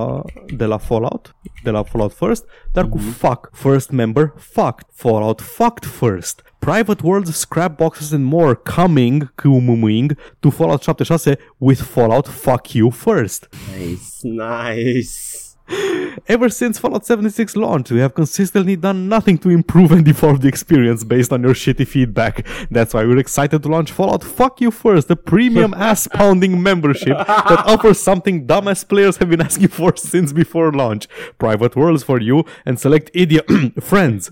[0.56, 2.90] de la Fallout, de la Fallout First, dar mm-hmm.
[2.90, 3.10] cu Mhm.
[3.10, 6.42] fuck, first member, fucked, Fallout fucked first.
[6.58, 12.90] Private worlds, scrap boxes and more coming, cumuming, to Fallout 76 with Fallout fuck you
[12.90, 13.48] first.
[13.76, 15.45] Nice, nice.
[16.28, 20.48] Ever since Fallout 76 launch, we have consistently done nothing to improve and evolve the
[20.48, 22.46] experience based on your shitty feedback.
[22.70, 27.16] That's why we're excited to launch Fallout Fuck You First, the premium ass pounding membership
[27.18, 31.08] that offers something dumbass players have been asking for since before launch.
[31.38, 33.46] Private worlds for you and select idiot
[33.82, 34.30] friends.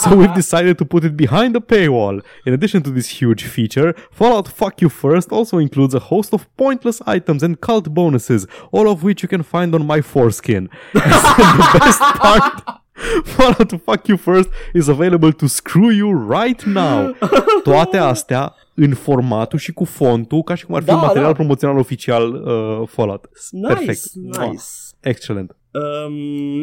[0.00, 2.22] so we've decided to put it behind the paywall.
[2.46, 6.54] In addition to this huge feature, Fallout Fuck You First also includes a host of
[6.56, 10.61] pointless items and cult bonuses, all of which you can find on my foreskin.
[10.92, 12.80] The best part
[13.24, 17.16] Fallout Fuck You First is available to screw you right now.
[17.62, 21.26] Toate astea în formatul și cu fontul ca și cum ar fi Da, un material
[21.26, 21.32] da.
[21.32, 23.28] promoțional oficial uh, Fallout.
[23.50, 24.00] Nice, Perfect.
[24.14, 24.62] nice.
[25.00, 25.56] Excelent.
[25.72, 26.12] Um,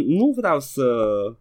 [0.08, 0.84] nu vreau să...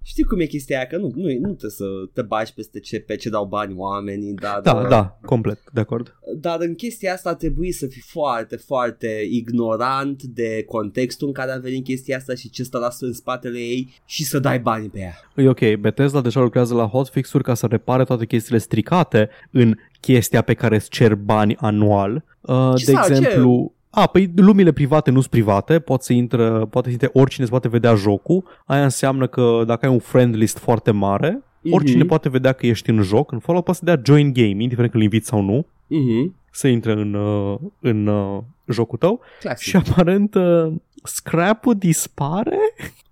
[0.02, 0.86] Știi cum e chestia aia?
[0.86, 4.32] Că nu, nu, nu trebuie să te bagi peste ce, pe ce dau bani oamenii,
[4.32, 6.18] dar, Da, da, complet, de acord.
[6.36, 11.50] dar în chestia asta ar trebui să fii foarte, foarte ignorant de contextul în care
[11.50, 14.88] a venit chestia asta și ce stă la în spatele ei și să dai bani
[14.88, 15.14] pe ea.
[15.36, 20.42] E ok, Bethesda deja lucrează la hotfix-uri ca să repare toate chestiile stricate în chestia
[20.42, 22.24] pe care îți cer bani anual.
[22.40, 23.42] Uh, Ce de sau ce?
[23.98, 27.44] Exemplu, a, păi lumile private nu sunt private, poate să intră, poate să intre oricine
[27.44, 28.44] să poate vedea jocul.
[28.66, 32.08] Aia înseamnă că dacă ai un friend list foarte mare, oricine Mhm.
[32.08, 34.96] poate vedea că ești în joc, în Fallout poate să dea join game, indiferent că
[34.96, 36.34] îl inviți sau nu, Mhm.
[36.52, 38.38] să intre în, uh, în uh,
[38.68, 39.68] jocul tău Classic.
[39.68, 40.72] și aparent uh,
[41.02, 42.58] scrap-ul dispare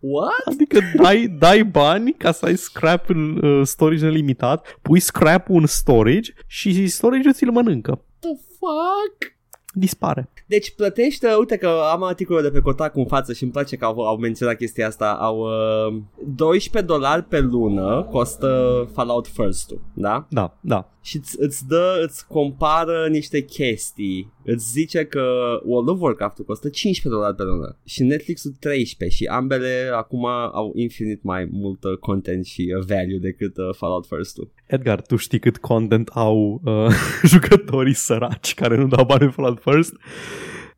[0.00, 0.32] What?
[0.44, 5.66] Adică dai, dai bani ca să ai scrap în uh, storage nelimitat, pui scrap-ul în
[5.66, 8.00] storage și storage-ul ți-l mănâncă.
[8.18, 9.34] The fuck?
[9.78, 10.28] Dispare.
[10.47, 13.85] Deci plătește, uite că am articolul de pe Kotaku în față și îmi place că
[13.85, 16.03] au, au menționat chestia asta, au uh,
[16.35, 20.27] 12 dolari pe lună costă Fallout First-ul, da?
[20.28, 20.89] Da, da.
[21.06, 25.22] Și îți, îți dă, îți compară niște chestii, îți zice că
[25.64, 30.72] World of Warcraft costă 15 dolari pe lună și Netflix-ul 13 și ambele acum au
[30.74, 34.50] infinit mai mult uh, content și uh, value decât uh, Fallout First-ul.
[34.66, 36.94] Edgar, tu știi cât content au uh,
[37.32, 39.92] jucătorii săraci care nu dau bani în Fallout First?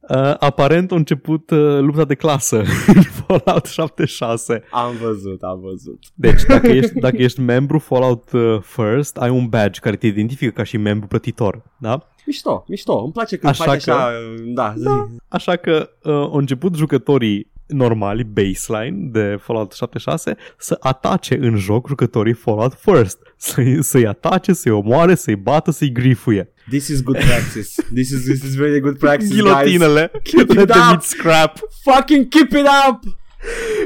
[0.09, 2.57] Uh, aparent a început uh, lupta de clasă
[2.87, 4.63] în Fallout 76.
[4.71, 5.99] Am văzut, am văzut.
[6.15, 10.51] Deci, dacă ești, dacă ești membru Fallout uh, First, ai un badge care te identifică
[10.51, 12.09] ca și membru plătitor, da?
[12.27, 14.11] Mișto, mișto, îmi place când Așa faci că- așa,
[14.55, 14.83] da, zi.
[14.85, 15.07] Da.
[15.29, 21.89] Așa că uh, au început jucătorii normali, baseline de Fallout 76, să atace în joc
[21.89, 23.19] jucătorii Fallout First.
[23.37, 26.53] Să-i, să-i atace, să-i omoare, să-i bată, să-i grifuie.
[26.71, 27.71] This is good practice.
[27.91, 29.41] This is this is very good practice, guys.
[29.41, 30.25] Ghilotinele.
[30.25, 30.95] Keep Let it them up.
[30.99, 31.61] eat scrap.
[31.85, 33.05] Fucking keep it up.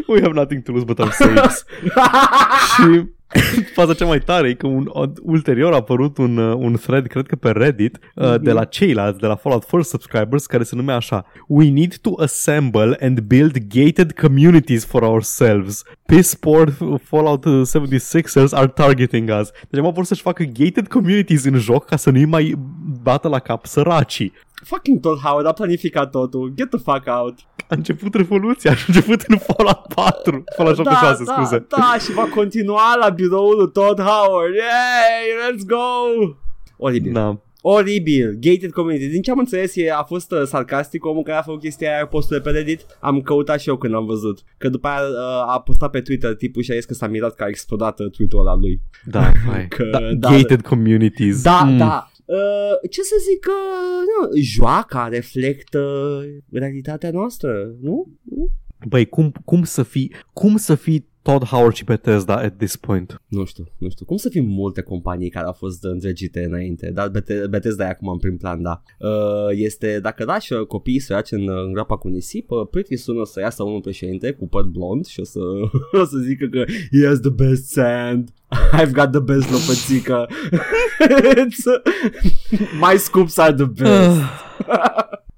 [0.08, 1.64] We have nothing to lose but our saves.
[2.74, 2.86] și
[3.74, 4.90] faza cea mai tare e că un,
[5.22, 9.18] ulterior a apărut un, uh, un thread, cred că pe Reddit, uh, de la ceilalți,
[9.18, 13.58] de la Fallout 4 subscribers, care se numea așa We need to assemble and build
[13.58, 15.82] gated communities for ourselves.
[16.06, 19.50] Piss poor Fallout 76ers are targeting us.
[19.70, 22.54] Deci am vor să-și facă gated communities în joc ca să nu-i mai
[23.02, 24.32] bată la cap săracii.
[24.64, 26.52] Fucking Todd Howard a planificat totul.
[26.56, 27.34] Get the fuck out.
[27.56, 31.64] A început revoluția, a început în Fallout 4, Fallout 76, da, scuze.
[31.68, 34.54] Da, da, și va continua la biroul lui Todd Howard.
[34.54, 36.34] Yay, let's go.
[36.76, 37.12] Oribil.
[37.12, 37.40] Da.
[37.64, 39.06] Oribil, gated community.
[39.08, 42.06] Din ce am înțeles, e, a fost uh, sarcastic omul care a făcut chestia aia
[42.06, 42.86] posturile pe Reddit.
[43.00, 44.40] Am căutat și eu când am văzut.
[44.58, 47.34] Că după aia uh, a postat pe Twitter tipul și a zis că s-a mirat
[47.34, 48.80] că a explodat uh, tweet-ul ăla lui.
[49.04, 49.20] Da,
[49.50, 49.66] hai.
[49.68, 51.42] Că- da, da, gated communities.
[51.42, 51.76] Da, Mm.
[51.78, 52.10] da.
[52.32, 53.52] Uh, ce să zic că
[54.00, 55.80] nu, joaca reflectă
[56.50, 58.12] realitatea noastră, nu?
[58.88, 63.20] Băi, cum, cum să fii, cum să fii Todd Howard și Bethesda at this point?
[63.28, 64.04] Nu știu, nu știu.
[64.04, 68.08] Cum să fim multe companii care au fost îndrăgite înainte, dar Bete- Bethesda e acum
[68.08, 68.82] în prim plan, da.
[68.98, 69.08] Uh,
[69.50, 73.24] este, dacă lași uh, copiii să în, în groapa cu nisip, uh, pretty soon o
[73.24, 75.40] să iasă unul președinte cu păr blond și o să,
[76.02, 78.30] o să zică că he has the best sand.
[78.80, 80.26] I've got the best lopățică.
[81.44, 81.92] It's, uh,
[82.90, 84.20] My scoops are the best.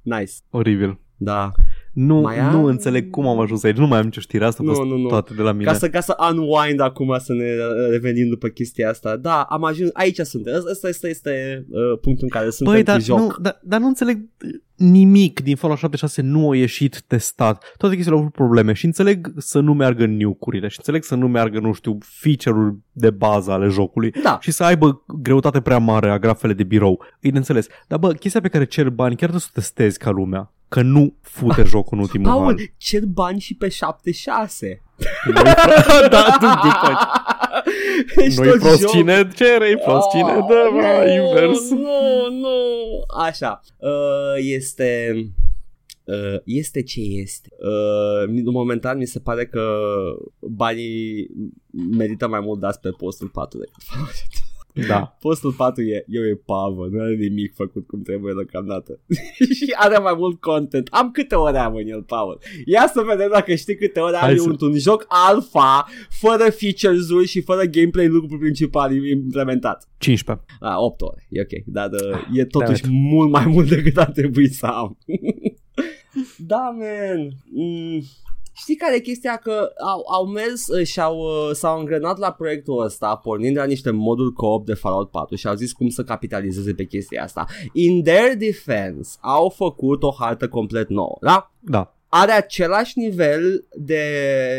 [0.03, 0.33] nice.
[0.51, 0.99] Oribil.
[1.17, 1.53] Da.
[1.95, 3.77] Nu, Mai am- nu înțeleg cum am ajuns aici.
[3.77, 4.45] Nu mai am nicio știre.
[4.45, 5.09] Asta a Nu, fost nu, nu.
[5.09, 5.65] toate de la mine.
[5.65, 9.17] Ca să, ca să unwind acum, să ne uh, revenim după chestia asta.
[9.17, 10.55] Da, am ajuns, aici suntem.
[10.71, 13.19] Ăsta, ăsta este uh, punctul în care suntem Băi, cu dar joc.
[13.19, 14.19] nu, dar, dar nu înțeleg
[14.77, 17.75] nimic din Fallout 76 nu a ieșit testat.
[17.77, 21.15] Toate chestiile au avut probleme și înțeleg să nu meargă în nucurile și înțeleg să
[21.15, 24.39] nu meargă, nu știu, feature-uri de bază ale jocului Da.
[24.41, 27.05] și să aibă greutate prea mare a grafele de birou.
[27.21, 27.67] E de înțeles.
[27.89, 30.53] Dar bă, chestia pe care cer bani chiar trebuie să o testezi ca lumea.
[30.69, 32.57] Că nu fute jocul în ultimul Paul, an.
[32.77, 34.83] cer bani și pe 76.
[36.11, 36.99] da, tu, după
[38.25, 38.91] Ești Noi tot prost joc.
[38.91, 41.71] cine cere, prost cine dă, Oh, va, nu, invers.
[41.71, 42.49] Nu, nu.
[43.19, 43.61] Așa.
[43.77, 45.15] Uh, este...
[46.05, 47.49] Uh, este ce este.
[47.59, 49.79] Uh, momentan mi se pare că
[50.41, 51.27] banii
[51.97, 53.83] merită mai mult dați pe postul 4 decât
[54.89, 55.01] Da.
[55.21, 59.01] Postul 4 e, e o epavă, nu are nimic făcut cum trebuie deocamdată.
[59.59, 60.89] și are mai mult content.
[60.91, 62.39] Am câte ore am în el, Paul?
[62.65, 66.51] Ia să vedem dacă știi câte ore Hai are să- un, un joc alfa, fără
[66.51, 69.89] features-uri și fără gameplay lucru principal implementat.
[69.99, 70.45] 15.
[70.61, 74.11] A, 8 ore, e ok, dar uh, e totuși damn mult mai mult decât ar
[74.11, 74.99] trebui să am.
[76.51, 77.29] da, man.
[77.53, 78.03] Mm.
[78.57, 79.37] Știi care e chestia?
[79.37, 83.61] Că au, au mers uh, și au, uh, s-au îngrenat la proiectul ăsta pornind de
[83.61, 87.23] la niște moduri co-op de Fallout 4 și au zis cum să capitalizeze pe chestia
[87.23, 87.47] asta.
[87.73, 91.53] In their defense, au făcut o hartă complet nouă, da?
[91.61, 91.95] Da.
[92.09, 94.03] are același nivel de,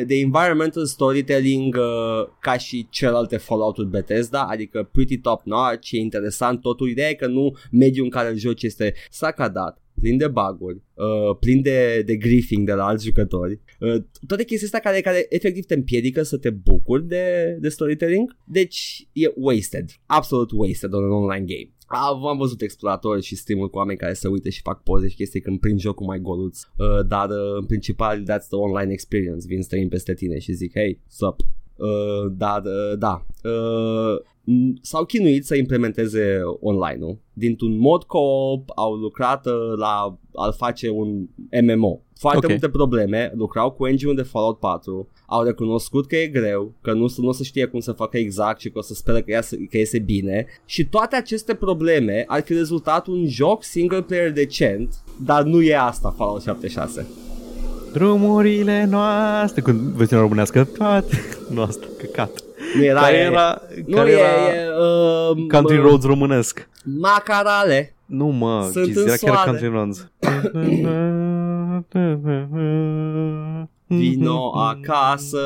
[0.07, 6.89] de environmental storytelling uh, ca și celelalte Fallout-uri Bethesda, adică pretty top-notch, e interesant totul.
[6.89, 11.37] Ideea e că nu mediul în care îl joci este sacadat, plin de bug-uri, uh,
[11.39, 13.64] plin de, de griefing de la alți jucători, uh,
[14.27, 19.07] toate chestiile astea care, care efectiv te împiedică să te bucuri de, de storytelling, deci
[19.13, 21.69] e wasted, absolut wasted on an online game.
[21.87, 25.15] Am, am văzut exploratori și stream cu oameni care se uită și fac poze și
[25.15, 29.47] chestii când prind jocul mai goluț, uh, dar uh, în principal that's the online experience,
[29.47, 31.39] vin străini peste tine și zic hey, sup,
[31.75, 37.17] uh, dar uh, da, uh, m- s-au chinuit să implementeze online-ul.
[37.33, 41.25] Dintr-un mod co-op au lucrat uh, la a face un
[41.61, 41.99] MMO.
[42.19, 42.49] Foarte Ok.
[42.51, 47.13] multe probleme, lucrau cu engine-ul de Fallout 4, au recunoscut că e greu, că nu,
[47.17, 49.55] nu o să știe cum să facă exact și că o să speră că, iasă,
[49.69, 54.95] că iese bine și toate aceste probleme ar fi rezultat un joc single player decent,
[55.25, 57.07] dar nu e asta Fallout 76.
[57.95, 61.19] Drumurile noastre, când versiunea românească, toate
[61.55, 62.31] noastre, căcat.
[62.75, 66.69] Nu era, Care e- era, nu care e, era e uh, Country mă, Roads românesc.
[66.99, 67.95] Macarale.
[68.05, 69.49] Nu mă, Sunt Jesus, în era chiar soare.
[69.49, 70.07] Country Roads.
[73.87, 75.37] Vino acasă,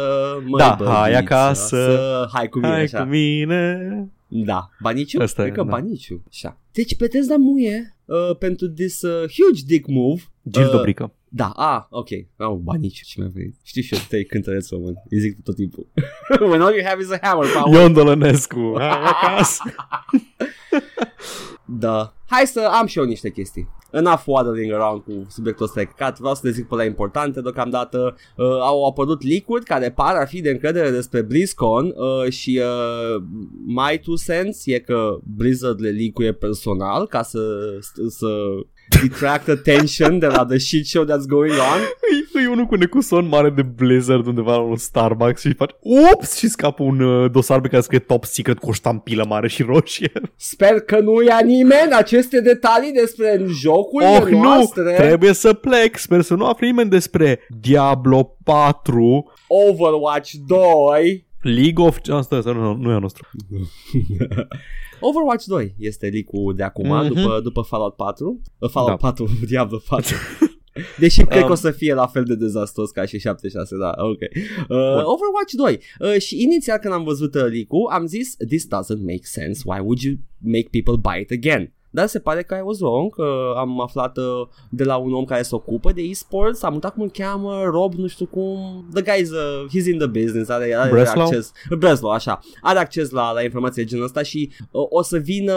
[0.46, 1.66] măi Da, băbiță, hai acasă.
[1.66, 3.02] să- Hai cu mine Hai așa.
[3.04, 3.80] cu mine.
[4.28, 5.22] Da, Baniciu?
[5.22, 5.70] Asta e, Cred că da.
[5.70, 6.24] Baniciu.
[6.32, 6.58] Așa.
[6.72, 10.22] Deci Bethesda muie uh, pentru this uh, huge dick move.
[10.50, 11.12] Gil Uh, Dobrică.
[11.30, 12.08] Da, a, ok.
[12.38, 13.56] Oh, Baniciu, ce mi-a venit.
[13.64, 14.94] Știi și eu, te cântăreț român.
[15.10, 15.88] Îi zic tot timpul.
[16.50, 17.74] When all you have is a hammer, Paul.
[17.74, 18.74] Ion Dolănescu.
[18.78, 19.64] Hai acasă.
[21.78, 22.14] Da.
[22.28, 23.70] Hai să am și eu niște chestii.
[23.92, 26.20] Enough waddling around cu subiectul ăsta de căcat.
[26.20, 28.16] Vreau să le zic pe la importante deocamdată.
[28.36, 33.24] Uh, au apărut leak să par a fi de încredere despre BlizzCon uh, și uh,
[33.66, 37.40] my two cents e că Blizzard le leak personal ca să,
[38.08, 38.28] să
[39.02, 41.80] detract attention de la the shit show that's going on.
[42.36, 45.76] E, e unul cu necuson mare de Blizzard undeva la un Starbucks și face
[46.14, 49.48] ups și scapă un uh, dosar pe care scrie top secret cu o ștampilă mare
[49.48, 50.12] și roșie.
[50.36, 54.42] Sper că nu ia nimeni aceste detalii despre jocurile Oh, nu!
[54.42, 54.94] noastre.
[54.98, 55.98] Trebuie să plec.
[55.98, 61.98] Sper să nu afle nimeni despre Diablo 4, Overwatch 2 League of...
[62.10, 63.28] Asta, asta nu, nu e al nostru.
[65.00, 67.08] Overwatch 2 este leak-ul de acum, Mhm.
[67.08, 68.42] după, după Fallout 4.
[68.58, 69.08] Uh, Fallout Da.
[69.08, 70.16] 4, Diablo 4.
[71.00, 71.46] Deși cred Um.
[71.48, 74.20] că o să fie la fel de dezastros ca și 76, da, ok.
[74.22, 74.78] Uh,
[75.14, 75.80] Overwatch 2.
[76.00, 79.80] Uh, și inițial când am văzut uh, leak-ul, am zis, this doesn't make sense, why
[79.80, 81.74] would you make people buy it again?
[81.90, 85.26] Dar se pare că I was wrong, că am aflat uh, de la un om
[85.26, 89.02] care se ocupă de e-sports, am uitat cum îl cheamă, Rob, nu știu cum, the
[89.02, 91.26] guy's, uh, he's in the business, are, are Breslau?
[91.26, 95.18] acces, Breslau, așa, are acces la, la informații de genul ăsta și uh, o să
[95.18, 95.54] vină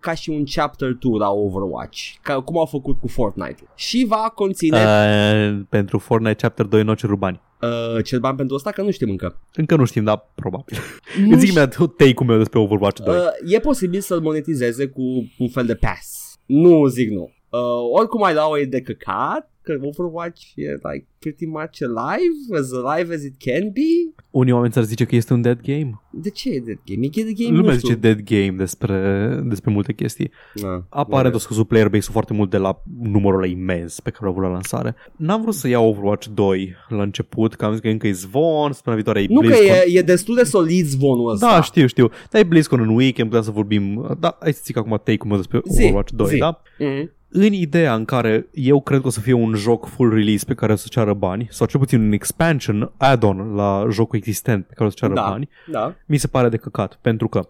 [0.00, 3.68] ca și un chapter 2 la Overwatch, ca, cum au făcut cu Fortnite.
[3.74, 5.52] Și va conține uh.
[5.52, 7.40] Uh, pentru Fortnite Chapter 2 nu cer bani.
[7.60, 9.40] Uh, cel bani pentru asta, că nu știm încă.
[9.54, 10.76] Încă nu știm, dar probabil.
[11.18, 13.16] Nu Îți zic imediat take-ul meu despre Overwatch 2.
[13.16, 15.02] Uh, e posibil să-l monetizeze cu
[15.38, 16.38] un fel de pass.
[16.46, 17.32] Nu zic nu.
[17.48, 17.60] Uh,
[17.98, 23.14] oricum ai lua e de căcat, că Overwatch e like pretty much alive, as alive
[23.14, 24.12] as it can be.
[24.30, 26.00] Unii oameni ți-ar zice că este un dead game.
[26.10, 27.06] De ce e dead game?
[27.06, 27.88] E dead game, Lumea nu știu.
[27.88, 30.30] zice dead game despre, despre multe chestii.
[30.54, 34.10] Na, Apare nu tot scăzut player base-ul foarte mult de la numărul ăla imens pe
[34.10, 34.94] care l-au avut la lansare.
[35.16, 38.72] N-am vrut să iau Overwatch 2 la început, că am zis că încă e zvon,
[38.72, 39.76] săptămâna viitoare e Nu că BlizzCon.
[39.94, 41.46] e, e destul de solid zvonul ăsta.
[41.46, 42.10] Da, știu, știu.
[42.30, 44.16] Dar e BlizzCon în weekend, putem să vorbim.
[44.20, 46.38] Da, hai să zic acum take-ul meu despre Zi, Overwatch 2, zi.
[46.38, 46.60] da?
[46.62, 47.16] Mm-hmm.
[47.30, 50.54] În ideea în care eu cred că o să fie un joc full release pe
[50.54, 54.72] care o să ceară bani, sau cel puțin un expansion, add-on la jocul existent pe
[54.74, 55.26] care o să ceară Da.
[55.28, 55.94] bani, Da.
[56.06, 57.48] mi se pare de căcat, pentru că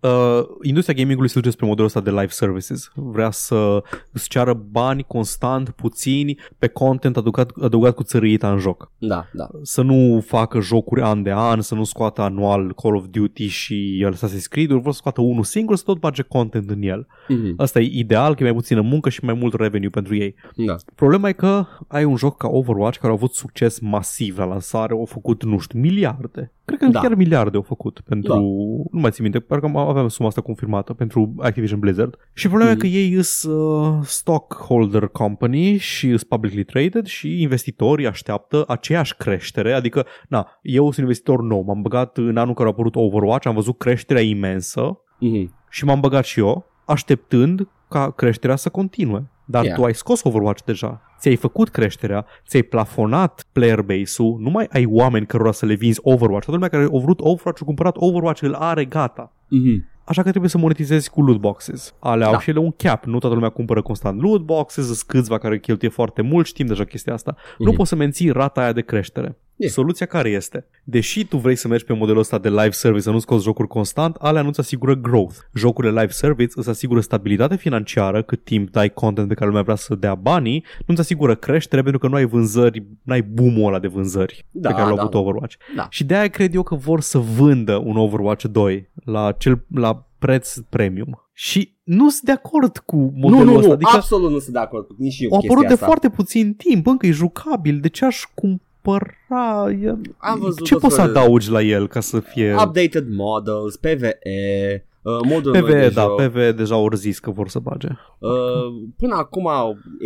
[0.00, 2.90] Uh, industria gamingului se duce spre modelul ăsta de live services.
[2.94, 3.82] Vrea să
[4.12, 8.92] îți ceară bani constant, puțini, pe content adăugat, adăugat cu țărâita în joc.
[8.98, 9.48] Da, da.
[9.62, 14.06] Să nu facă jocuri an de an, să nu scoată anual Call of Duty și
[14.12, 17.06] Assassin's Creed-uri, vor să scoată unul singur, să tot bage content în el.
[17.28, 17.54] Mhm.
[17.56, 20.34] Asta e ideal, că e mai puțină muncă și mai mult revenue pentru ei.
[20.56, 20.76] Da.
[20.94, 24.92] Problema e că ai un joc ca Overwatch care a avut succes masiv la lansare,
[24.92, 26.52] au făcut, nu știu, miliarde.
[26.76, 27.00] Cred că Da.
[27.00, 28.38] chiar miliarde au făcut pentru, Da.
[28.38, 32.16] nu mai țin minte, parcă aveam suma asta confirmată pentru Activision Blizzard.
[32.32, 32.78] Și problema Mhm.
[32.78, 39.16] e că ei sunt uh, stockholder company și sunt publicly traded și investitorii așteaptă aceeași
[39.16, 43.46] creștere, adică, na, eu sunt investitor nou, m-am băgat în anul care a apărut Overwatch,
[43.46, 45.54] am văzut creșterea imensă Mhm.
[45.70, 49.30] și m-am băgat și eu, așteptând ca creșterea să continue.
[49.50, 49.76] Dar Yeah.
[49.76, 54.84] tu ai scos Overwatch deja, ți-ai făcut creșterea, ți-ai plafonat player base-ul, nu mai ai
[54.88, 56.46] oameni cărora să le vinzi Overwatch.
[56.46, 59.32] Toată lumea care a vrut Overwatch, a cumpărat Overwatch, îl are gata.
[59.48, 59.88] Mhm.
[60.04, 61.94] Așa că trebuie să monetizezi cu loot boxes.
[62.00, 62.38] Ale au Da.
[62.40, 63.04] și ele un cap.
[63.04, 66.84] Nu toată lumea cumpără constant loot boxes, sunt câțiva care cheltuie foarte mult, știm deja
[66.84, 67.34] chestia asta.
[67.58, 67.76] Nu Mhm.
[67.76, 69.38] poți să menții rata aia de creștere.
[69.60, 69.68] E.
[69.68, 70.66] Soluția care este?
[70.84, 73.68] Deși tu vrei să mergi pe modelul ăsta de live service, să nu scoți jocuri
[73.68, 75.34] constant, alea nu-ți asigură growth.
[75.54, 79.74] Jocurile live service îți asigură stabilitate financiară cât timp dai content pe care lumea vrea
[79.74, 83.78] să dea banii, nu-ți asigură creștere pentru că nu ai vânzări, nu ai boom-ul ăla
[83.78, 85.18] de vânzări Da, pe care l-au da, avut da.
[85.18, 85.54] Overwatch.
[85.76, 85.86] Da.
[85.90, 90.08] Și de aia cred eu că vor să vândă un Overwatch 2 la, cel, la
[90.18, 91.24] preț premium.
[91.32, 93.66] Și nu sunt de acord cu modelul Nu, nu, ăsta.
[93.66, 95.74] nu, Adică absolut nu sunt de acord cu nici eu a cu apărut de chestia
[95.74, 95.86] asta.
[95.86, 97.80] foarte puțin timp, încă e jucabil.
[97.80, 98.64] De ce aș cumpăra?
[99.82, 102.52] E- Am văzut ce tot poți să felul de- adaugi la el ca să fie...
[102.54, 104.18] Updated models, PvE,
[105.02, 106.22] uh, modul noi PV, de da, joc.
[106.22, 107.88] PV deja au zis că vor să bage.
[108.18, 108.30] Uh,
[108.96, 109.48] până acum,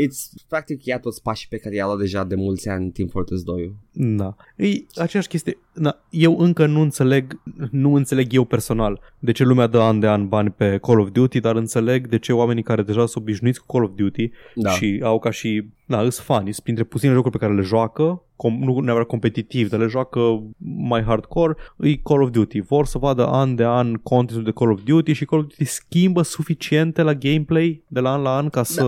[0.07, 3.43] it's, practic ia toți pașii pe care i-a luat deja de mulți ani Team Fortress
[3.43, 4.37] 2 Da.
[4.57, 5.59] E aceeași chestie.
[5.73, 7.41] Da, eu încă nu înțeleg,
[7.71, 11.09] nu înțeleg eu personal de ce lumea dă an de an bani pe Call of
[11.11, 14.71] Duty, dar înțeleg de ce oamenii care deja sunt obișnuiți cu Call of Duty Da.
[14.71, 18.23] și au ca și, da, îs fani, sunt printre puține jocuri pe care le joacă,
[18.37, 20.43] com, nu neapărat competitiv, dar le joacă
[20.77, 22.61] mai hardcore, îi Call of Duty.
[22.61, 25.65] Vor să vadă an de an contentul de Call of Duty și Call of Duty
[25.65, 28.85] schimbă suficiente la gameplay de la an la an ca să,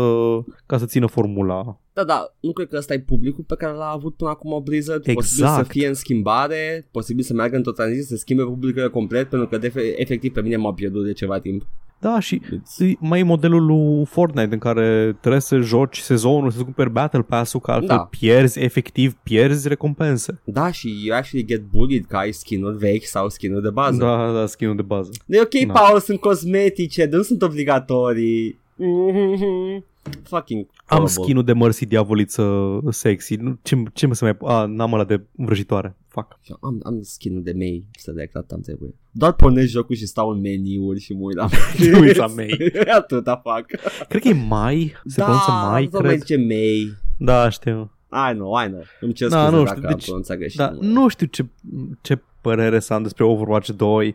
[0.67, 1.81] ca să țină formula.
[1.93, 5.03] Da, da, nu cred că ăsta e publicul pe care l-a avut până acum Blizzard.
[5.13, 5.67] Posibil Exact.
[5.67, 9.59] să fie în schimbare, posibil să meargă într-o tranziție, să schimbe publicul complet, pentru că
[9.59, 11.67] de, efectiv pe mine m-a pierdut de ceva timp.
[11.99, 12.79] Da, și It's...
[12.87, 17.23] E mai e modelul lui Fortnite în care trebuie să joci sezonul, să cumperi Battle
[17.23, 18.09] Pass-ul, că altfel Da.
[18.11, 20.41] pierzi, efectiv pierzi recompense.
[20.45, 23.97] Da, și you actually get bullied că ai skin-uri vechi sau skin-uri de bază.
[23.99, 25.11] Da, da, skin de bază.
[25.27, 25.73] E ok, Da.
[25.73, 28.59] Paul, sunt cosmetice, dar nu sunt obligatorii.
[28.77, 29.85] Mhm.
[30.23, 31.23] Fucking Am horrible.
[31.23, 33.35] skin de Mercy Diavoliță sexy.
[33.35, 34.37] Nu, ce, ce să mai...
[34.55, 35.97] A, n-am ăla de vrăjitoare.
[36.17, 36.59] Fuck.
[36.61, 38.95] Am, am skin de mei select, atât am trebuie.
[39.11, 41.49] Doar pornesc jocul și stau în meniuri și mă uit la
[41.79, 42.73] Te uiți la mei.
[42.99, 43.67] Atâta fac.
[44.09, 46.19] Cred că e mai, se pronunță mai, tot mai cred.
[46.21, 46.95] zice mei.
[47.19, 47.91] Da, știu.
[48.31, 48.83] I know, I know.
[49.01, 50.59] Îmi cer Da, scuze nu dacă știu, am deci- pronunțat greșit.
[50.59, 51.47] Da, nu știu ce,
[52.01, 54.15] ce părere să am despre Overwatch 2.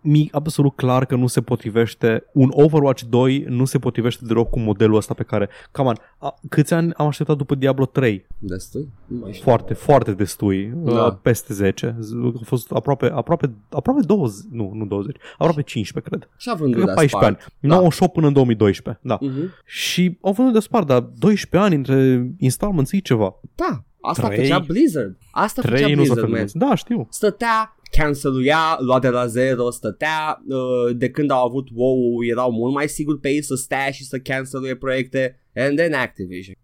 [0.00, 4.58] Mi absolut clar că nu se potrivește, un Overwatch 2 nu se potrivește deloc cu
[4.58, 8.26] modelul ăsta pe care, come on, a, câți ani am așteptat după Diablo 3?
[8.38, 8.88] Destul?
[9.06, 9.44] Nu mai știu.
[9.44, 11.04] Foarte, foarte destui, Da.
[11.04, 11.96] uh, peste 10.
[12.00, 16.28] Z- A fost aproape, aproape, aproape 20, nu, nu 20, aproape 15, cred.
[16.36, 17.52] Și a vândut Cred că de 14 ani.
[17.60, 17.74] Da.
[17.74, 19.18] 98 până în 2012, da.
[19.20, 19.52] Mhm.
[19.64, 23.34] Și au vândut de spart, dar 12 ani între installments e ceva.
[23.54, 24.38] Da, asta Trei.
[24.38, 25.18] făcea Blizzard.
[25.30, 26.46] Asta 3 făcea nu s-a Blizzard, man.
[26.46, 26.68] terminat.
[26.68, 27.06] Da, știu.
[27.10, 32.74] stătea, canceluia, lua de la zero, stătea, uh, de când au avut WoW erau mult
[32.74, 36.54] mai siguri pe ei să stea și să canceluie proiecte, and then Activision.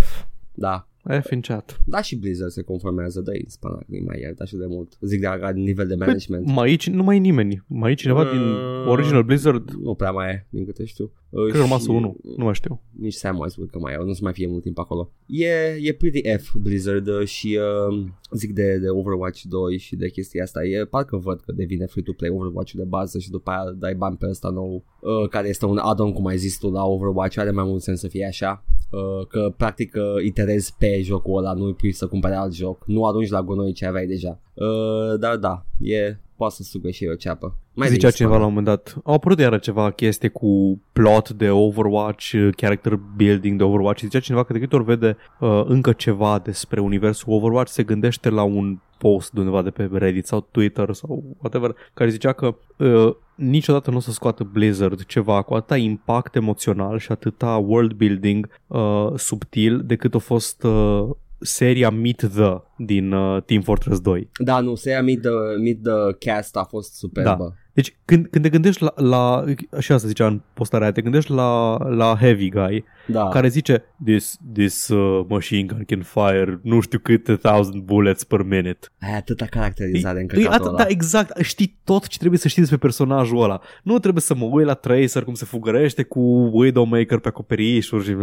[0.00, 0.24] F.
[0.54, 0.86] Da.
[1.22, 1.80] F în chat.
[1.86, 4.92] Da, și Blizzard se conformează, dă în spanac, nu mai iert așa de mult.
[5.00, 6.46] Zic de la nivel de management.
[6.46, 7.64] Mai aici nu mai e nimeni.
[7.66, 9.70] Mai e cineva din Uh, Original Blizzard?
[9.70, 11.12] Nu prea mai e, din câte știu.
[11.32, 12.16] Uh, Cred că a rămas și- unul.
[12.36, 12.80] Nu mai știu.
[12.98, 15.10] nici Sam mai spune că mai au, nu se mai fie mult timp acolo.
[15.26, 20.08] E, e pretty F Blizzard uh, și uh, zic de, de Overwatch 2 și de
[20.10, 20.64] chestia asta.
[20.64, 24.26] E parcă văd că devine free-to-play Overwatch de bază și după aia dai bani pe
[24.28, 27.38] ăsta nou, uh, care este un add-on, cum ai zis tu, la Overwatch.
[27.38, 28.64] Are mai mult sens să fie așa.
[28.90, 32.84] Uh, că practic uh, iterezi pe jocul ăla, nu îi pui să cumpere alt joc.
[32.86, 34.40] Nu arunci la gunoi ce aveai deja.
[34.54, 37.56] Uh, dar da, e poate să sugă și eu ceapă.
[37.72, 38.14] Mai de Zicea Xbox.
[38.14, 38.96] cineva la un moment dat.
[39.04, 43.98] Au apărut iară ceva chestie cu plot de Overwatch, uh, character building de Overwatch.
[43.98, 47.82] Și Zicea cineva că de câte ori vede uh, încă ceva despre universul Overwatch, se
[47.82, 52.32] gândește la un post de undeva de pe Reddit sau Twitter sau whatever, care zicea
[52.32, 57.56] că uh, niciodată nu o să scoată Blizzard ceva cu atâta impact emoțional și atâta
[57.56, 61.08] world building uh, subtil decât a fost uh,
[61.38, 64.28] seria Meet The din uh, Team Fortress 2.
[64.38, 65.30] Da, nu, seria Meet the,
[65.62, 67.56] Meet the Cast a fost superbă.
[67.74, 69.44] Deci când, când te gândești la, la
[69.78, 73.28] și asta zicea în postarea aia, te gândești la, la Heavy Guy Da.
[73.28, 78.42] care zice This, this uh, machine gun can fire nu știu câte thousand bullets per
[78.42, 78.78] minute.
[79.00, 80.76] Ai atâta caracterizare în E căcatul atât, ăla.
[80.76, 83.60] da, exact, știi tot ce trebuie să știi despre personajul ăla.
[83.82, 86.20] Nu trebuie să mă uit la Tracer cum se fugărește cu
[86.52, 88.14] Widowmaker pe acoperișuri și...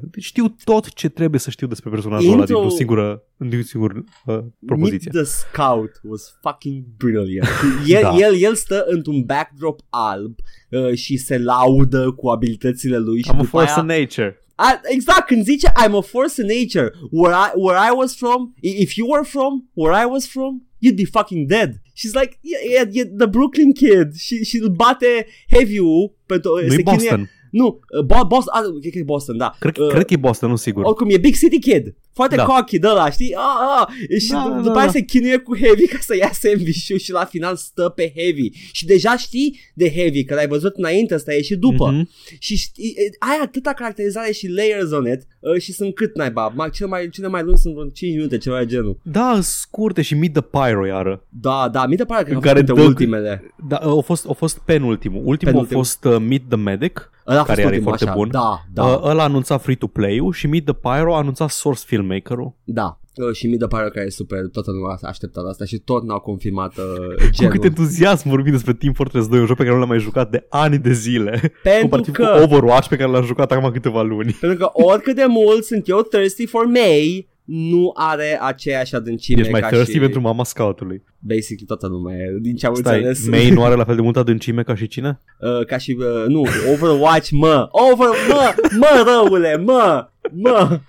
[0.00, 4.04] Deci Știu tot ce trebuie să știu despre personajul ăla Intro- dintr-o singură, dintr-o singură
[4.26, 5.10] uh, propoziție.
[5.14, 7.48] Meet the Scout was fucking brilliant.
[7.86, 8.16] El, Da.
[8.18, 10.34] el, el stă într-un backdrop alb
[10.70, 14.38] uh, și se laudă cu abilitățile lui și I'm a după force aia, of nature.
[14.54, 18.54] a, exact, când zice I'm a force in nature, where I, where I was from,
[18.60, 21.70] i- if you were from where I was from, you'd be fucking dead.
[21.96, 26.70] She's like, yeah, yeah, yeah, the Brooklyn kid și, și îl bate heavy-ul pentru, Nu-i
[26.70, 27.30] se chinuie- Boston.
[27.60, 27.66] Nu,
[27.98, 29.54] uh, Bo- Boston, ah, cred că e Boston, da.
[29.58, 30.84] Cred, Uh, cred că e Boston, nu sigur.
[30.84, 31.94] oricum, e Big City Kid.
[32.12, 32.44] Foarte Da.
[32.44, 33.34] cocky de ăla, știi?
[33.34, 33.42] Ah,
[33.80, 34.18] ah.
[34.20, 34.90] Și Da, d- da, după da, aia da.
[34.92, 38.50] se chinuie cu Heavy ca să ia sandwich și la final stă pe Heavy.
[38.72, 41.90] Și deja știi de Heavy, că l-ai văzut înainte, ăsta e și după.
[41.90, 42.10] Mhm.
[42.38, 46.52] Și știi, e, ai atâta caracterizare și layers on it uh, și sunt cât naiba.
[46.56, 48.98] Ma, cele, mai, cele mai lungi sunt vreo 5 minute, ceva de genul.
[49.02, 51.26] Da, scurte și Meet the Pyro iară.
[51.28, 53.54] Da, da, mi se pare că În au care fost dă- dintre ultimele.
[53.68, 55.22] Da, a fost, a fost penultimul.
[55.24, 55.82] Ultimul Penultimul.
[55.82, 58.14] a fost uh, Meet the Medic, Ăla a fost care iar e ultimul, foarte așa.
[58.14, 58.28] bun.
[58.30, 62.54] Da, da, Uh, ăla a anunțat free-to-play-ul și Meet the Pyro a anunțat source filmmaker-ul.
[62.64, 62.98] da.
[63.28, 66.02] Uh, și mi se pare că e super, toată lumea s-a așteptat asta și tot
[66.02, 66.84] n-au confirmat uh,
[67.24, 67.52] Cu genul.
[67.52, 70.30] cât entuziasm vorbim despre Team Fortress 2, un joc pe care nu l-am mai jucat
[70.30, 71.52] de ani de zile.
[71.62, 72.24] Pentru Comparativ că...
[72.24, 74.36] cu Overwatch pe care l-am jucat acum câteva luni.
[74.40, 79.52] Pentru că oricât de mult sunt eu thirsty for May, nu are aceeași adâncime Ești
[79.52, 81.02] mai ca thirsty și pentru mama scoutului.
[81.26, 83.28] Basically toată lumea, e, din ce am Stai, înțeles.
[83.28, 85.20] May nu are la fel de multă adâncime ca și cine?
[85.40, 90.80] Uh, ca și, uh, nu, Overwatch, mă, Over, mă, mă, răule, mă, mă,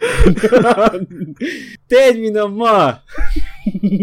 [1.88, 2.98] termină, mă.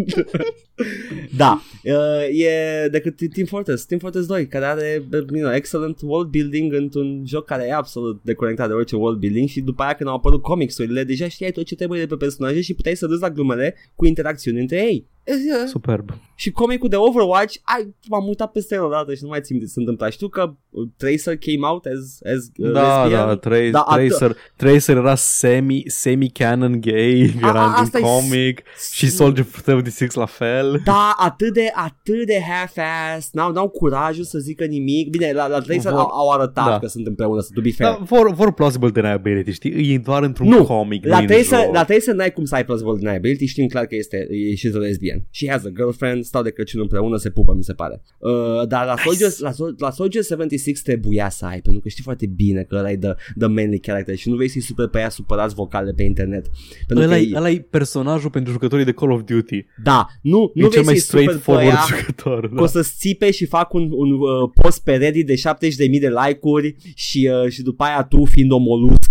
[1.36, 6.30] da, uh, e decât Team Fortress, Team Fortress 2, care are you know, excellent world
[6.30, 10.08] building într-un joc care e absolut deconectat de orice world building și după aia când
[10.08, 13.20] au apărut comicsurile, deja știai tot ce trebuie de pe personaje și puteai să râzi
[13.20, 15.10] la glumele cu interacțiuni între ei.
[15.26, 16.10] Uh, Superb.
[16.34, 19.64] și comicul de Overwatch, ai, m-am mutat peste el odată și nu mai țin de
[19.64, 20.10] ce se întâmpla.
[20.10, 23.26] Știu că uh, Tracer came out as, as uh, Da, lesbian.
[23.26, 28.04] da, Tracer, Da, at- Tracer, Tracer era semi, semi-canon gay, A- a- era asta în
[28.04, 28.62] e comic
[28.94, 30.80] și Soldier 76 la fel.
[30.84, 35.08] Da, atât de, atât de half-ass, n-au, n-au curajul să zică nimic.
[35.10, 36.78] Bine, la, la Tracer Vor- au, au arătat da.
[36.78, 37.90] că sunt împreună, să to be fair.
[37.90, 39.92] Da, vor, vor plausible deniability, știi?
[39.94, 41.74] E doar într-un Nu, comic, La nu în Tracer, joc.
[41.74, 45.11] la Tracer n-ai cum să ai plausible deniability, știm clar că este, e și lesbian.
[45.30, 48.02] She has a girlfriend, stau de Crăciun împreună, se pupă, mi se pare.
[48.18, 48.30] Uh,
[48.68, 49.02] dar la, Nice.
[49.04, 52.76] Soldier, la, Sol- la Soldier 76 trebuia să ai, pentru că știi foarte bine că
[52.76, 55.92] ăla e the, the manly character și nu vrei să-i super pe ea supărați vocale
[55.92, 56.46] pe internet.
[56.86, 59.64] Pentru că Ăla e, e, ăla e personajul pentru jucătorii de Call of Duty.
[59.82, 62.48] da, nu, nu e cel vrei mai să-i super pe straightforward ea, jucător.
[62.48, 62.62] Că Da.
[62.62, 66.76] o să-ți țipe și fac un, un uh, post pe Reddit de 70.000 de like-uri
[66.94, 68.58] și, uh, și după aia tu, fiind o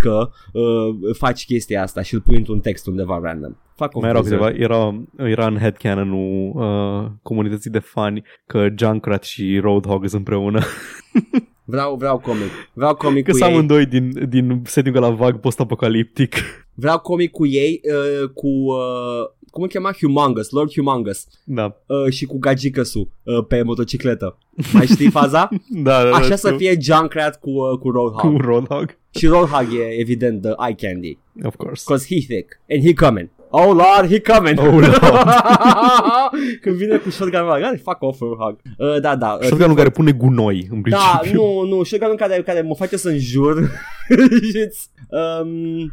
[0.03, 3.55] moluscă, uh, faci chestia asta și îl pui într-un text undeva random.
[3.75, 4.35] Fac o Mai erau poză.
[4.35, 10.59] câteva, era, era în headcanon-ul uh, comunității de fani că Junkrat și Roadhog sunt împreună.
[11.63, 12.49] Vreau, vreau comic.
[12.73, 13.55] Vreau comic Că cu sunt ei.
[13.55, 16.35] amândoi din, din setting-ul la vag post-apocaliptic.
[16.73, 18.47] Vreau comic cu ei, uh, cu...
[18.47, 19.91] Uh, cum îl chema?
[19.99, 21.27] Humongous, Lord Humongous.
[21.43, 21.77] Da.
[21.85, 24.37] Uh, și cu Gagicăsu uh, pe motocicletă.
[24.73, 25.49] Mai știi faza?
[25.69, 26.57] Da, da, da, Așa să știu.
[26.57, 28.19] fie Junkrat cu, uh, cu Roadhog.
[28.19, 28.97] Cu Roadhog.
[29.09, 31.17] Și Roadhog e evident the eye candy.
[31.43, 31.83] Of course.
[31.85, 33.29] Cause he thick and he coming.
[33.53, 34.59] Oh lord, he coming.
[34.59, 34.99] Oh, Lord.
[36.61, 38.59] Când vine cu shotgun ăla, fuck off Roadhog.
[38.77, 39.37] Uh, da, da.
[39.41, 41.41] Uh, Shotgun-ul care pune gunoi, în da, principiu.
[41.41, 43.57] nu, nu, shotgun care, care mă face să înjur.
[45.41, 45.91] um,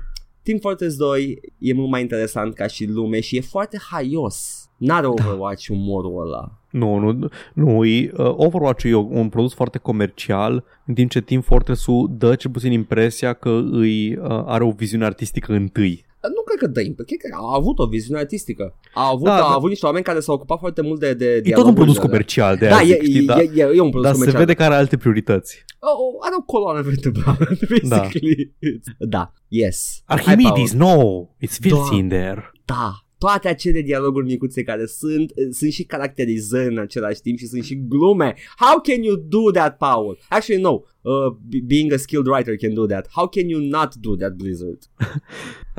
[0.48, 4.68] Team Fortress 2 e mult mai interesant ca și lume și e foarte haios.
[4.76, 6.58] N-are Overwatch umorul ăla.
[6.70, 11.40] Nu, nu, nu e, uh, Overwatch-ul e un produs foarte comercial, în timp ce Team
[11.40, 16.04] Fortress-ul dă cel puțin impresia că îi, uh, are o viziune artistică întâi.
[16.22, 18.74] Nu cred că dă imp- cred că a avut o viziune artistică.
[18.94, 19.44] A avut, Da, a da.
[19.46, 21.96] avut niște oameni care s-au ocupat foarte mult de, de E tot un dialogurile produs
[21.96, 22.08] alea.
[22.08, 23.40] comercial, de Da, aia e, zic, știi, e, da?
[23.42, 24.44] e, e, e un produs Dar se comercial.
[24.44, 25.64] vede că are alte priorități.
[25.80, 27.48] Oh, oh, are o coloană vertebrală,
[27.88, 28.54] basically.
[28.98, 30.02] Da, yes.
[30.04, 30.96] Archimedes, Hai, Paul.
[30.98, 31.26] no!
[31.46, 31.96] It's filthy Da.
[31.96, 32.50] in there.
[32.64, 37.62] Da, toate acele dialoguri micuțe care sunt, sunt și caracterizări în același timp și sunt
[37.64, 38.34] și glume.
[38.58, 40.18] How can you do that, Paul?
[40.28, 40.80] Actually, no.
[41.10, 43.04] Uh, be- being a skilled writer can do that.
[43.16, 44.78] How can you not do that, Blizzard?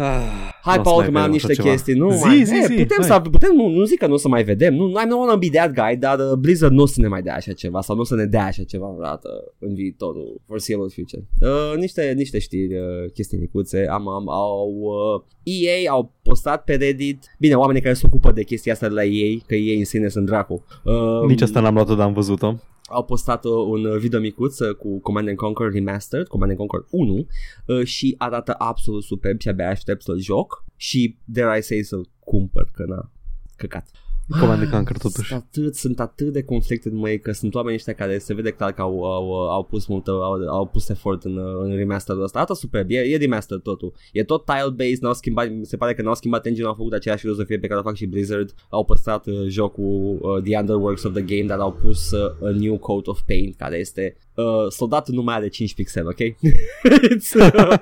[0.01, 1.69] Ah, Hai, n-o să Paul, mai că mai am vedem niște așa ceva.
[1.69, 1.93] chestii.
[1.93, 3.06] Nu, zi, mai, zi, e, zi, putem, hai.
[3.10, 4.73] să, putem nu, nu zic că nu o să mai vedem.
[4.76, 7.22] Nu, I don't wanna be that guy, dar uh, Blizzard nu o să ne mai
[7.22, 9.30] dea așa ceva sau nu o să ne dea așa ceva vreodată
[9.60, 11.23] în viitorul foreseeable future.
[11.41, 13.88] Uh, niște, niște știri, uh, chestii micuțe.
[13.89, 18.43] Am, am, au, uh, EA au postat pe Reddit, bine, oamenii care se ocupă de
[18.43, 20.65] chestia asta de la EA, că EA în sine sunt dracu.
[20.84, 22.56] Uh, Nici asta n-am luat-o, dar am văzut-o.
[22.89, 26.59] Au postat uh, un uh, video micuț uh, cu Command and Conquer Remastered, Command and
[26.59, 27.27] Conquer 1
[27.65, 32.09] uh, și arată absolut superb și abia aștept să-l joc și dare I say să-l
[32.19, 33.11] cumpăr, că na,
[33.55, 33.87] căcat.
[34.30, 35.27] Command and Conquer, totuși.
[35.27, 38.72] Sunt atât, sunt atât de conflicted măi că sunt oameni ăștia care se vede clar
[38.72, 42.38] că au, au, au pus multă, au, au pus efort în, în remasterul ăsta.
[42.38, 43.93] Arată superb, e, e remaster totul.
[44.11, 47.22] E tot tile-based, n-au schimbat, mi se pare că n-au schimbat engine, au făcut aceeași
[47.22, 48.53] filozofie pe care o fac și Blizzard.
[48.69, 52.49] Au păstrat uh, jocul uh, The Underworks of the Game, dar au pus uh, a
[52.49, 56.19] new coat of paint care este uh, soldatul nu mai are 5 pixeli, ok?
[57.15, 57.73] It's, uh,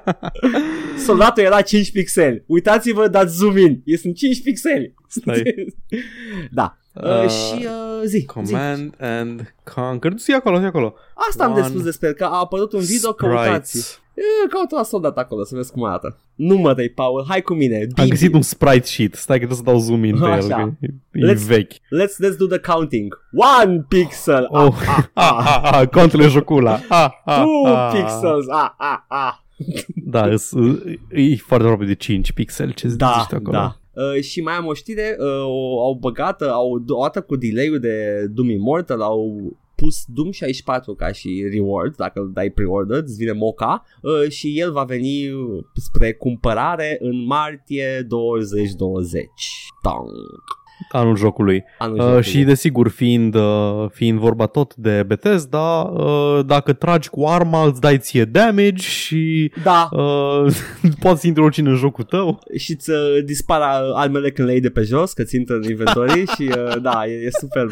[1.08, 2.44] soldatul era 5 pixeli.
[2.46, 3.82] Uitați-vă, dați zoom in.
[3.86, 4.94] E sunt 5 pixeli.
[5.08, 5.44] Stai.
[6.52, 6.78] da.
[6.94, 8.26] Uh, Uh, și uh, zi, zi.
[8.26, 10.14] Command and Conquer.
[10.18, 10.94] zi acolo, zi acolo.
[11.30, 13.70] Asta am de One spus despre că a apărut un video, căutați.
[13.80, 14.02] Sprites.
[14.14, 16.18] E, Caută la soldat acolo să vezi cum arată.
[16.36, 17.76] Numără-i, Paul, hai cu mine.
[17.82, 18.10] Am Bibi.
[18.10, 19.14] găsit un sprite sheet.
[19.16, 20.32] Stai că trebuie să dau zoom in pe el.
[20.32, 20.56] Așa.
[20.56, 21.74] că E, e Let's- vechi.
[21.74, 23.22] Let's, let's do the counting.
[23.64, 24.48] One pixel.
[24.50, 26.80] Oh, Ah, ah, ah, ah, ah, contele jocula.
[26.90, 27.92] Ah, ah, Two ah.
[27.94, 28.46] pixels.
[28.50, 29.34] Ah, ah, ah.
[30.06, 30.52] Da, îs-
[31.12, 32.74] e foarte aproape de 5 pixeli.
[32.74, 33.58] Ce Da, zici tu acolo?
[33.58, 33.78] da.
[33.98, 37.36] Uh, și mai am o știre, uh, o, au băgat, uh, au, o dată cu
[37.36, 43.04] delay-ul de Doom Immortal, au pus Doom 64 ca și reward, dacă îl dai pre-order,
[43.04, 49.30] îți vine moca uh, și el va veni uh, spre cumpărare în martie 2020.
[49.82, 50.10] Tang.
[50.92, 51.64] Anul jocului.
[51.78, 52.24] Anul Uh, jocului.
[52.24, 57.82] și desigur, fiind, uh, fiind vorba tot de Bethesda, uh, dacă tragi cu arma, îți
[57.82, 60.54] dai ție damage și Da, uh,
[61.04, 62.40] poți să intri oricine în jocul tău.
[62.58, 65.64] și îți uh, dispar uh, armele când le iei de pe jos, că țin în
[65.70, 67.68] inventory și uh, da, e, e super.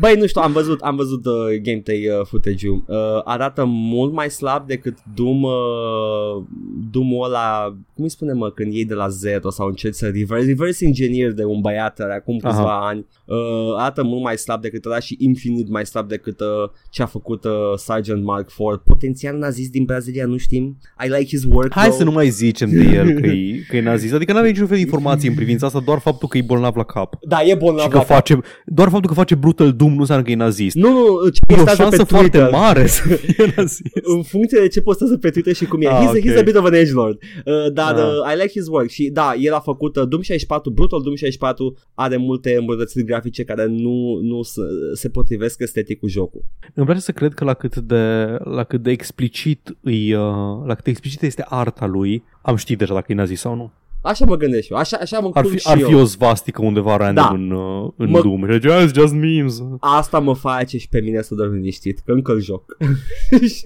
[0.00, 1.32] Băi, nu știu, am văzut, am văzut uh,
[1.62, 2.84] gameplay uh, footage-ul.
[2.86, 6.42] Uh, arată mult mai slab decât Doom, uh,
[6.90, 7.64] Doom-ul ăla,
[7.94, 11.32] cum îi spune mă, când iei de la zero sau încerci să reverse, reverse engineer
[11.32, 13.06] de un băiat are acum câțiva ani.
[13.24, 13.36] Uh,
[13.76, 16.46] arată mult mai slab decât ăla și infinit mai slab decât uh,
[16.90, 18.82] ce a făcut uh, Sergeant Mark IV.
[18.84, 20.78] Potențial nazist din Brazilia, nu știm.
[21.04, 21.72] I like his work.
[21.72, 21.98] Hai though.
[21.98, 24.14] să nu mai zicem de el că e, că e nazist.
[24.14, 26.76] Adică nu avem niciun fel de informații în privința asta, doar faptul că e bolnav
[26.76, 27.14] la cap.
[27.28, 28.14] Da, e bolnav Și că la cap.
[28.14, 30.76] face, doar faptul că face brutal doom nu înseamnă că e nazist.
[30.76, 32.50] Nu, nu, ce E o postează șansă pe foarte Twitter.
[32.52, 33.82] mare să fie nazist.
[34.02, 35.86] în funcție de ce postează pe Twitter și cum e.
[35.88, 36.32] Ah, he's, ok.
[36.32, 37.18] he's a bit of an edgelord.
[37.44, 38.02] Uh, dar Ah.
[38.02, 41.14] uh, I like his work și da, el a făcut uh, Doom 64, Brutal Doom
[41.14, 44.60] 64 are multe îmbunătățiri grafice care nu, nu se,
[44.94, 46.44] se potrivesc estetic cu jocul.
[46.74, 50.20] Îmi place să cred că la cât de, la cât de explicit îi, uh,
[50.66, 53.70] la cât de explicit este arta lui, am ști deja dacă e nazist sau nu.
[54.02, 55.88] Așa mă gândesc și eu, așa, așa mă Ar culc fi, și ar eu.
[55.88, 57.30] fi o svastică undeva random Da.
[57.34, 58.46] în, uh, în Mă- Doom.
[58.46, 59.62] Și zice, "Ah, it's just memes.
[59.80, 62.76] Asta mă face și pe mine să dorm liniștit, că încă îl joc.
[63.54, 63.62] Și-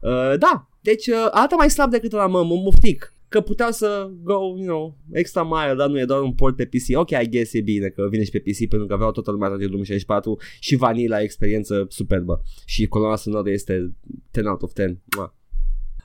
[0.00, 3.14] uh, da, deci uh, arată mai slab decât la mă, mă muftic.
[3.30, 6.64] Că puteau să go, you know, extra mile, dar nu e doar un port pe
[6.64, 6.98] PC.
[6.98, 9.48] Ok, I guess e bine că vine și pe PC pentru că aveau toată lumea
[9.48, 12.42] toate Doom 64 și vanilla experiență superbă.
[12.64, 13.92] Și coloana sonoră este
[14.32, 15.00] 10 out of 10.
[15.16, 15.34] Mua.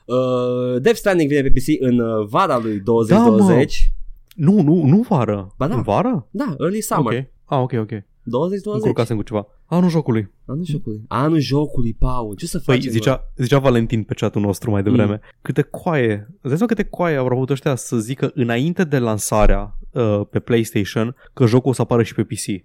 [0.04, 3.92] Uh, Death Stranding vine pe PC în uh, vara lui 2020.
[4.34, 5.54] Nu, nu, nu vară.
[5.58, 5.74] Ba da.
[5.74, 6.28] În vară?
[6.30, 7.18] da, early summer.
[7.18, 7.24] Ok.
[7.44, 8.02] Ah, ok, ok.
[8.30, 8.80] 2020.
[8.82, 9.46] Încurcasem cu ceva.
[9.66, 10.32] Anul jocului.
[10.46, 11.00] Anul jocului.
[11.08, 12.34] Anul jocului, Paul.
[12.34, 12.90] Ce să Păi, facem?
[12.90, 12.98] mă?
[12.98, 15.20] zicea, zicea Valentin pe chatul nostru mai devreme, mm.
[15.42, 19.78] câte coaie, îți dai seama câte coaie au avut ăștia să zică înainte de lansarea
[19.90, 22.64] uh, pe PlayStation că jocul o să apară și pe PC.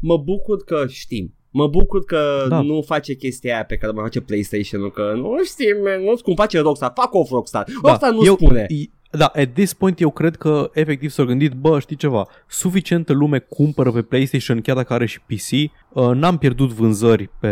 [0.00, 1.34] mă bucur că știm.
[1.50, 2.56] Mă bucur că Da.
[2.56, 2.62] da.
[2.62, 6.34] nu face chestia aia pe care mai face PlayStation-ul, că nu știm, man, nu cum
[6.34, 7.66] face Rockstar, fac off Rockstar.
[7.82, 8.66] Rockstar nu Da, eu, spune.
[8.68, 13.12] i- Da, at this point eu cred că efectiv s-au gândit, bă, știi ceva, suficientă
[13.12, 17.48] lume cumpără pe PlayStation chiar dacă are și PC, uh, n-am pierdut vânzări pe...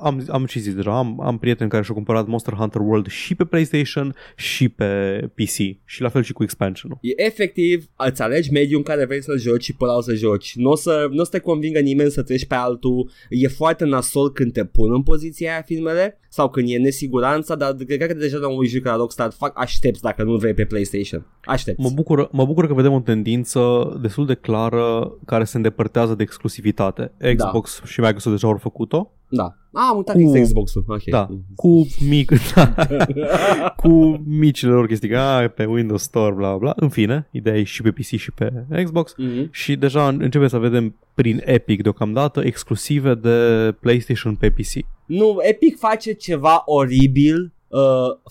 [0.00, 3.34] Am, am și zis deja, am, am prieteni care și-au cumpărat Monster Hunter World și
[3.34, 6.98] pe PlayStation și pe PC și la fel și cu expansion-ul.
[7.00, 10.14] E efectiv, îți alegi mediul în care vrei să joci și pe ăla o să
[10.14, 10.52] joci.
[10.56, 13.10] Nu o să, n-o să te convingă nimeni să treci pe altul.
[13.28, 17.74] E foarte nasol când te pun în poziția aia filmele sau când e nesiguranța, dar
[17.74, 21.26] cred că deja la un juc la Rockstar fac aștepți dacă nu vrei pe PlayStation.
[21.44, 21.82] Aștepți.
[21.82, 23.60] Mă bucur, mă bucur că vedem o tendință
[24.02, 27.12] destul de clară care se îndepărtează de exclusivitate.
[27.46, 29.10] Xbox și Microsoft deja au făcut-o.
[29.28, 29.44] Da.
[29.72, 30.84] Ah, am uitat Cu- că este Xbox-ul.
[30.88, 31.02] Ok.
[31.04, 32.74] Da, cu mic, da,
[33.76, 36.72] cu micile lor chestii, că, "Ah, pe Windows Store, bla bla.
[36.76, 38.52] În fine, ideea e și pe PC și pe
[38.84, 39.14] Xbox.
[39.16, 39.48] Mhm.
[39.52, 43.38] Și deja începem să vedem prin Epic deocamdată exclusive de
[43.80, 44.84] PlayStation pe PC.
[45.06, 47.80] Nu, Epic face ceva oribil uh,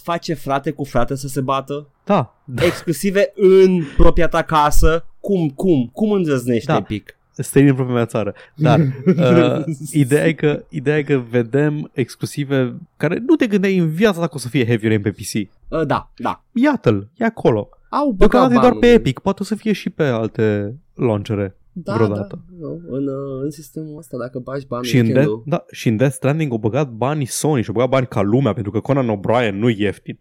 [0.01, 2.65] face frate cu frate să se bată, Da, da.
[2.65, 6.75] exclusive în propria ta casă, cum, cum, cum îndrăznești Da.
[6.77, 7.17] Epic?
[7.41, 8.33] Străini în propria mea țară.
[8.55, 8.79] Dar
[9.17, 14.19] uh, ideea, e că, ideea e că vedem exclusive care nu te gândeai în viața
[14.19, 15.33] ta că o să fie heavy rain pe PC.
[15.67, 16.43] Uh, da, da.
[16.51, 17.69] Iată-l, e acolo.
[17.89, 18.95] Au băgat Deocamdată e doar pe banul.
[18.95, 21.55] Epic, poate o să fie și pe alte launchere.
[21.71, 22.45] da, vreodată.
[22.49, 25.65] Da, nu, în, uh, în sistemul ăsta, dacă bagi bani Și în, Death, weekend-ul- da,
[25.71, 28.71] și în Death Stranding au băgat banii Sony și au băgat bani ca lumea pentru
[28.71, 30.19] că Conan O'Brien nu e ieftin.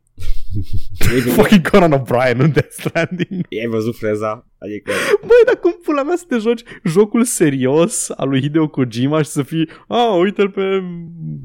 [1.14, 3.47] Ei, Fucking Conan O'Brien în Death Stranding.
[3.62, 4.47] Ai văzut freza?
[4.64, 9.22] Adică Băi, dar cum pula mea să te joci jocul serios al lui Hideo Kojima
[9.22, 10.62] și să fii, a, uite-l pe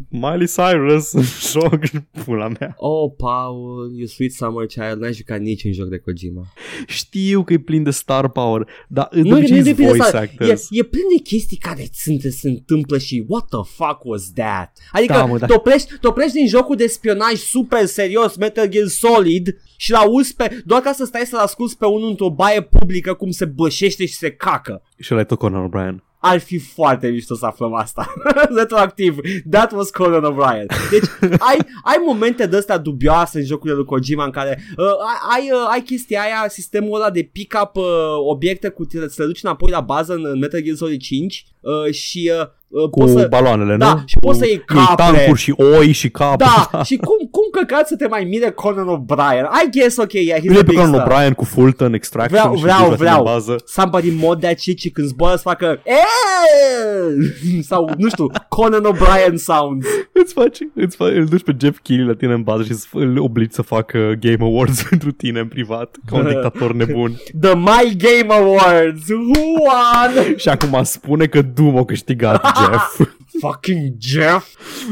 [0.10, 1.80] Miley Cyrus în joc,
[2.26, 2.74] pula mea.
[2.78, 6.44] Oh, Paul, you sweet summer child N-ai jucat nici în joc de Kojima
[6.88, 9.86] Știu că e plin de star power, dar în Nu, obicei nu e sunt plin
[9.88, 10.20] de voice asta.
[10.20, 10.68] actors.
[10.72, 14.78] E, e plin de chestii care sunt, se întâmplă și what the fuck was that?
[14.92, 15.46] Adică Da, mă, da.
[15.46, 19.96] te, oprești, te oprești din jocul de spionaj super serios, Metal Gear Solid și l
[19.96, 23.46] auzi pe, doar ca să stai să-l asculti pe unul într-o baie publică cum se
[23.46, 24.82] bășește și se cacă.
[25.00, 26.06] Și ăla e tot Conan O'Brien.
[26.20, 28.14] Ar fi foarte mișto să aflăm asta
[28.58, 29.18] Retroactiv
[29.50, 34.24] That was Conan O'Brien Deci ai, ai momente de astea dubioase În jocurile lui Kojima
[34.24, 37.84] În care uh, ai, ai, uh, ai chestia aia Sistemul ăla de pick-up uh,
[38.30, 41.46] Obiecte cu tine Să le duci înapoi la bază În, în Metal Gear Solid 5
[41.86, 44.02] uh, Și uh, uh, Cu poți să, baloanele, Da, nu?
[44.06, 45.04] și poți Cu- să iei iei capre.
[45.18, 46.38] tancuri și oi și cap.
[46.38, 49.44] Da, și cum, cum căcat să te mai mire Conan O'Brien?
[49.66, 51.08] I guess, ok, yeah, he's Nu a e pe big Conan star.
[51.08, 53.34] O'Brien cu Fulton Extraction Vreau, și vreau, duci la tine în vreau.
[53.36, 53.56] bază.
[53.66, 59.36] Somebody mod that shit și când zboară să facă "Eeeh!" sau nu știu, Conan O'Brien
[59.36, 59.86] sounds.
[60.14, 62.88] Îți faci, îți faci, îl duci pe Jeff Keighley la tine în bază și îți-
[62.92, 67.12] îl obligi să facă Game Awards pentru tine în privat, ca un dictator nebun.
[67.42, 69.02] The My Game Awards.
[69.10, 70.36] Who won?
[70.38, 73.00] și acum spune că Doom a câștigat Jeff.
[73.40, 74.48] Fucking Jeff.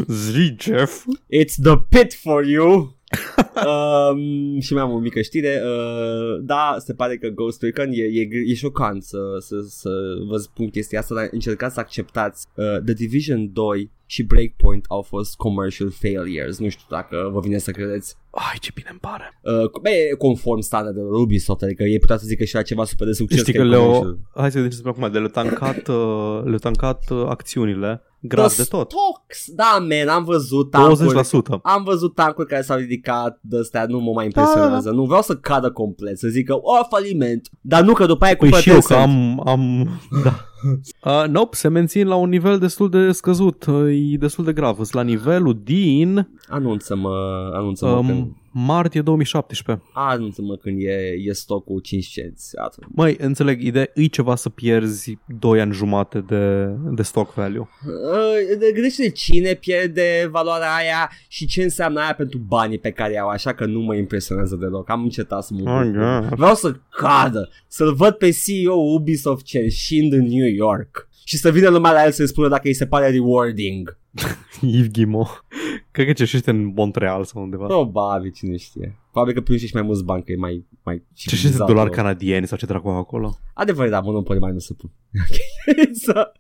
[0.07, 1.03] Zi, Jeff.
[1.29, 2.94] It's the pit for you.
[3.69, 8.03] um, și mai am o mică știre uh, Da, se pare că Ghost Recon e,
[8.03, 9.89] e, e șocant să, să, să
[10.27, 15.01] vă spun chestia asta Dar încercați să acceptați uh, The Division 2 și Breakpoint au
[15.01, 19.39] fost commercial failures Nu știu dacă vă vine să credeți Ai, ce bine îmi pare.
[19.41, 23.07] uh, bă, e conform standardelor Ubisoft Adică ei putea să zică și la ceva super
[23.07, 23.81] de succes Știi că că e le-o...
[23.81, 24.19] commercial.
[24.35, 28.67] Hai să vedem acum, de le-au tancat, uh, le-au tancat uh, acțiunile grad The de
[28.69, 28.91] tot.
[28.91, 31.61] Stocks, da, man, am văzut tancuri 20%.
[31.61, 34.91] Am văzut tancuri care s-au ridicat de astea, nu mă mai impresionează.
[34.91, 37.49] Nu vreau să cadă complet, să zică, o, faliment.
[37.61, 39.39] Dar nu că după aia Păi cumpără și eu că Tencent.
[39.39, 39.47] am...
[39.47, 39.89] am
[40.23, 40.39] da.
[41.03, 43.65] Uh, nope, se mențin la un nivel destul de scăzut.
[43.65, 44.75] Uh, e destul de grav.
[44.75, 47.09] Sunt la nivelul din Anunță-mă,
[47.53, 49.85] anunță-mă când, um, martie 2017.
[49.93, 52.57] anunță-mă când e, e stocul 5 cenți.
[52.57, 52.83] Atât.
[52.87, 56.65] Măi, înțeleg, ideea e ceva să pierzi 2 ani jumate de,
[56.95, 57.59] de stock value.
[57.59, 63.17] Uh, de- Gândește-te cine pierde valoarea aia și ce înseamnă aia pentru banii pe care
[63.19, 64.89] au, așa că nu mă impresionează deloc.
[64.89, 66.27] Am încetat să mă Oh, yeah.
[66.35, 71.69] Vreau să cadă, să-l văd pe CEO Ubisoft cerșind în New York și să vină
[71.69, 73.97] lumea la el să-i spună dacă îi se pare rewarding.
[74.61, 75.45] Yves Guillemot.
[75.91, 77.65] Cred că cerșește în Montreal sau undeva.
[77.65, 78.99] Probabil, cine știe.
[79.11, 80.65] Probabil că primește și mai mulți bani, că e mai...
[80.83, 81.95] mai Cerșește civilizat, dolari nu?
[81.95, 83.37] canadieni sau ce dracu au acolo.
[83.53, 84.91] Adevărat, da, Monopoly mai nu se pun.
[86.05, 86.31] Să-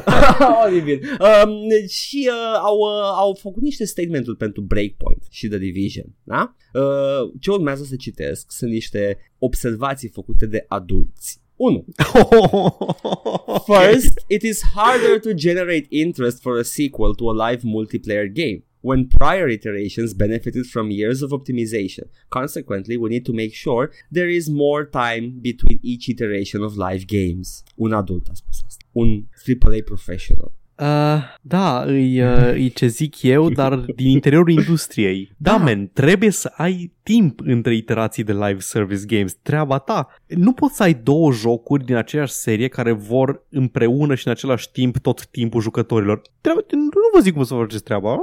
[0.64, 1.00] Oribil.
[1.20, 6.06] Um, și uh, au, uh, au făcut niște statementuri pentru Breakpoint și The Division.
[6.22, 6.54] Da?
[6.72, 11.42] Uh, ce urmează să citesc sunt niște observații făcute de adulți.
[11.56, 11.84] 1.
[13.66, 18.62] First, it is harder to generate interest for a sequel to a live multiplayer game
[18.80, 22.06] when prior iterations benefited from years of optimization.
[22.28, 27.06] Consequently, we need to make sure there is more time between each iteration of live
[27.06, 27.64] games.
[27.80, 28.84] Un adult a spus asta.
[28.94, 30.52] Un AAA professional.
[30.78, 35.32] Uh, da, îi, uh, îi ce zic eu, dar din interiorul industriei.
[35.36, 35.64] Da, Da.
[35.64, 39.34] men, trebuie să ai timp între iterații de live service games.
[39.42, 40.08] Treaba ta.
[40.26, 44.70] Nu poți să ai două jocuri din aceeași serie care vor împreună și în același
[44.70, 46.22] timp tot timpul jucătorilor.
[46.40, 48.16] Treaba, nu, nu vă zic cum să faceți treaba.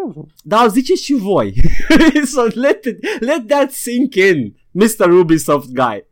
[0.44, 1.54] Dar ziceți și voi.
[2.34, 5.12] so let, it, let that sink in, Mr.
[5.12, 6.10] Ubisoft guy.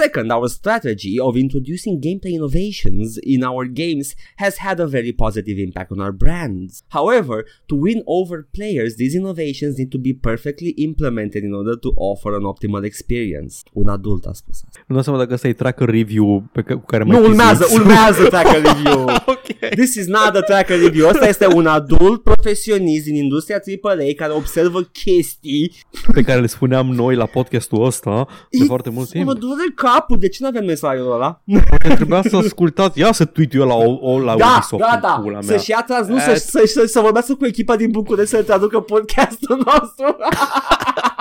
[0.00, 4.06] Second, our strategy of introducing gameplay innovations in our games
[4.42, 6.72] has had a very positive impact on our brands.
[6.98, 7.36] However,
[7.70, 12.30] to win over players, these innovations need to be perfectly implemented in order to offer
[12.40, 13.54] an optimal experience.
[13.72, 14.80] Un adult a spus asta.
[14.86, 17.62] Nu dau seama dacă ăsta e tracker review pe ca- cu care mai Nu, urmează,
[17.62, 17.80] chizuiți.
[17.82, 19.00] urmează tracker review.
[19.26, 19.46] ok.
[19.70, 21.08] This is not a tracker review.
[21.08, 25.72] Asta este un adult profesionist din industria AAA care observă chestii.
[26.12, 29.24] Pe care le spuneam noi la podcastul ăsta de foarte mult timp.
[29.26, 30.18] Mă dure capul.
[30.18, 31.40] De ce nu avem mesajul ăla?
[31.68, 32.98] Poate trebuia să ascultați.
[32.98, 35.18] Ia să tweet eu la, o, o, la Da, Ubisoft da, în da.
[35.22, 35.42] pula mea.
[35.42, 36.34] Să-și ia transmis, Eh.
[36.34, 40.16] să, să, să, să vorbească cu echipa din București să traducă podcastul nostru.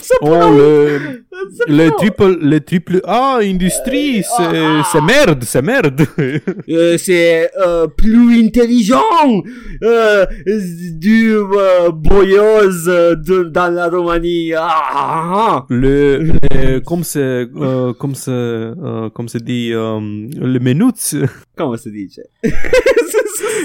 [0.00, 0.88] să pună un- Ole,
[1.56, 4.84] să le pună- triple, le triple, a, industrie, se, ah.
[4.92, 6.00] se merd, se merd.
[6.68, 9.42] Euh, c'est euh, plus intelligent
[9.82, 10.24] euh,
[10.98, 12.90] du euh, boyeuse
[13.26, 14.54] de, dans la Roumanie.
[14.54, 15.64] Ah, ah, ah.
[15.68, 18.30] Le, le, cum se, uh, cum se,
[18.76, 21.16] uh, cum se dit, um, le menuți.
[21.56, 22.20] Cum se zice?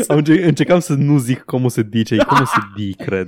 [0.07, 3.27] Am înce- încercam să nu zic cum se dice, cum se di, cred.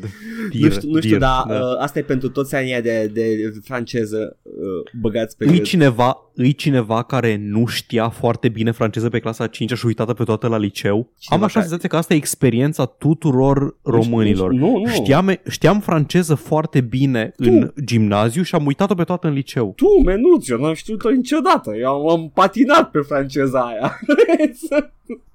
[0.49, 3.51] Dir, nu știu, nu știu dir, dar uh, asta e pentru toți anii de, de
[3.63, 4.53] franceză uh,
[5.01, 5.63] băgați pe Îi gât.
[5.63, 10.23] cineva, îi cineva care nu știa foarte bine franceză pe clasa 5 și uitată pe
[10.23, 11.11] toată la liceu?
[11.17, 14.51] Cineva Am așa care- senzația că asta e experiența tuturor românilor.
[14.51, 14.87] Nu, nu.
[14.87, 19.73] Știam, știam franceză foarte bine în gimnaziu și am uitat-o pe toată în liceu.
[19.75, 21.71] Tu, menuț, eu n-am știut-o niciodată.
[21.79, 23.99] Eu am, am patinat pe franceza aia.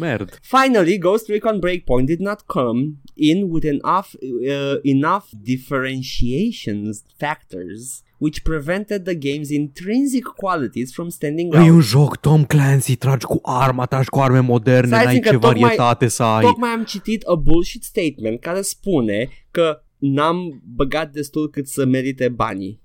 [0.00, 0.38] Merd.
[0.42, 8.42] Finally, Ghost Recon Breakpoint did not come in with enough uh, enough differentiations factors which
[8.42, 11.68] prevented the game's intrinsic qualities from standing E out.
[11.70, 15.28] un joc Tom Clancy, tragi cu arma, tragi cu arme moderne, Stai n-ai zic că
[15.28, 16.42] ce tocmai- varietate să ai.
[16.44, 22.28] Tocmai am citit a bullshit statement care spune că n-am băgat destul cât să merite
[22.28, 22.80] banii.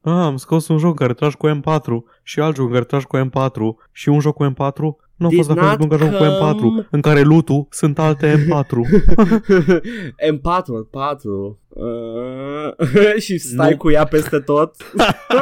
[0.00, 2.84] Ah, am scos un joc în care tragi cu M4 și alt joc în care
[2.84, 5.86] tragi cu M4 și un joc cu M4 nu a Did fost la fel de
[5.86, 8.78] bun ca not joc cu come- M4 în care loot sunt alte M4.
[10.32, 13.76] M4, 4 uh, și stai Nu.
[13.76, 14.74] cu ea peste tot.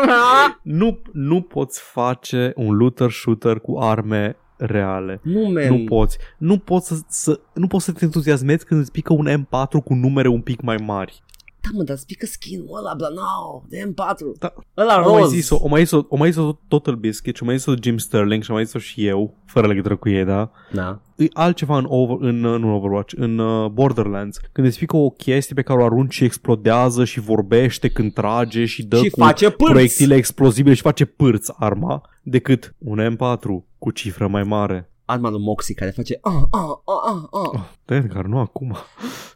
[0.63, 5.21] nu, nu poți face un looter shooter cu arme reale.
[5.23, 5.69] nu, man.
[5.69, 6.19] Nu poți.
[6.39, 9.95] Nu poți să, să, nu poți să te entuziasmezi când îți pică un M4 cu
[9.95, 11.23] numere un pic mai mari.
[11.63, 14.39] Da, mă, dar spică skin-ul ăla, bla, no, de M4.
[14.39, 14.55] Da.
[14.77, 15.31] Ăla O mai roz.
[15.31, 18.43] zis-o, o mai zis-o, o mai zis-o Total Biscuit și o mai zis-o Jim Sterling
[18.43, 20.51] și o mai zis-o și eu, fără legătură cu ei, da?
[20.73, 21.01] Da.
[21.17, 24.97] E altceva în, over, în, uh, nu în Overwatch, în uh, Borderlands, când îți pică
[24.97, 29.11] o chestie pe care o arunci și explodează și vorbește când trage și dă și
[29.11, 29.71] cu face pârți.
[29.73, 34.91] proiectile explozibile și face pârți arma, decât un M4 cu cifră mai mare.
[35.05, 37.51] Arma lui Moxie care face ah, ah, ah, ah, ah.
[37.55, 38.77] Oh, Edgar, nu acum.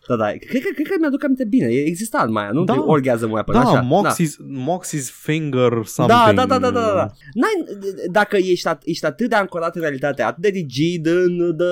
[0.08, 1.66] Da, da, cred că, cred că mi-aduc aminte bine.
[1.66, 2.64] Exista arma aia, nu?
[2.64, 2.74] Da.
[2.74, 2.82] Da.
[2.86, 3.88] Orgasm mai Da, așa.
[3.88, 4.34] Moxie's,
[4.68, 6.18] Moxie's Finger something.
[6.18, 7.10] Da, da, da, da, da, da, da.
[7.34, 7.78] N-ai,
[8.10, 11.64] dacă ești, at- ești atât de ancorat în realitate, atât de rigid în, de,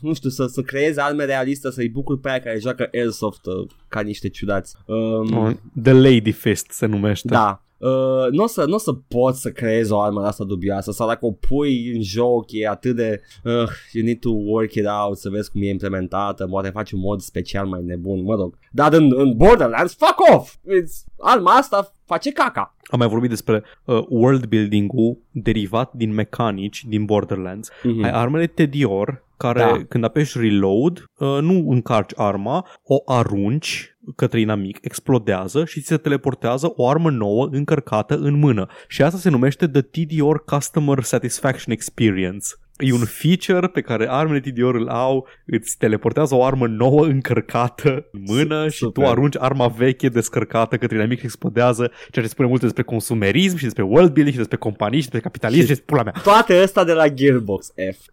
[0.00, 3.70] nu știu, să, să creezi arme realiste, să-i bucuri pe aia care joacă Airsoft uh,
[3.88, 4.76] ca niște ciudați.
[4.86, 5.50] Um, Oh,
[5.82, 7.28] The Lady Fist se numește.
[7.28, 7.64] Da.
[7.80, 11.06] Uh, nu o să, n-o să poți să creezi o armă de asta dubioasă sau
[11.06, 13.52] dacă o pui în joc e atât de uh,
[13.92, 17.20] you need to work it out să vezi cum e implementată poate faci un mod
[17.20, 22.32] special mai nebun mă rog dar în, în Borderlands fuck off It's, arma asta face
[22.32, 27.70] caca Am mai vorbit despre uh, world building-ul derivat din mecanici din Borderlands.
[27.70, 28.02] mm-hmm.
[28.02, 29.84] Ai armele Tedior, care Da.
[29.88, 35.96] când apeși reload, uh, nu încarci arma, o arunci către inamic, explodează și ți se
[35.96, 38.66] teleportează o armă nouă încărcată în mână.
[38.88, 42.46] Și asta se numește The TDR Customer Satisfaction Experience.
[42.80, 48.08] E un feature pe care armele TDR îl au, îți teleportează o armă nouă încărcată
[48.12, 49.04] în mână și Super.
[49.04, 53.56] tu arunci arma veche descărcată către inamic și explodează, ceea ce spune multe despre consumerism
[53.56, 56.14] și despre world building și despre companii și despre capitalism și despre pula mea.
[56.22, 58.06] toate astea de la Gearbox F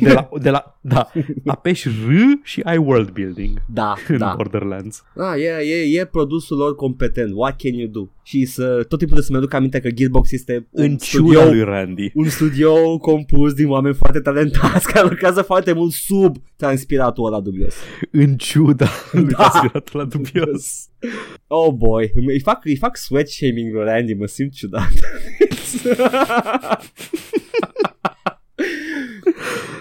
[0.00, 1.10] De la, de la, da,
[1.46, 5.04] apeși R și ai world building da, în da Borderlands.
[5.14, 7.32] Da, e, e, e produsul lor competent.
[7.34, 8.08] What can you do?
[8.26, 11.62] Și să, tot timpul să-mi aduc aminte că Gearbox este un În studio, ciuda lui
[11.62, 12.10] Randy.
[12.14, 17.74] un studio compus din oameni foarte talentați care lucrează foarte mult sub transpiratul ăla dubios.
[18.10, 19.36] În ciuda lui Da.
[19.36, 20.88] Transpiratul la dubios.
[21.46, 24.92] Oh boy, îi fac, îi fac sweat shaming lui Randy, mă simt ciudat.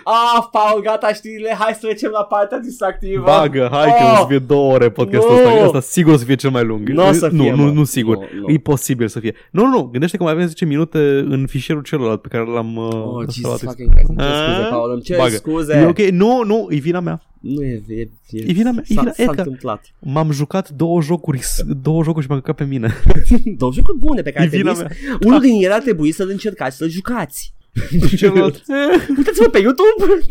[0.03, 3.23] Ah, Paul, gata știrile, hai să trecem la partea distractivă.
[3.25, 4.11] Bagă, hai că Oh!
[4.13, 5.47] o să fie două ore podcastul Nu!
[5.51, 5.63] ăsta.
[5.65, 6.89] Asta sigur o să fie cel mai lung.
[6.89, 7.63] N-o să fie, nu, mă.
[7.63, 8.17] nu, nu sigur.
[8.17, 8.53] Nu, nu.
[8.53, 9.34] E posibil să fie.
[9.51, 9.84] Nu, nu, nu.
[9.84, 10.97] Gândește că mai avem 10 minute
[11.30, 13.59] în fișierul celălalt pe care l-am uh, Oh, Jesus instalat.
[13.59, 15.35] fucking Christ, îmi cer Ah, scuze, Paul, îmi cer bagă.
[15.35, 15.73] scuze.
[15.77, 17.21] E ok, nu, nu, e vina mea.
[17.39, 17.99] Nu e, e,
[18.30, 19.38] e, E vina mea, e s-a, vina- s-a Edgar.
[19.38, 19.85] întâmplat.
[19.99, 21.41] M-am jucat două jocuri,
[21.81, 22.93] două jocuri și m-am căcat pe mine.
[23.57, 25.17] Două jocuri bune pe care E vina trebuie mea.
[25.19, 25.27] să...
[25.27, 27.53] Unul din ele ar trebui să-l încercați să-l jucați.
[28.17, 30.03] Celălalt, "Eh, Uitați-vă pe YouTube!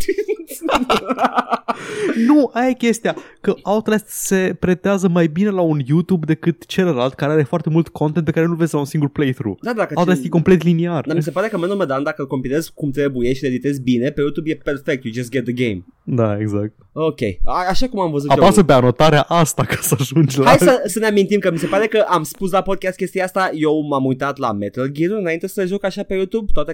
[2.26, 7.14] Nu, aia e chestia, că Outlast se pretează mai bine la un YouTube decât celălalt
[7.14, 9.58] care are foarte mult content pe care nu vezi la un singur playthrough.
[9.62, 11.04] da, dacă Outlast e complet liniar.
[11.06, 13.48] Dar mi se pare că Man of Medan, dacă îl compilezi cum trebuie și le
[13.48, 15.84] editezi bine, pe YouTube e perfect, you just get the game.
[16.04, 16.72] Da, exact.
[16.92, 18.64] Ok, A- așa cum am văzut Apasă eu.
[18.64, 20.44] pe anotarea asta ca să ajungi la...
[20.44, 23.24] Hai să, să ne amintim că mi se pare că am spus la podcast chestia
[23.24, 26.72] asta, eu m-am uitat la Metal Gear înainte să joc așa pe YouTube, toate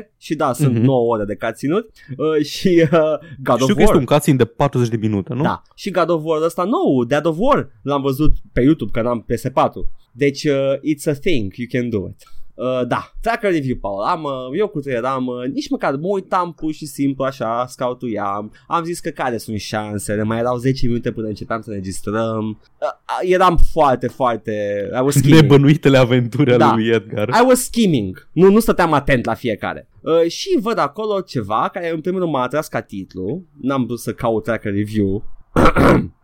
[0.00, 0.84] cutscene-urile și da, sunt Mhm.
[0.84, 2.98] 9 ore de cutscene uh, și uh,
[3.42, 3.94] God Știu of că este War.
[3.94, 5.42] un cutscene de 40 de minute, nu?
[5.42, 9.02] Da, și God of War ăsta nou, Dead of War, l-am văzut pe YouTube, că
[9.02, 9.90] n-am PS4.
[10.12, 12.22] Deci, uh, it's a thing, you can do it.
[12.58, 16.52] Uh, da, tracker review, Paul, am, uh, eu cu eram, uh, nici măcar mă uitam
[16.52, 21.12] pur și simplu așa, scautuiam, am zis că care sunt șansele, mai erau 10 minute
[21.12, 22.88] până începeam să înregistrăm, uh,
[23.22, 24.52] uh, eram foarte, foarte,
[24.92, 25.42] I was skimming.
[25.42, 26.74] Nebănuitele aventuri ale Da.
[26.74, 27.28] lui Edgar.
[27.28, 28.28] I was skimming.
[28.32, 29.88] Nu, nu stăteam atent la fiecare.
[30.00, 33.42] Uh, și văd acolo ceva care în primul rând m-a atras ca titlu.
[33.60, 35.24] N-am vrut să caut tracker review.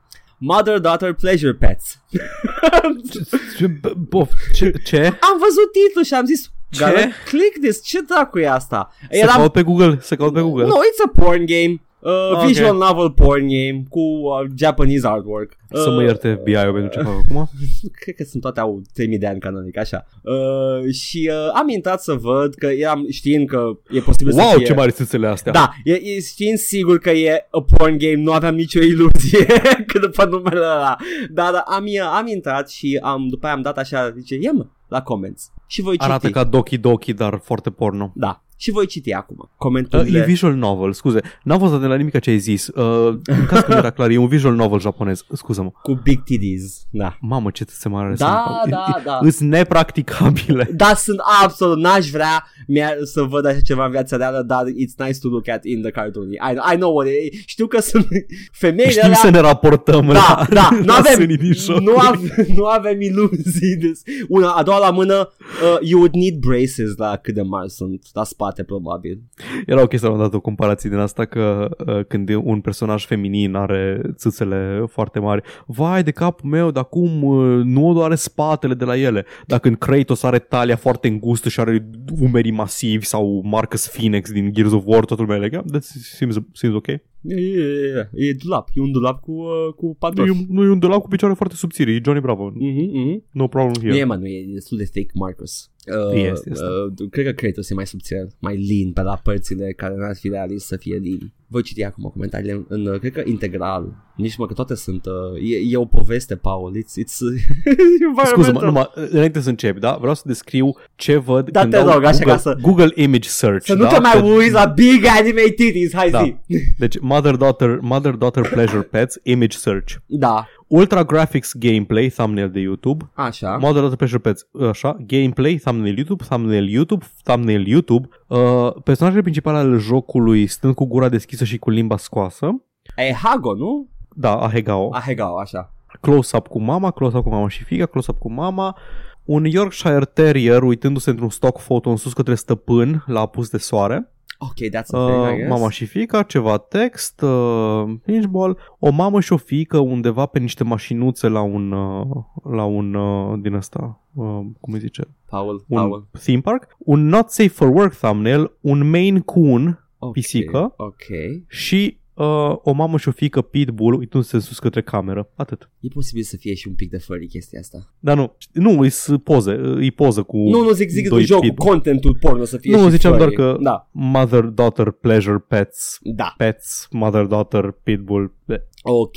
[0.46, 1.98] Mother-daughter pleasure pets.
[3.58, 3.66] Ce,
[3.96, 5.04] bof, ce, ce?
[5.04, 6.84] Am văzut titlul și am zis Ce?
[6.84, 8.90] "Gotta click this, ce dracu e asta?
[9.10, 10.64] Se caut pe Google, se caut pe Google.
[10.64, 11.82] No, it's a porn game.
[12.04, 12.46] Uh, Ok.
[12.46, 15.56] Visual novel porn game cu uh, Japanese artwork.
[15.72, 17.50] Să mă Uh, ierte FBI-ul pentru ce fac acum.
[18.00, 20.06] cred că sunt toate au 3000 de ani canonic, așa.
[20.22, 24.56] Uh, și uh, am intrat să văd că eram știind că e posibil să Wow,
[24.56, 24.64] fie...
[24.64, 25.52] ce mari țâțele astea.
[25.52, 29.44] Da, e, e, știind sigur că e a porn game, nu aveam nicio iluzie
[29.86, 30.96] că după numele ăla.
[31.30, 31.84] Dar da, am,
[32.16, 35.52] am intrat și am, după aia am dat așa, zice, ia mă, la comments.
[35.74, 36.04] Și voi citi.
[36.04, 38.12] Arată ca Doki Doki, dar foarte porno.
[38.14, 40.18] Da, și voi citi acum Uh, comenturile.
[40.18, 41.20] e visual novel, scuze.
[41.42, 42.66] N-am văzut de la nimic ce ai zis.
[42.66, 45.24] Uh, în caz că nu era clar, e un visual novel japonez.
[45.32, 45.70] Scuză-mă.
[45.82, 47.16] Cu big titties, da.
[47.20, 48.72] Mamă, ce se mare Da, sunt.
[48.74, 49.18] da, da.
[49.22, 50.68] Îs nepracticabile.
[50.74, 55.06] Da, sunt absolut, n-aș vrea mea, să văd așa ceva în viața reală, dar it's
[55.06, 56.30] nice to look at in the cartoon.
[56.32, 56.36] I,
[56.72, 57.40] I know what it is.
[57.46, 58.06] Știu că sunt
[58.62, 59.16] femeile Știm alea...
[59.16, 61.84] să ne raportăm Da, la, da, nu la avem, sânii din jocuri.
[61.84, 63.76] nu, avem, nu avem iluzii.
[63.76, 64.02] Des.
[64.28, 65.32] Una, a doua la mână,
[65.72, 69.22] uh, you would need braces la cât de mari sunt, la spate probabil.
[69.66, 73.54] Era o chestie, am dat o comparație din asta că uh, când un personaj feminin
[73.54, 78.84] are țâțele foarte mari, vai de capul meu, dar cum uh, nu are spatele de
[78.84, 79.24] la ele.
[79.46, 84.52] Dar când Kratos are talia foarte îngustă și are umerii masivi sau Marcus Phoenix din
[84.52, 86.86] Gears of War, totul meu legat, that seems, seems ok.
[87.28, 90.28] E, e, e, e dulap, e un dulap cu, uh, cu Nu pantofi.
[90.28, 92.52] e, un- nu e un dulap cu picioare foarte subțiri, e Johnny Bravo.
[92.54, 93.24] Mhm, mhm.
[93.32, 93.96] No problem Nu here.
[93.98, 95.70] e, mă, nu e, e destul de thick, Marcus.
[95.86, 96.64] Uh, Este, este.
[97.02, 100.28] Uh, cred că Kratos e mai subțire, mai lean pe la părțile care n-ar fi
[100.28, 101.32] realist să fie lean.
[101.46, 103.94] Voi citi acum comentariile în, în uh, cred că integral.
[104.16, 106.76] Nici mă că toate sunt, uh, e, e o poveste, Paul.
[106.76, 107.16] It's, it's
[108.24, 108.64] Scuze-mă, environmental.
[108.64, 109.96] numai, înainte să încep, da?
[110.00, 112.90] Vreau să descriu ce văd Da, când te dau rog, așa Google, ca să- Google
[112.94, 113.64] Image Search.
[113.66, 113.88] Să nu da?
[113.88, 116.22] te mai Pe- uiți la big anime titties, hai Da.
[116.22, 116.34] zi.
[116.78, 119.94] Deci mother-daughter, mother-daughter pleasure pets, image search.
[120.06, 123.10] Da, Ultra Graphics Gameplay, thumbnail de YouTube.
[123.14, 123.56] așa.
[123.56, 124.96] Mother-daughter pleasure pets, așa.
[125.06, 128.08] Gameplay, thumbnail YouTube, thumbnail YouTube, thumbnail YouTube.
[128.26, 132.62] Uh, personajele principale ale jocului stând cu gura deschisă și cu limba scoasă.
[132.96, 133.88] E Hago, nu?
[134.16, 134.90] Da, Ahegao.
[134.94, 135.74] Ahegao, așa.
[136.00, 138.76] Close-up cu mama, close-up cu mama și figa, close-up cu mama.
[139.24, 144.13] Un Yorkshire Terrier uitându-se într-un stock photo în sus către stăpân la apus de soare.
[144.48, 145.48] Ok, that's a thing, I Uh, guess.
[145.50, 150.64] mama și fica, ceva text, uh, pinball, o mamă și o fiică undeva pe niște
[150.64, 152.06] mașinuțe la un, uh,
[152.50, 154.24] la un uh, din ăsta, uh,
[154.60, 156.06] cum îi zice, Paul, un Paul.
[156.22, 160.74] theme park, un not safe for work thumbnail, un Maine Coon Ok, pisică.
[160.76, 161.02] Ok.
[161.48, 165.28] și uh, o mamă și o fiică pitbull uitându-se sus către cameră.
[165.34, 165.70] Atât.
[165.80, 167.94] E posibil să fie și un pic de furry chestia asta.
[167.98, 168.90] Dar nu, nu, îi
[169.24, 171.68] poze, îi poză cu Nu, nu zic, zic doi jocul, pitbull.
[171.70, 173.34] contentul porno să fie Nu, și ziceam furry.
[173.34, 178.34] doar că- Da, Mother-daughter pleasure pets, da, pets, mother-daughter pitbull.
[178.44, 179.16] Be- ok.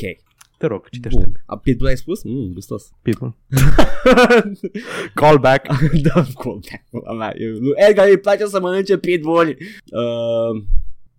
[0.58, 1.44] Te rog, citește Bun.
[1.46, 2.24] A Pitbull ai spus?
[2.24, 2.90] Mm, gustos.
[3.04, 3.36] Pitbull.
[5.14, 5.68] Callback.
[6.02, 6.60] da, cool.
[6.90, 7.34] Pula mea.
[7.38, 9.48] Eu- Lui Edgar îi place să mănânce pitbull.
[9.48, 10.64] Uh,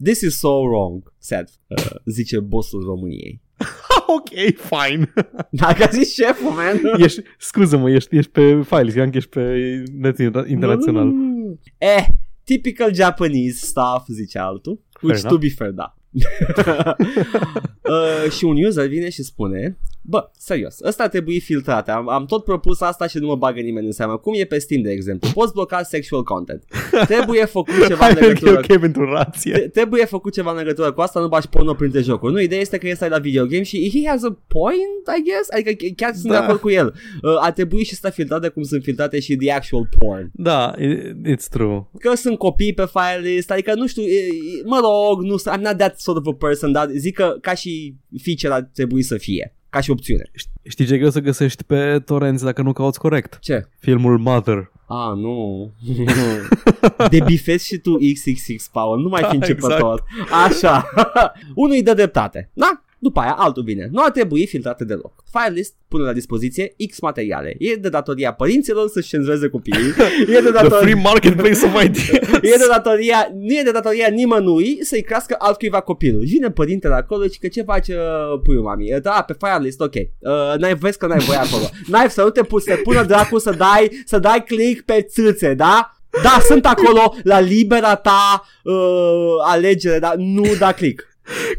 [0.02, 3.40] this is so wrong, sad, uh, zice bossul României.
[4.16, 5.12] ok, fine.
[5.62, 7.00] Dacă a zis șeful, man.
[7.02, 10.18] ești, scuză-mă, ești, ești pe file, ziceam că ești pe net
[10.48, 11.04] internațional.
[11.04, 11.58] Nu, nu, nu.
[11.78, 12.06] Eh,
[12.44, 14.80] typical Japanese stuff, zice altul.
[15.02, 15.32] Which, enough.
[15.32, 15.96] to be fair, da.
[17.94, 19.78] uh, și un user vine și spune
[20.10, 21.88] Bă, serios, ăsta ar trebui filtrat.
[21.88, 24.16] Am, am tot propus asta și nu mă bagă nimeni în seamă.
[24.16, 25.30] Cum e pe Steam, de exemplu?
[25.34, 26.64] Poți bloca sexual content.
[27.06, 29.52] Trebuie făcut ceva în Hai, e legătură ok pentru rație.
[29.52, 32.32] Te- trebuie făcut ceva în legătură cu asta, nu bași porno printre jocuri.
[32.32, 35.50] Nu, ideea este că este la video game și he has a point, I guess.
[35.50, 36.38] Adică ch- chiar sunt Da.
[36.38, 36.86] de acord cu el.
[37.22, 40.30] Uh, ar trebui și să filtrate cum sunt filtrate și the actual porn.
[40.32, 41.86] Da, i- it's true.
[41.98, 45.60] Că sunt copii pe file list, adică nu știu, e, e, mă rog, nu, I'm
[45.60, 49.16] not that sort of a person, dar zic că ca și feature ar trebui să
[49.16, 49.52] fie.
[49.70, 50.30] Ca și opțiune.
[50.62, 53.38] Știi ce e greu să găsești pe torrenți dacă nu cauți corect?
[53.40, 53.68] Ce?
[53.78, 54.70] Filmul Mother.
[54.86, 55.70] Ah, nu.
[57.10, 60.04] De bifezi și tu XXX, Paul, nu mai fi Da, începător.
[60.46, 60.90] Așa.
[61.54, 62.50] Unul îi dă dreptate.
[62.52, 62.82] Da?
[62.98, 63.88] După aia altul vine.
[63.92, 65.24] Nu ar trebui filtrate deloc.
[65.32, 67.54] File list pune la dispoziție X materiale.
[67.58, 69.76] E de datoria părinților să-și cenzureze copiii.
[70.28, 70.96] E de The free datoria...
[70.96, 72.08] marketplace of ideas.
[72.32, 76.22] E de datoria, nu e de datoria nimănui să-i crească altcuiva copilul.
[76.24, 78.98] Vine părintele acolo și că ce face uh, puiul mami?
[79.02, 79.94] Da, pe file list, ok.
[79.94, 81.64] Uh, n-ai vezi că n-ai voie acolo.
[81.90, 85.02] N-ai să nu te puși, să te pună dracu să dai, să dai click pe
[85.02, 85.92] țâțe, da?
[86.22, 88.74] Da, sunt acolo la libera ta uh,
[89.44, 91.07] alegere, dar nu da click.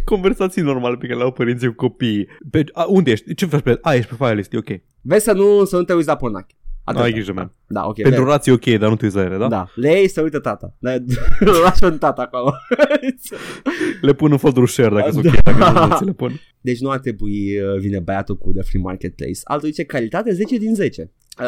[0.06, 2.28] Conversații normale pe care le au părinții cu copiii.
[2.52, 3.34] Pe, a, unde ești?
[3.34, 4.70] Ce faci pe A, ești pe file list, e ok.
[5.02, 6.54] Vezi să nu, să nu te uiți la pornache.
[6.84, 7.02] Atât.
[7.02, 7.54] Ai grijă, man.
[7.68, 8.02] Da, ok.
[8.02, 9.48] Pentru le- rații ok, dar nu te uiți la ele, da?
[9.48, 9.68] da.
[9.76, 10.76] Le iei să uită tata.
[10.80, 10.92] Da,
[11.64, 12.54] Lași un tata acolo.
[14.02, 15.30] Le pun în foldul share dacă sunt Da.
[15.30, 16.40] ok, dacă nu ți le pun.
[16.62, 19.40] Deci nu ar trebui uh, vine băiatul cu The Free Marketplace.
[19.44, 21.12] Altul zice calitate 10 din 10.
[21.40, 21.46] Uh,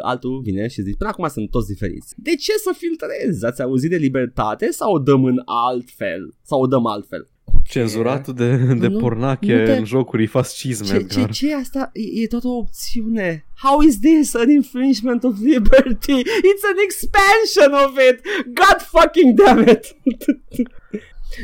[0.00, 2.14] altul vine și zice, până acum sunt toți diferiți.
[2.16, 3.44] De ce să filtrezi?
[3.46, 6.34] Ați auzit de libertate sau o dăm în altfel?
[6.42, 7.28] Sau o dăm altfel?
[7.62, 11.30] Cenzuratul de, de Nu- pornache nu te- în jocuri e fascism, Ce, ce, Edgar.
[11.30, 11.90] ce e asta?
[11.92, 13.44] E, e tot o opțiune.
[13.62, 16.12] How is this an infringement of liberty?
[16.22, 18.20] It's an expansion of it!
[18.44, 19.84] God fucking damn it!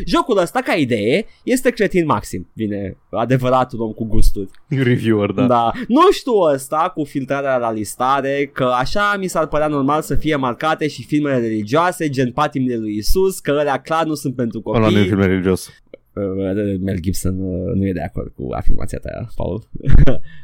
[0.06, 2.50] Jocul ăsta, ca idee, este cretin maxim.
[2.52, 4.48] Vine adevăratul om cu gusturi.
[4.68, 5.46] Reviewer, da.
[5.46, 5.70] Da.
[5.88, 10.36] Nu știu ăsta cu filtrarea la listare, că așa mi s-ar părea normal să fie
[10.36, 14.80] marcate și filmele religioase, gen patimile lui Isus, că ălea clar nu sunt pentru copii.
[14.80, 15.68] Ăla nu e film religios.
[16.14, 19.68] Uh, Mel Gibson uh, nu e de acord cu afirmația ta, Paul.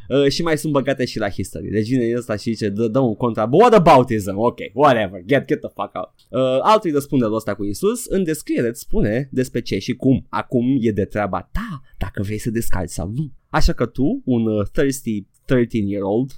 [0.08, 1.70] Uh, și mai sunt băgate și la history.
[1.70, 3.46] Deci vine ăsta și zice, dă, dă un contra.
[3.46, 4.36] But what aboutism?
[4.36, 6.10] Ok, whatever, get, get the fuck out.
[6.28, 8.06] Uh, altul îi răspunde la ăsta cu Isus.
[8.06, 10.26] În descriere îți spune despre ce și cum.
[10.28, 13.30] Acum e de treaba ta dacă vrei să descarci sau nu.
[13.48, 16.30] Așa că tu, un uh, thirsty 13-year-old,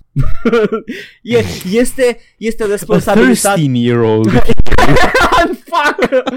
[1.23, 1.39] e,
[1.71, 4.31] este, este A responsabilitatea 13-year-old.
[5.71, 6.29] Fuck!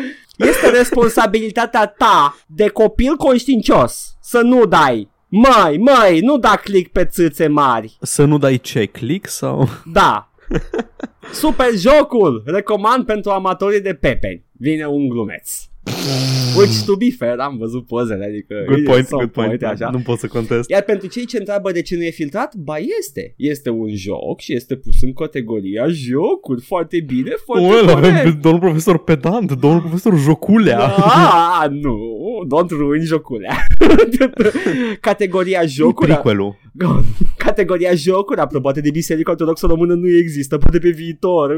[0.42, 5.10] Este responsabilitatea ta de copil conștiincios să nu dai.
[5.28, 7.98] Măi, măi, nu da click pe țâțe mari.
[8.02, 8.86] Să nu dai ce?
[8.86, 9.70] Click sau...
[9.86, 10.32] Da.
[11.32, 12.44] Super jocul!
[12.46, 14.46] Recomand pentru amatorii de pepeni.
[14.52, 15.50] Vine un glumeț.
[16.58, 18.56] Which, to be fair, am văzut pozele, adică...
[18.68, 19.64] Good e point, so good point.
[19.64, 19.90] așa.
[19.90, 20.70] Nu pot să contest.
[20.70, 23.34] Iar pentru cei ce întreabă de ce nu e filtrat, ba este.
[23.38, 26.62] Este un joc și este pus în categoria jocuri.
[26.62, 28.18] Foarte bine, foarte Well, corect.
[28.18, 30.80] avem domnul profesor pedant, domnul profesor joculea.
[30.80, 31.98] Ah, nu,
[32.56, 33.56] don't ruin joculea.
[35.00, 36.60] Categoria jocuri, Prequel-ul.
[37.38, 41.50] categoria jocuri aprobate de Biserica Ortodoxă Română nu există, poate pe viitor.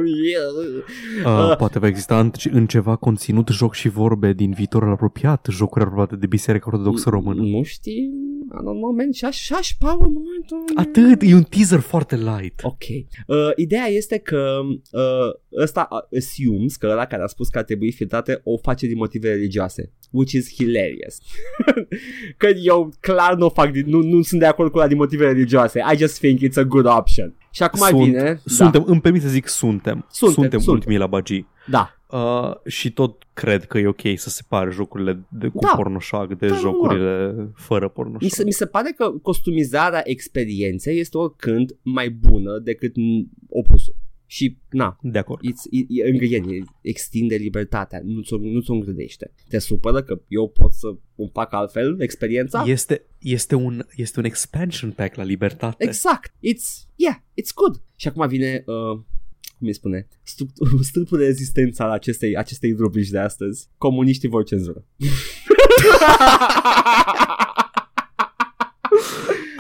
[1.26, 5.84] Uh, poate va exista în, în ceva conținut joc și vorbe din viitorul apropiat, jocuri
[5.84, 7.42] aprobate de Biserica Ortodoxă Română.
[7.42, 8.12] Nu știi?
[8.50, 10.64] În un moment și așa și Paul în momentul...
[10.76, 12.60] Atât, e un teaser foarte light.
[12.64, 12.84] Ok.
[13.28, 14.60] Uh, ideea este că
[14.92, 18.88] uh, ăsta uh, assumes că ăla care a spus că ar trebui filtrate o face
[18.88, 19.92] din motive religioase.
[20.12, 21.18] Which is hilarious.
[22.38, 25.26] că eu clar nu fac din, nu, nu sunt de acord cu ăla din motive
[25.26, 25.84] religioase.
[25.94, 27.36] I just think it's a good option.
[27.54, 28.42] Și acum Sunt, vine...
[28.46, 30.06] suntem, îmi permit să zic suntem.
[30.12, 30.74] Suntem, Suntem, suntem.
[30.74, 31.48] ultimii la bagii.
[31.70, 31.96] Da.
[32.08, 35.72] Uh, și tot cred că e ok să separe jocurile de, cu Da.
[35.76, 38.30] pornoșag de Da, jocurile fără Mi pornoșag.
[38.30, 43.96] se, mi se pare că costumizarea experienței este oricând mai bună decât n- opusul.
[44.34, 45.42] Și, na, De acord.
[45.46, 49.34] It's, e, e, încă el e- extinde libertatea, nu ți-o, nu ți-o îngrădește.
[49.50, 52.64] Te supără că eu pot să îmi fac altfel experiența?
[52.68, 55.84] Este, este, un, este un expansion pack la libertate.
[55.84, 56.32] Exact.
[56.32, 57.82] It's, yeah, it's good.
[57.96, 59.00] Și acum vine, uh,
[59.58, 63.70] cum îi spune, struct- stâlpul de rezistență al acestei, acestei rubrici de astăzi.
[63.78, 64.86] Comuniștii vor cenzură.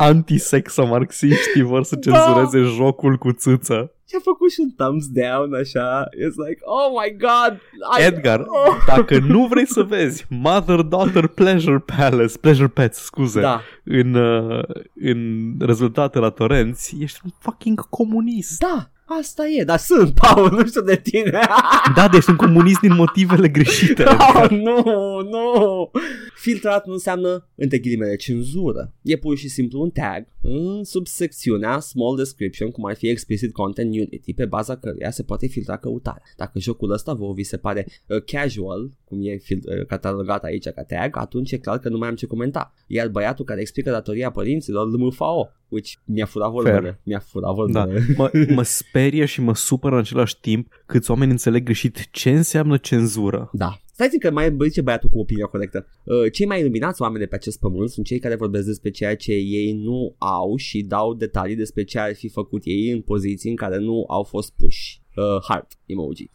[0.08, 2.02] Antisexa-marxiștii vor să Da.
[2.12, 3.92] cenzureze jocul cu țâță.
[4.10, 6.04] Și a făcut și un thumbs down așa.
[6.10, 7.60] It's like, oh my god.
[8.00, 8.76] I, Edgar, Oh.
[8.88, 14.64] dacă nu vrei să vezi Mother-Daughter Pleasure Palace, Pleasure Pets, scuze, Da, în, uh,
[14.96, 18.60] în rezultate la torenți, ești un fucking comunist.
[18.60, 18.88] da.
[19.20, 21.40] Asta e, dar sunt, Paul, nu știu de tine.
[21.96, 24.04] Da, deci sunt comunist din motivele greșite.
[24.04, 24.84] Oh, nu,
[25.30, 25.92] nu.
[26.36, 28.94] Filtrat nu înseamnă, între ghilimele, cenzură.
[29.02, 33.94] E pur și simplu un tag în subsecțiunea small description, cum ar fi explicit content
[33.96, 36.22] nudity, pe baza căruia se poate filtra căutarea.
[36.38, 40.68] Dacă jocul ăsta vă vi se pare uh, casual, cum e fil- uh, catalogat aici
[40.70, 42.74] ca tag, atunci e clar că nu mai am ce comenta.
[42.88, 46.80] Iar băiatul care explică datoria părinților, LMFAO, which mi-a furat vorbele.
[46.80, 47.00] Fair.
[47.04, 47.56] Mi-a furat Da.
[47.56, 48.06] vorbele.
[48.18, 48.64] Mă, mă
[49.04, 53.50] sperie și mă supără în același timp câți oameni înțeleg greșit ce înseamnă cenzură.
[53.54, 53.78] Da.
[53.92, 55.88] Stai că mai zice băiatul cu opinia corectă.
[56.04, 59.16] Uh, Cei mai iluminați oameni de pe acest pământ sunt cei care vorbesc despre ceea
[59.16, 63.50] ce ei nu au și dau detalii despre ce ar fi făcut ei în poziții
[63.50, 65.02] în care nu au fost puși.
[65.16, 66.30] Uh, heart emoji.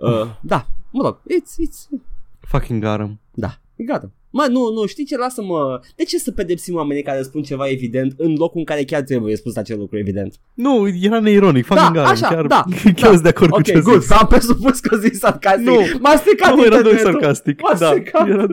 [0.00, 2.02] Uh, da, mă rog, it's, it's,
[2.40, 3.20] Fucking garam.
[3.34, 4.10] da, e gata.
[4.30, 8.14] Mă, nu, nu, știi ce, lasă-mă De ce să pedepsim oamenii care spun ceva evident
[8.16, 11.92] În locul în care chiar trebuie spus acel lucru evident Nu, era neironic, fucking Da,
[11.92, 12.10] garam.
[12.10, 13.10] așa, chiar, da, chiar da.
[13.10, 14.10] sunt de acord cu Ok, ce good, zici.
[14.10, 15.80] s-am presupus că zici sarcastic Nu.
[16.00, 17.10] M-a stricat Nu, era doar internetul.
[17.20, 17.60] sarcastic.
[17.62, 18.28] M-a Da, stricat.
[18.28, 18.46] era...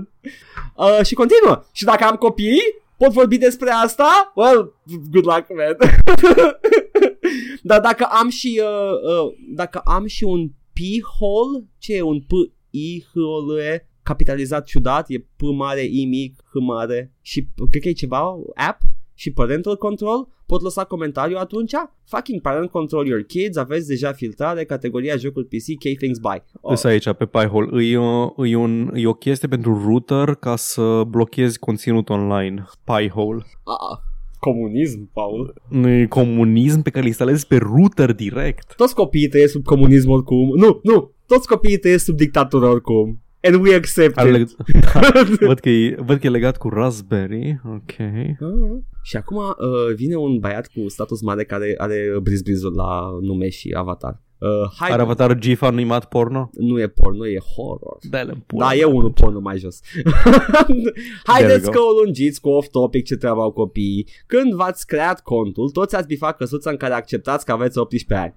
[0.76, 1.64] Uh, și continuă.
[1.72, 2.60] Și dacă am copii,
[2.98, 4.32] pot vorbi despre asta?
[4.36, 4.74] Well,
[5.12, 5.76] good luck, man.
[7.64, 12.32] Dar dacă am și uh, uh, dacă am și un p-hole, ce e un p
[12.70, 17.48] i h o l e capitalizat ciudat, e p mare, i mic, h mare și
[17.70, 18.22] cred că e ceva
[18.56, 18.82] app
[19.14, 21.72] și parental control, pot lăsa comentariu atunci?
[22.04, 26.42] Fucking parent control your kids, aveți deja filtrare, categoria jocul PC, key things by.
[26.62, 26.72] Oh.
[26.72, 27.84] Îs aici, pe Pi-hole.
[27.84, 32.66] E, o- e, un, e o chestie pentru router ca să blochezi conținut online.
[32.84, 33.44] Pi-hole.
[33.64, 33.98] Ah,
[34.40, 35.54] comunism, Paul.
[35.70, 38.74] Nu e comunism pe care îl instalezi pe router direct.
[38.76, 40.58] Toți copiii trăiesc sub comunism oricum.
[40.58, 41.12] Nu, nu.
[41.26, 43.20] Toți copiii trăiesc sub dictatură oricum.
[43.46, 44.36] And we accept Are it.
[44.36, 45.00] leg- da,
[45.48, 47.62] văd, că e, văd că e legat cu Raspberry.
[47.66, 48.00] Ok.
[48.00, 48.38] Ah.
[49.04, 53.74] Și acum uh, vine un băiat cu status mare care are brizbrizul la nume și
[53.78, 54.24] avatar.
[54.38, 54.50] Uh,
[54.80, 56.50] hai, Are avatar GIF animat porno?
[56.54, 57.98] nu e porno, e horror.
[58.10, 59.80] Da, Da, e unul porno mai jos.
[61.24, 64.08] Haideți There că we o lungiți cu off-topic ce treabă au copiii.
[64.26, 68.36] Când v-ați creat contul, toți ați bifat căsuța în care acceptați că aveți 18 ani.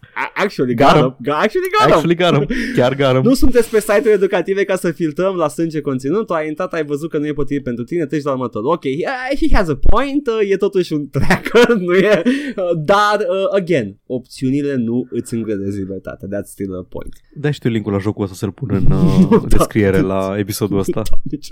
[0.00, 1.16] G- Actually, Got got 'em.
[1.24, 1.32] him.
[1.32, 1.92] Actually, got 'em.
[1.92, 2.46] Actually got 'em.
[2.76, 3.22] Chiar got 'em.
[3.22, 7.10] Nu sunteți pe site-uri educative ca să filtrăm la sânge conținutul, ai intrat, ai văzut
[7.10, 8.70] că nu e potrivit pentru tine, treci la următorul.
[8.72, 13.16] Ok, he- he has a point, uh, e totuși un tracker, nu e, uh, dar,
[13.18, 17.14] uh, again, opțiunile nu îți îngrădesc libertatea, that's still a point.
[17.34, 18.86] Dai și tu linkul la jocul ăsta să-l pun în
[19.30, 21.02] uh, descriere la episodul ăsta.
[21.22, 21.46] Deci,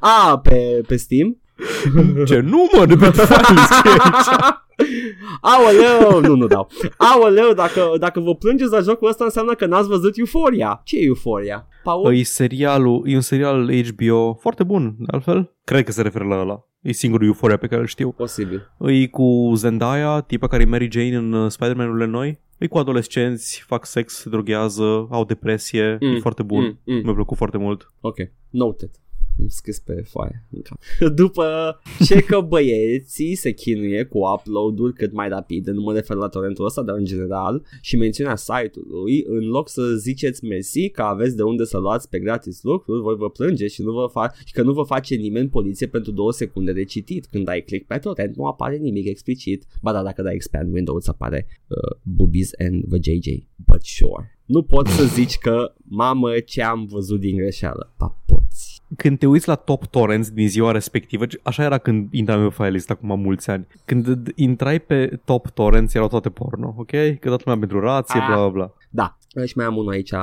[0.00, 1.40] A, pe, pe Steam?
[2.28, 4.54] Ce număr de pe file scrie aici?
[5.40, 6.68] Aoleu, nu, nu dau.
[6.96, 10.80] Aoleu, dacă, dacă vă plângeți la jocul ăsta înseamnă că n-ați văzut Euphoria.
[10.84, 11.66] Ce e Euphoria?
[11.82, 12.14] Paul?
[12.14, 15.54] E serialul, e un serial HBO foarte bun, de altfel.
[15.64, 16.66] Cred că se referă la ăla.
[16.80, 18.10] E singurul Euphoria pe care îl știu.
[18.10, 18.70] Posibil.
[18.78, 22.40] E cu Zendaya, tipa care e Mary Jane în uh, Spider-Man-urile noi.
[22.58, 26.08] E cu adolescenți, fac sex, se droghează, au depresie, mm.
[26.08, 26.64] Mm, e foarte bun.
[26.64, 27.00] Mm, mm.
[27.04, 27.92] Mi-a plăcut foarte mult.
[28.00, 28.16] Ok,
[28.50, 28.90] noted.
[29.40, 30.78] Am scris pe foaie în cap.
[31.14, 36.28] După ce că băieții se chinuie cu upload-uri cât mai rapide, nu mă refer la
[36.28, 41.36] torentul ăsta, dar în general, și mențiunea site-ului, în loc să ziceți mersi că aveți
[41.36, 44.52] de unde să luați pe gratis lucruri, voi vă plânge și, nu vă fa- și
[44.52, 47.26] că nu vă face nimeni poliție pentru două secunde de citit.
[47.26, 50.94] Când dai click pe torrent, nu apare nimic explicit, ba da, dacă dai expand window,
[50.94, 53.48] îți apare uh, boobies and vajayjay.
[53.66, 54.38] But sure.
[54.44, 57.94] Nu poți să zici că, mamă, ce am văzut din greșeală.
[57.96, 58.75] Pa, poți.
[58.96, 62.54] Când te uiți la top torrents din ziua respectivă, așa era când intram eu pe
[62.54, 63.66] filelist acum mulți ani.
[63.84, 66.90] Când d- intrai pe top torrents erau toate porno, ok?
[66.90, 68.26] Că toată lumea pentru rație, Ah.
[68.26, 68.72] bla bla bla.
[68.90, 70.18] Da, și mai am unul aici uh,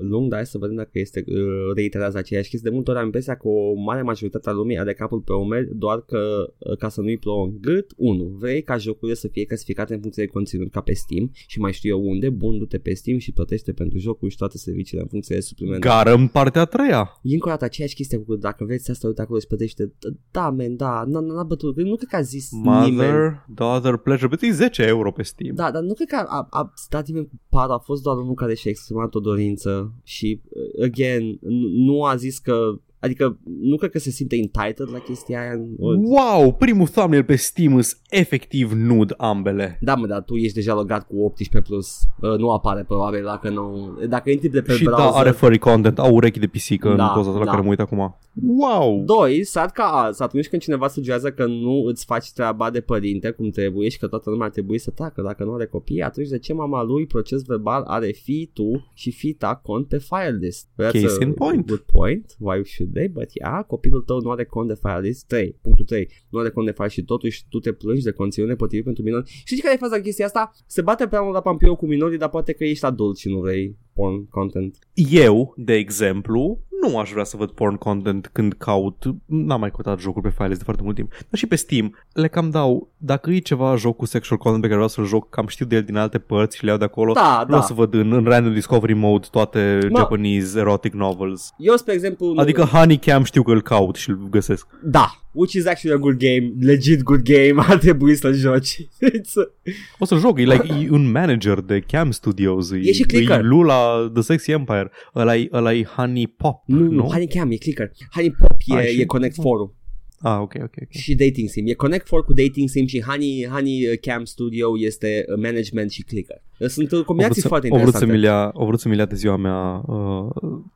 [0.00, 1.36] lung, dar hai să vedem dacă este uh,
[1.74, 2.68] reiterează aceeași chestie.
[2.70, 5.68] De multe ori am impresia că o mare majoritate a lumii are capul pe umeri
[5.74, 7.92] doar că, uh, ca să nu-i plouă în gât.
[7.96, 8.24] 1.
[8.24, 11.72] Vrei ca jocurile să fie clasificate în funcție de conținut ca pe Steam și mai
[11.72, 15.08] știu eu unde, bun, du-te pe Steam și plătește pentru jocul și toate serviciile în
[15.08, 15.88] funcție de suplimente.
[15.88, 17.20] Gară în partea a treia.
[17.22, 19.92] E încă o dată aceeași chestie cu dacă vreți asta, uite acolo și plătește.
[20.30, 21.76] Da, men, da, n- n- n-a bătut.
[21.76, 22.90] Nu cred că a zis nimeni.
[22.90, 25.54] Mother, daughter, pleasure, plătești 10 euro pe Steam.
[25.54, 28.16] Da, dar nu cred că a, a, a stat nimeni cu par, a fost doar
[28.20, 33.38] unul care și-a exprimat o dorință și, uh, again, n- nu a zis că, adică
[33.60, 35.60] nu cred că se simte entitled la chestia aia.
[35.78, 39.78] Wow, primul thumbnail pe Steam îs efectiv nud ambele.
[39.80, 41.98] Da, mă, dar tu ești deja logat cu 18+, plus.
[42.20, 43.98] Uh, nu apare probabil dacă nu...
[44.08, 45.10] Dacă intri de pe și browser...
[45.10, 47.50] da, are furry content, au urechi de pisică Da, în poza la da.
[47.50, 48.18] care mă uit acum.
[48.46, 49.02] Wow!
[49.04, 53.30] Doi, sad ca azi, atunci când cineva sugerează că nu îți faci treaba de părinte
[53.30, 56.28] cum trebuie și că toată lumea ar trebui să tacă dacă nu are copii, atunci
[56.28, 60.38] de ce mama lui proces verbal are fi tu și fi ta cont pe file
[60.40, 60.66] list?
[60.66, 61.66] That's Case a in point.
[61.66, 62.36] Good point.
[62.38, 63.08] Why should they?
[63.08, 65.26] But yeah, copilul tău nu are cont de file list.
[65.26, 65.56] 3.
[65.62, 66.08] Punctul 3.
[66.28, 69.42] Nu are cont de file și totuși tu te plângi de conținut nepotrivit pentru minori.
[69.44, 70.50] Știi care e faza chestia asta?
[70.66, 73.40] Se bate prea mult la pampirul cu minorii, dar poate că ești adult și nu
[73.40, 74.78] vrei porn content.
[75.10, 79.98] Eu, de exemplu, nu aș vrea să văd porn content când caut, n-am mai căutat
[80.00, 83.30] jocuri pe files de foarte mult timp, dar și pe Steam le cam dau, dacă
[83.30, 85.82] e ceva joc cu sexual content pe care vreau să-l joc, cam știu de el
[85.82, 87.66] din alte părți și le iau de acolo, Da, vreau da.
[87.66, 91.52] să văd în, în random discovery mode toate Mă- Japanese erotic novels.
[91.58, 92.32] Eu, spre exemplu...
[92.32, 94.66] nu- Adică Honeycam știu că îl caut și îl găsesc.
[94.82, 98.76] Da, which is actually a good game, legit good game, ar trebui să joci.
[99.02, 103.02] It's a- O să joc, e like e un manager de Cam Studios, E și
[103.02, 103.38] clicker.
[103.38, 106.90] e Lula The Sexy Empire, ăla-i, ăla-i Honey Pop, nu, nu?
[106.90, 107.90] nu, Honeycam e clicker.
[108.14, 109.74] Honey Pop Ah, e, și- e Connect 4
[110.22, 110.90] Ah, ok, ok, ok.
[110.90, 111.66] și Dating Sim.
[111.66, 115.90] E Connect 4 cu Dating Sim și Honey, Honey uh, Cam Studio este uh, management
[115.90, 116.42] și clicker.
[116.66, 118.12] Sunt uh, O combinații vrut, să, foarte o vrut interesante.
[118.12, 120.28] să-mi ia, o vrut să-mi ia de ziua mea uh,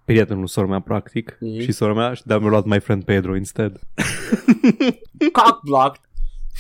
[0.05, 1.61] prietenul sora mea practic Mhm.
[1.61, 3.81] și sora mea și de-a mi-a luat My Friend Pedro instead.
[5.33, 6.01] Cock blocked.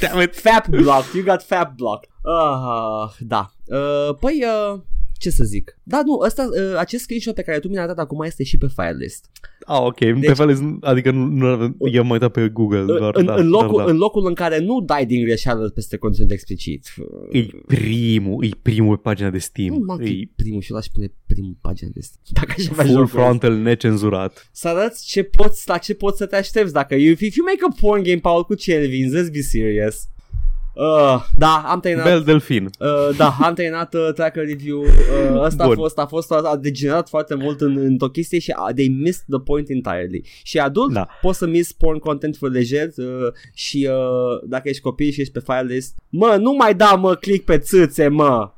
[0.00, 0.34] Damn it!
[0.36, 1.14] Fap blocked.
[1.14, 2.08] You got fap blocked.
[2.22, 3.52] Uh, da.
[3.64, 4.80] Uh, păi, uh,
[5.24, 5.78] ce să zic?
[5.82, 8.58] Da, nu, ăsta, uh, acest screenshot pe care tu mi l-ai dat acum este și
[8.58, 9.30] pe file list.
[9.66, 13.16] Ah, ok, deci, pe fel, adică nu, nu avem, eu am uitat pe Google doar,
[13.16, 13.92] în, da, în, locul, dar, da.
[13.92, 16.94] în locul în care nu dai din greșeală peste conținut explicit.
[17.30, 19.74] E primul, e primul pe pagina de Steam.
[19.74, 22.24] Nu, mă, e e primul și l-aș pune primul pagina de Steam.
[22.32, 24.48] Dacă aș avea full jocul frontal necenzurat.
[24.52, 27.60] Să arăți ce poți, la ce poți să te aștepți dacă you, if you make
[27.68, 30.08] a porn game, Paul, cu ce îl vinzi, let's be serious.
[30.74, 32.06] Uh, da, am terminat.
[32.08, 32.64] Bel Delfin.
[32.64, 34.80] Uh, da, am terminat uh, tracker review.
[34.80, 35.76] Uh, asta a Bun.
[35.76, 39.24] fost, a fost, a, a degenerat foarte mult în, într-o chestie și a, they missed
[39.28, 40.24] the point entirely.
[40.42, 41.06] Și adult, Da.
[41.20, 43.06] poți să miss porn content for lejer uh,
[43.54, 47.14] și uh, dacă ești copil și ești pe file list, mă, nu mai da, mă,
[47.14, 48.50] click pe țâțe, mă.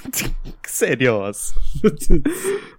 [0.60, 1.52] Serios.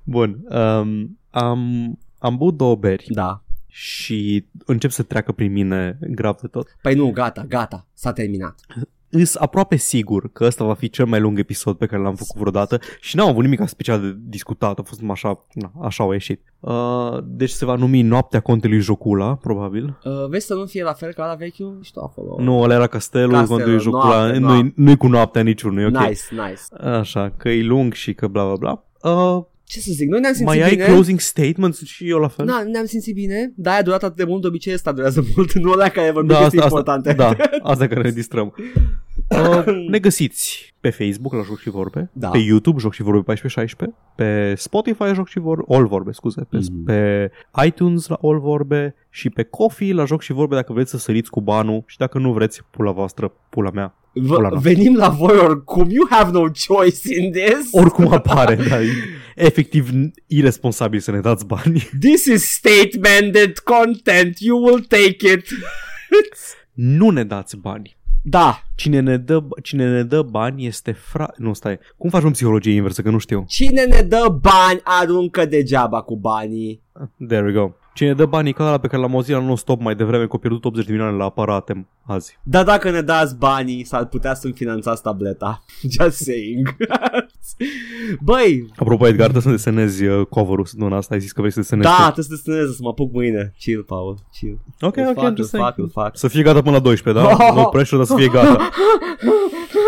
[0.04, 3.44] Bun, um, am, am băut două beri da.
[3.80, 6.68] Și încep să treacă prin mine grav de tot.
[6.82, 8.60] Păi nu, gata, gata, s-a terminat.
[9.10, 12.36] Îs aproape sigur că ăsta va fi cel mai lung episod pe care l-am făcut
[12.40, 16.12] vreodată și n-am avut nimic special de discutat, a fost numai așa, na, așa au
[16.12, 16.54] ieșit.
[16.60, 20.00] Uh, deci se va numi Noaptea Contelui Jocula, probabil.
[20.04, 21.80] Uh, vezi să nu fie la fel ca la vechiul?
[21.82, 22.36] Și tu acolo.
[22.40, 24.74] Nu, ăla era Castelul, Castelul, Contelui Jocula, noapte, nu-i, noapte.
[24.76, 26.08] nu-i cu noaptea niciunul, e ok.
[26.08, 26.88] Nice, nice.
[26.90, 28.84] Așa, că e lung și că bla bla bla.
[29.12, 30.86] Uh, Ce să zic, noi ne-am simțit mai ai bine.
[30.86, 32.46] closing statements și eu la fel?
[32.46, 35.54] Na, ne-am simțit bine, da, a durat atât de mult, de obicei ăsta durează mult,
[35.54, 37.10] nu ăla care vorbim da, chestii asta, importante.
[37.10, 38.54] asta, da, asta care ne distrăm.
[39.30, 42.30] Uh, ne găsiți pe Facebook la Joc și Vorbe, Da.
[42.30, 43.36] pe YouTube Joc și Vorbe 14-16,
[44.16, 46.84] pe Spotify Joc și Vorbe, All Vorbe, scuze, pe, Mhm.
[46.84, 47.32] pe
[47.66, 51.30] iTunes la All Vorbe și pe Coffee la Joc și Vorbe dacă vreți să săriți
[51.30, 53.96] cu banul și dacă nu vreți, pula voastră, pula mea.
[54.28, 54.60] Pula V- mea.
[54.62, 57.68] venim la voi oricum, you have no choice in this.
[57.82, 58.88] Oricum apare, dar e
[59.36, 59.90] efectiv
[60.28, 61.90] irresponsabil să ne dați bani.
[62.10, 65.46] This is state-mandated content, you will take it.
[66.74, 67.98] Nu ne dați bani.
[68.24, 71.32] da, Cine ne dă, cine ne dă bani este fra...
[71.38, 71.80] Nu, stai.
[71.98, 73.46] Cum faci un psihologie inversă, că nu știu.
[73.48, 76.82] cine ne dă bani aruncă degeaba cu banii.
[77.28, 77.70] There we go.
[78.00, 80.38] Cine dă banii ca ăla pe care l-am auzit la non-stop mai devreme că a
[80.38, 82.40] pierdut 80 de milioane la aparate azi.
[82.44, 85.64] Dar dacă ne dați banii, s-ar putea să-mi finanțați tableta.
[86.00, 86.76] Just saying.
[88.30, 91.14] Băi, Apropo, Edgar, trebuie să desenezi uh, cover-ul săptămâna asta.
[91.14, 91.88] Ai zis că vrei să desenezi.
[91.88, 92.14] da, tot.
[92.14, 93.54] trebuie să desenez, să mă apuc mâine.
[93.60, 94.60] Chill, Paul, chill.
[94.82, 95.74] Ok, Îl ok, fac, I'm îl just fac, saying.
[95.78, 96.18] îl fac.
[96.18, 97.32] Să fie gata până la 12, da?
[97.32, 97.54] Oh!
[97.60, 98.70] No pressure, dar să fie gata.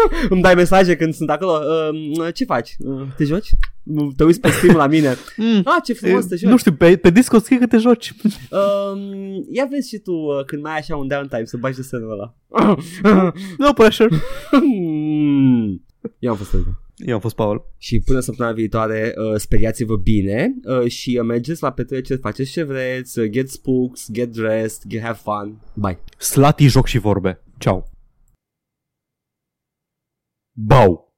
[0.30, 1.52] Îmi dai mesaje când sunt acolo.
[2.22, 2.76] Uh, ce faci?
[2.80, 3.50] Uh, te joci?
[4.16, 5.16] Te uiți pe Steam la mine.
[5.38, 5.62] Mm.
[5.66, 6.50] Ah, ce frumos te E, joci.
[6.50, 8.14] nu știu, pe, pe Discord scrie că te joci.
[8.24, 12.12] Um, ia vezi și tu uh, când mai ai așa un downtime să bagi desenul
[12.12, 12.36] ăla.
[13.58, 14.10] No pressure.
[14.52, 15.82] Hmm.
[16.20, 16.82] Eu am fost Elga.
[16.96, 17.66] Eu am fost Paul.
[17.78, 22.64] Și până săptămâna viitoare uh, speriați-vă bine uh, și uh, mergeți la petreceri, faceți ce
[22.64, 25.60] vreți, uh, get spooks, get dressed, get have fun.
[25.74, 26.00] Bye.
[26.18, 27.42] Slati, joc și vorbe.
[27.58, 27.91] Ciao.
[30.56, 31.11] Bau.